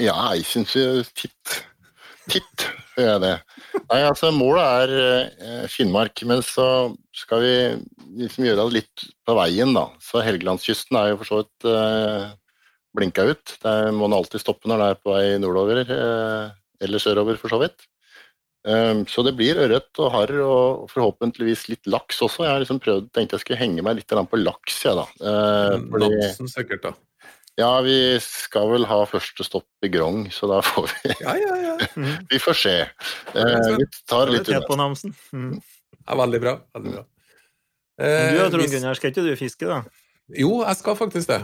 Ja, 0.00 0.16
jeg 0.36 0.46
syns 0.48 0.72
jo 0.76 1.02
titt 1.16 1.58
Titt 2.32 2.62
gjør 3.02 3.10
jeg 3.12 3.22
det. 3.24 3.34
Nei, 3.90 4.00
altså 4.04 4.30
Målet 4.34 4.64
er 4.64 4.94
eh, 5.00 5.66
Finnmark, 5.70 6.22
men 6.28 6.42
så 6.46 6.66
skal 7.14 7.42
vi 7.44 7.54
liksom 8.22 8.46
gjøre 8.46 8.66
det 8.68 8.80
litt 8.80 9.06
på 9.26 9.36
veien, 9.38 9.74
da. 9.76 9.88
Så 10.02 10.22
Helgelandskysten 10.24 10.98
er 11.00 11.12
jo 11.12 11.20
for 11.22 11.30
så 11.30 11.40
vidt 11.42 11.68
eh, 11.70 12.28
blinka 12.94 13.26
ut. 13.30 13.56
Der 13.64 13.90
må 13.90 14.06
man 14.06 14.18
alltid 14.20 14.42
stoppe 14.42 14.70
når 14.70 14.82
det 14.82 14.92
er 14.92 15.02
på 15.02 15.14
vei 15.16 15.26
nordover, 15.42 15.82
eh, 15.84 16.54
eller 16.84 17.02
sørover 17.02 17.40
for 17.40 17.54
så 17.54 17.60
vidt. 17.64 17.88
Um, 18.64 19.02
så 19.04 19.20
det 19.20 19.34
blir 19.36 19.58
ørret 19.60 19.98
og 20.00 20.06
harr 20.14 20.30
og 20.40 20.86
forhåpentligvis 20.88 21.66
litt 21.68 21.88
laks 21.90 22.22
også. 22.24 22.46
Jeg 22.46 22.54
har 22.54 22.62
liksom 22.62 22.80
prøvd, 22.80 23.10
tenkte 23.12 23.36
jeg 23.36 23.42
skulle 23.42 23.60
henge 23.60 23.84
meg 23.84 23.98
litt 23.98 24.08
på 24.08 24.40
laks, 24.40 24.78
jeg, 24.86 24.96
da. 24.96 25.04
Eh, 25.20 25.74
fordi, 25.92 26.08
Namsen 26.14 26.48
sikkert, 26.48 26.86
da. 26.86 26.94
Ja, 27.60 27.70
vi 27.86 27.96
skal 28.24 28.68
vel 28.72 28.84
ha 28.90 29.00
første 29.06 29.44
stopp 29.46 29.86
i 29.86 29.90
Grong, 29.92 30.24
så 30.34 30.48
da 30.50 30.60
får 30.64 30.88
vi 30.90 31.14
Ja, 31.22 31.34
ja, 31.38 31.56
ja. 31.62 31.76
Vi 32.32 32.38
får 32.42 32.56
se. 32.58 32.74
Eh, 32.82 33.68
vi 33.78 33.86
tar 34.10 34.32
litt 34.32 34.48
unna. 34.50 34.78
Namsen. 34.80 35.14
Mm. 35.32 35.60
ja 36.08 36.16
veldig 36.18 36.40
bra. 36.42 36.56
Veldig 36.76 36.92
bra. 36.96 37.04
Eh, 38.00 38.32
Du 38.32 38.38
da, 38.38 38.48
Trond 38.50 38.62
hvis- 38.64 38.74
Gunnar, 38.74 38.94
skal 38.98 39.12
ikke 39.12 39.22
du 39.28 39.32
fiske, 39.38 39.66
da? 39.70 39.82
Jo, 40.34 40.62
jeg 40.64 40.76
skal 40.80 40.96
faktisk 40.98 41.28
det. 41.30 41.40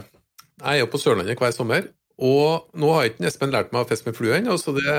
Jeg 0.61 0.77
er 0.77 0.79
jo 0.83 0.87
på 0.91 0.99
Sørlandet 1.01 1.37
hver 1.39 1.53
sommer. 1.55 1.87
Og 2.21 2.67
nå 2.77 2.89
har 2.93 3.07
ikke 3.09 3.25
Espen 3.25 3.49
lært 3.53 3.71
meg 3.73 3.81
å 3.85 3.89
fiske 3.89 4.05
med 4.11 4.15
flue 4.17 4.35
ennå, 4.37 4.53
så 4.61 4.73
det, 4.75 4.95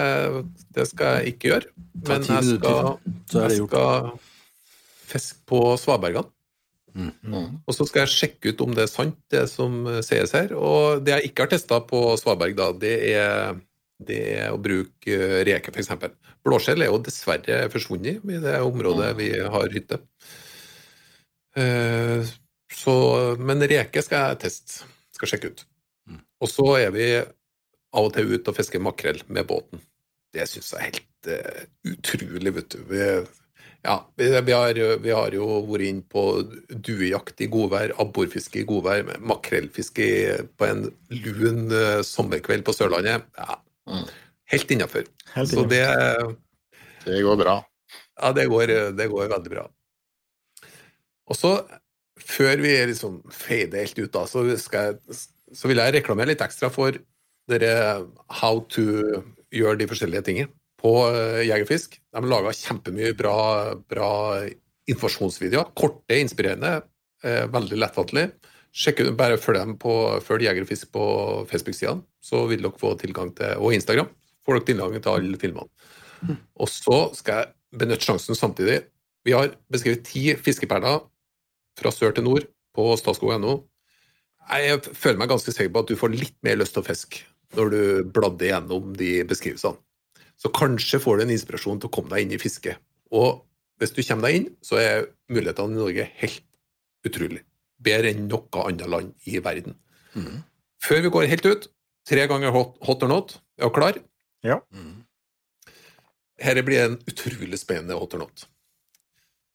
det 0.74 0.88
skal 0.90 1.20
jeg 1.20 1.34
ikke 1.36 1.50
gjøre. 1.52 1.68
Men 2.08 2.24
jeg 2.26 2.56
skal, 2.56 2.96
så 3.30 3.42
er 3.44 3.52
jeg 3.52 3.66
skal 3.68 4.08
fiske 5.12 5.38
på 5.46 5.60
svabergene. 5.78 6.26
Mm. 6.94 7.60
Og 7.66 7.74
så 7.76 7.86
skal 7.88 8.04
jeg 8.04 8.14
sjekke 8.14 8.52
ut 8.52 8.64
om 8.64 8.74
det 8.76 8.86
er 8.86 8.92
sant, 8.92 9.16
det 9.32 9.46
som 9.50 9.84
sies 10.04 10.34
her. 10.36 10.52
Og 10.58 11.04
det 11.04 11.16
jeg 11.16 11.30
ikke 11.30 11.46
har 11.46 11.52
testa 11.54 11.80
på 11.88 12.04
svaberg, 12.20 12.56
da, 12.58 12.68
det 12.76 12.94
er, 13.14 13.56
det 14.02 14.20
er 14.42 14.52
å 14.52 14.60
bruke 14.60 15.16
reker, 15.46 15.72
reke, 15.72 15.74
f.eks. 15.74 16.12
Blåskjell 16.42 16.84
er 16.84 16.90
jo 16.90 17.00
dessverre 17.06 17.64
forsvunnet 17.72 18.24
i 18.26 18.40
det 18.42 18.58
området 18.66 19.12
vi 19.18 19.32
har 19.40 19.74
hytte. 19.74 20.02
Eh, 21.56 22.32
Så, 22.72 22.94
men 23.38 23.62
reke 23.68 24.02
skal 24.02 24.32
jeg 24.32 24.40
teste, 24.46 24.86
skal 25.14 25.30
sjekke 25.30 25.52
ut. 25.52 25.64
Og 26.42 26.50
så 26.50 26.66
er 26.80 26.90
vi 26.94 27.06
av 27.20 28.08
og 28.08 28.14
til 28.16 28.32
ute 28.32 28.50
og 28.50 28.56
fisker 28.56 28.82
makrell 28.82 29.20
med 29.28 29.46
båten. 29.50 29.82
Det 30.32 30.46
syns 30.48 30.72
jeg 30.72 30.80
er 30.80 30.86
helt 30.88 31.28
uh, 31.28 31.64
utrolig, 31.92 32.54
vet 32.56 32.72
du. 32.72 32.78
Vi, 32.88 33.02
ja, 33.82 33.96
vi, 34.16 34.28
vi, 34.46 34.52
har, 34.54 34.78
vi 35.02 35.10
har 35.10 35.34
jo 35.34 35.46
vært 35.66 35.86
inne 35.88 36.04
på 36.12 36.22
duejakt 36.70 37.40
i 37.42 37.48
godvær, 37.50 37.94
abborfiske 38.02 38.60
i 38.60 38.66
godvær, 38.68 39.08
makrellfiske 39.18 40.06
på 40.58 40.68
en 40.68 40.84
lun 41.10 41.72
eh, 41.74 42.00
sommerkveld 42.06 42.64
på 42.68 42.74
Sørlandet. 42.76 43.28
Ja, 43.38 43.58
Mm. 43.82 44.04
helt 44.52 44.70
innafor. 44.70 45.02
Så 45.50 45.64
det, 45.66 45.80
Det 47.02 47.16
går 47.26 47.36
bra. 47.40 47.56
ja, 48.22 48.28
det 48.32 48.44
går, 48.46 48.70
det 48.94 49.08
går 49.10 49.26
veldig 49.32 49.50
bra. 49.50 49.64
Og 51.26 51.34
så, 51.34 51.50
før 52.22 52.62
vi 52.62 52.76
liksom 52.86 53.16
fader 53.34 53.82
helt 53.82 53.98
ut, 53.98 54.12
da, 54.14 54.22
så, 54.30 54.44
skal 54.62 54.92
jeg, 54.92 55.18
så 55.58 55.66
vil 55.66 55.82
jeg 55.82 55.96
reklamere 55.96 56.30
litt 56.30 56.44
ekstra 56.46 56.70
for 56.70 56.94
dere 57.50 58.06
how 58.30 58.60
to 58.70 58.84
gjøre 59.50 59.80
de 59.82 59.88
forskjellige 59.90 60.22
tingene 60.30 60.52
på 60.82 60.92
eh, 61.08 61.42
Jegerfisk. 61.48 61.98
De 62.12 62.22
laga 62.28 62.54
kjempemye 62.56 63.14
bra, 63.18 63.36
bra 63.88 64.10
informasjonsvideoer. 64.90 65.70
Korte, 65.78 66.18
inspirerende, 66.18 66.80
eh, 67.24 67.44
veldig 67.52 67.78
lettfattelig. 67.78 68.28
Sjekk 68.72 69.02
ut, 69.02 69.12
bare 69.18 69.40
følg 69.40 69.60
dem 69.60 69.74
på 69.80 69.94
Følg 70.24 70.46
Jegerfisk 70.46 70.94
på 70.96 71.04
Facebook-sidene, 71.50 72.06
så 72.24 72.46
vil 72.48 72.62
dere 72.64 72.80
få 72.80 72.94
tilgang 73.00 73.34
til 73.36 73.60
Og 73.60 73.74
Instagram 73.76 74.08
får 74.46 74.58
dere 74.58 74.68
tilgang 74.70 74.94
til 74.96 75.12
alle 75.12 75.40
filmene. 75.40 75.68
Og 76.56 76.70
så 76.70 77.02
skal 77.18 77.42
jeg 77.42 77.80
benytte 77.82 78.06
sjansen 78.06 78.38
samtidig. 78.38 78.82
Vi 79.26 79.34
har 79.36 79.52
beskrevet 79.70 80.06
ti 80.06 80.32
fiskeperler 80.38 81.02
fra 81.78 81.92
sør 81.92 82.14
til 82.16 82.26
nord 82.26 82.48
på 82.74 82.88
statskog.no. 82.96 83.60
Jeg 84.50 84.80
føler 84.96 85.20
meg 85.20 85.30
ganske 85.30 85.52
sikker 85.54 85.70
på 85.72 85.84
at 85.84 85.92
du 85.92 85.98
får 85.98 86.14
litt 86.14 86.38
mer 86.42 86.58
lyst 86.58 86.74
til 86.74 86.82
å 86.82 86.86
fiske 86.86 87.22
når 87.56 87.72
du 87.72 87.82
bladde 88.14 88.48
gjennom 88.48 88.94
de 88.96 89.20
beskrivelsene. 89.28 89.76
Så 90.40 90.50
kanskje 90.54 91.00
får 91.02 91.18
du 91.18 91.24
en 91.26 91.34
inspirasjon 91.34 91.80
til 91.80 91.90
å 91.90 91.94
komme 91.94 92.12
deg 92.12 92.26
inn 92.26 92.36
i 92.36 92.40
fisket. 92.42 92.80
Og 93.14 93.42
hvis 93.80 93.94
du 93.94 94.02
kommer 94.02 94.28
deg 94.28 94.38
inn, 94.38 94.48
så 94.64 94.78
er 94.80 95.08
mulighetene 95.32 95.76
i 95.76 95.80
Norge 95.80 96.08
helt 96.22 96.42
utrolig. 97.06 97.42
Bedre 97.82 98.12
enn 98.12 98.28
noe 98.30 98.64
annet 98.66 98.90
land 98.90 99.28
i 99.30 99.38
verden. 99.42 99.76
Før 100.82 101.02
vi 101.04 101.12
går 101.14 101.28
helt 101.30 101.46
ut, 101.46 101.68
tre 102.08 102.26
ganger 102.30 102.54
hot, 102.54 102.76
hot 102.86 103.02
or 103.06 103.10
not. 103.10 103.36
Er 103.58 103.70
du 103.70 103.74
klar? 103.76 103.98
Ja. 104.46 104.60
Her 106.42 106.62
blir 106.66 106.84
en 106.84 106.96
utrolig 107.10 107.58
spennende 107.60 107.98
hot 107.98 108.14
or 108.14 108.24
not. 108.24 108.46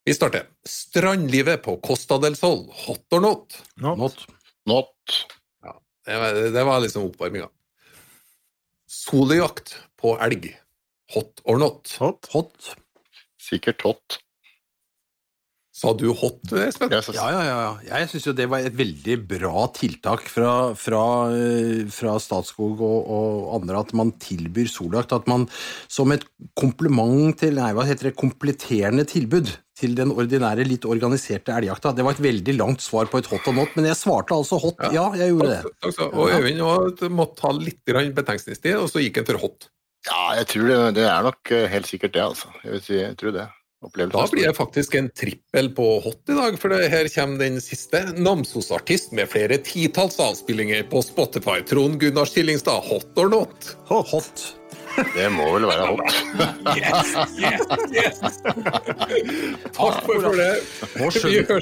Vi 0.08 0.14
starter. 0.16 0.46
Strandlivet 0.64 1.64
på 1.66 1.76
Costa 1.84 2.16
del 2.24 2.38
Sol, 2.40 2.70
hot 2.86 3.16
or 3.16 3.24
not? 3.24 3.58
Not. 3.76 4.00
Not. 4.00 4.28
Not. 4.68 5.18
Det 6.08 6.16
var, 6.16 6.38
det 6.56 6.64
var 6.64 6.80
liksom 6.80 7.10
oppvarminga. 7.10 7.50
Solejakt 8.88 9.74
på 10.00 10.14
elg, 10.24 10.54
hot 11.16 11.44
or 11.46 11.60
not? 11.62 11.88
Hot. 12.02 12.30
Hot. 12.34 12.72
Sikkert 13.42 13.86
hot. 13.88 14.22
Sa 15.78 15.92
du 15.94 16.08
hot, 16.10 16.42
Espen? 16.58 16.90
Ja, 16.90 17.28
ja, 17.30 17.42
ja. 17.46 17.58
ja. 17.62 17.74
Jeg 17.86 18.10
syns 18.10 18.26
jo 18.26 18.34
det 18.34 18.48
var 18.50 18.66
et 18.66 18.74
veldig 18.74 19.18
bra 19.30 19.68
tiltak 19.76 20.24
fra, 20.26 20.74
fra, 20.74 21.02
eh, 21.38 21.84
fra 21.94 22.16
Statskog 22.22 22.82
og, 22.82 22.98
og 23.06 23.52
andre, 23.60 23.84
at 23.86 23.94
man 23.98 24.16
tilbyr 24.18 24.72
Solakt. 24.74 25.14
At 25.14 25.30
man 25.30 25.46
som 25.86 26.16
et 26.16 26.26
kompliment 26.58 27.38
til 27.38 27.60
Nei, 27.62 27.70
hva 27.78 27.86
heter 27.86 28.10
det? 28.10 28.16
Kompletterende 28.18 29.06
tilbud 29.06 29.54
til 29.78 29.94
den 29.94 30.16
ordinære, 30.18 30.66
litt 30.66 30.90
organiserte 30.90 31.54
elgjakta. 31.54 31.94
Det 31.94 32.08
var 32.08 32.18
et 32.18 32.26
veldig 32.26 32.58
langt 32.58 32.82
svar 32.82 33.12
på 33.12 33.22
et 33.22 33.30
hot 33.30 33.46
og 33.52 33.60
not, 33.60 33.78
men 33.78 33.92
jeg 33.92 34.02
svarte 34.02 34.34
altså 34.34 34.58
hot. 34.64 34.82
Ja, 34.96 35.12
jeg 35.20 35.36
gjorde 35.36 35.52
det. 35.54 35.76
Ha. 35.86 36.10
Og 36.10 36.34
Øyvind 36.34 37.06
måtte 37.14 37.44
ta 37.44 37.54
litt 37.54 37.84
grann 37.86 38.16
betenkningstid, 38.18 38.80
og 38.82 38.90
så 38.90 39.06
gikk 39.06 39.22
han 39.22 39.30
for 39.30 39.46
hot. 39.46 39.70
Ja, 40.06 40.24
jeg 40.38 40.50
tror 40.54 40.68
det, 40.70 40.82
det 41.00 41.06
er 41.10 41.24
nok 41.26 41.54
eh, 41.56 41.70
helt 41.72 41.90
sikkert 41.90 42.14
det, 42.16 42.24
altså. 42.24 42.52
Jeg, 42.64 42.74
vil 42.76 42.84
si, 42.86 43.00
jeg 43.02 43.16
tror 43.20 43.34
det. 43.36 43.48
Opplevelse. 43.86 44.18
Da 44.18 44.30
blir 44.34 44.42
jeg 44.48 44.56
det 44.56 44.58
faktisk 44.58 44.96
en 44.98 45.10
trippel 45.14 45.68
på 45.78 45.88
hot 46.02 46.32
i 46.34 46.38
dag, 46.38 46.56
for 46.58 46.74
det 46.74 46.88
her 46.90 47.10
kommer 47.14 47.44
den 47.44 47.62
siste. 47.62 48.02
Namsos-artist 48.18 49.14
med 49.18 49.30
flere 49.30 49.60
titalls 49.62 50.18
avspillinger 50.24 50.88
på 50.90 51.04
Spotify. 51.06 51.60
Trond 51.62 52.00
Gunnar 52.02 52.30
Skillingstad, 52.30 52.88
hot 52.90 53.22
or 53.22 53.30
not? 53.30 53.76
Hot. 53.92 54.48
Det 54.98 55.28
må 55.34 55.46
vel 55.54 55.68
være 55.70 55.86
hot. 55.92 56.16
Yes, 56.78 57.12
yes, 57.38 57.62
yes! 57.94 58.40
Takk 59.78 60.00
for, 60.06 60.32
det. 60.38 60.54
Nå 60.98 61.10
skjønner, 61.14 61.62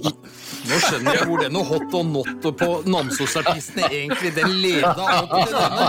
nå 0.70 0.80
skjønner 0.86 1.20
jeg 1.20 1.28
hvor 1.30 1.44
denne 1.44 1.66
hot 1.72 1.98
og 2.00 2.06
not 2.14 2.48
på 2.62 2.70
Namsos-artistene 2.88 3.90
egentlig 3.90 4.32
den 4.38 4.56
leda 4.64 4.94
opp 5.18 5.36
til 5.36 5.52
denne. 5.58 5.86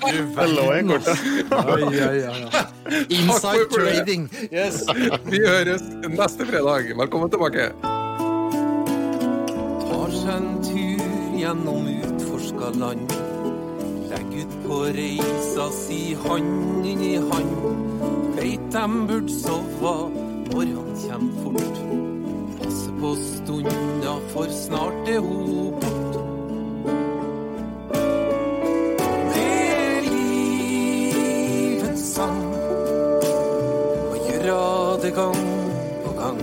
Du 0.00 0.42
lå 0.56 0.66
en 0.78 0.92
kort, 0.94 1.12
verden. 1.54 1.94
Ja. 1.94 2.66
Inside 3.06 3.70
trading. 3.74 4.28
Yes. 4.50 4.82
Vi 5.30 5.44
høres 5.46 5.86
neste 6.10 6.48
fredag. 6.50 6.92
Velkommen 6.98 7.30
tilbake. 7.32 7.70
tar 10.10 10.16
seg 10.18 10.30
en 10.36 10.62
tur 10.64 11.36
gjennom 11.38 11.86
utforska 11.90 12.70
land. 12.80 13.39
Legg 14.10 14.34
ut 14.42 14.54
på 14.66 14.78
reisa 14.96 15.70
si 15.70 16.00
hand 16.24 16.86
inn 16.86 17.02
i 17.02 17.16
hand. 17.16 17.54
Veit 18.36 18.72
dem 18.74 19.06
burde 19.06 19.32
sove, 19.32 19.94
morgenen 20.50 20.96
kjem 21.04 21.28
fort. 21.42 21.82
Passe 22.58 22.96
på 23.00 23.14
stunda, 23.26 24.16
for 24.32 24.50
snart 24.64 25.14
er 25.14 25.22
ho 25.22 25.70
bort. 25.70 26.10
Gang 35.14 35.36
på 36.04 36.12
gang. 36.14 36.40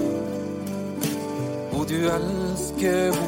Og 1.72 1.84
du 1.90 1.96
elsker 1.96 3.16
hun 3.16 3.27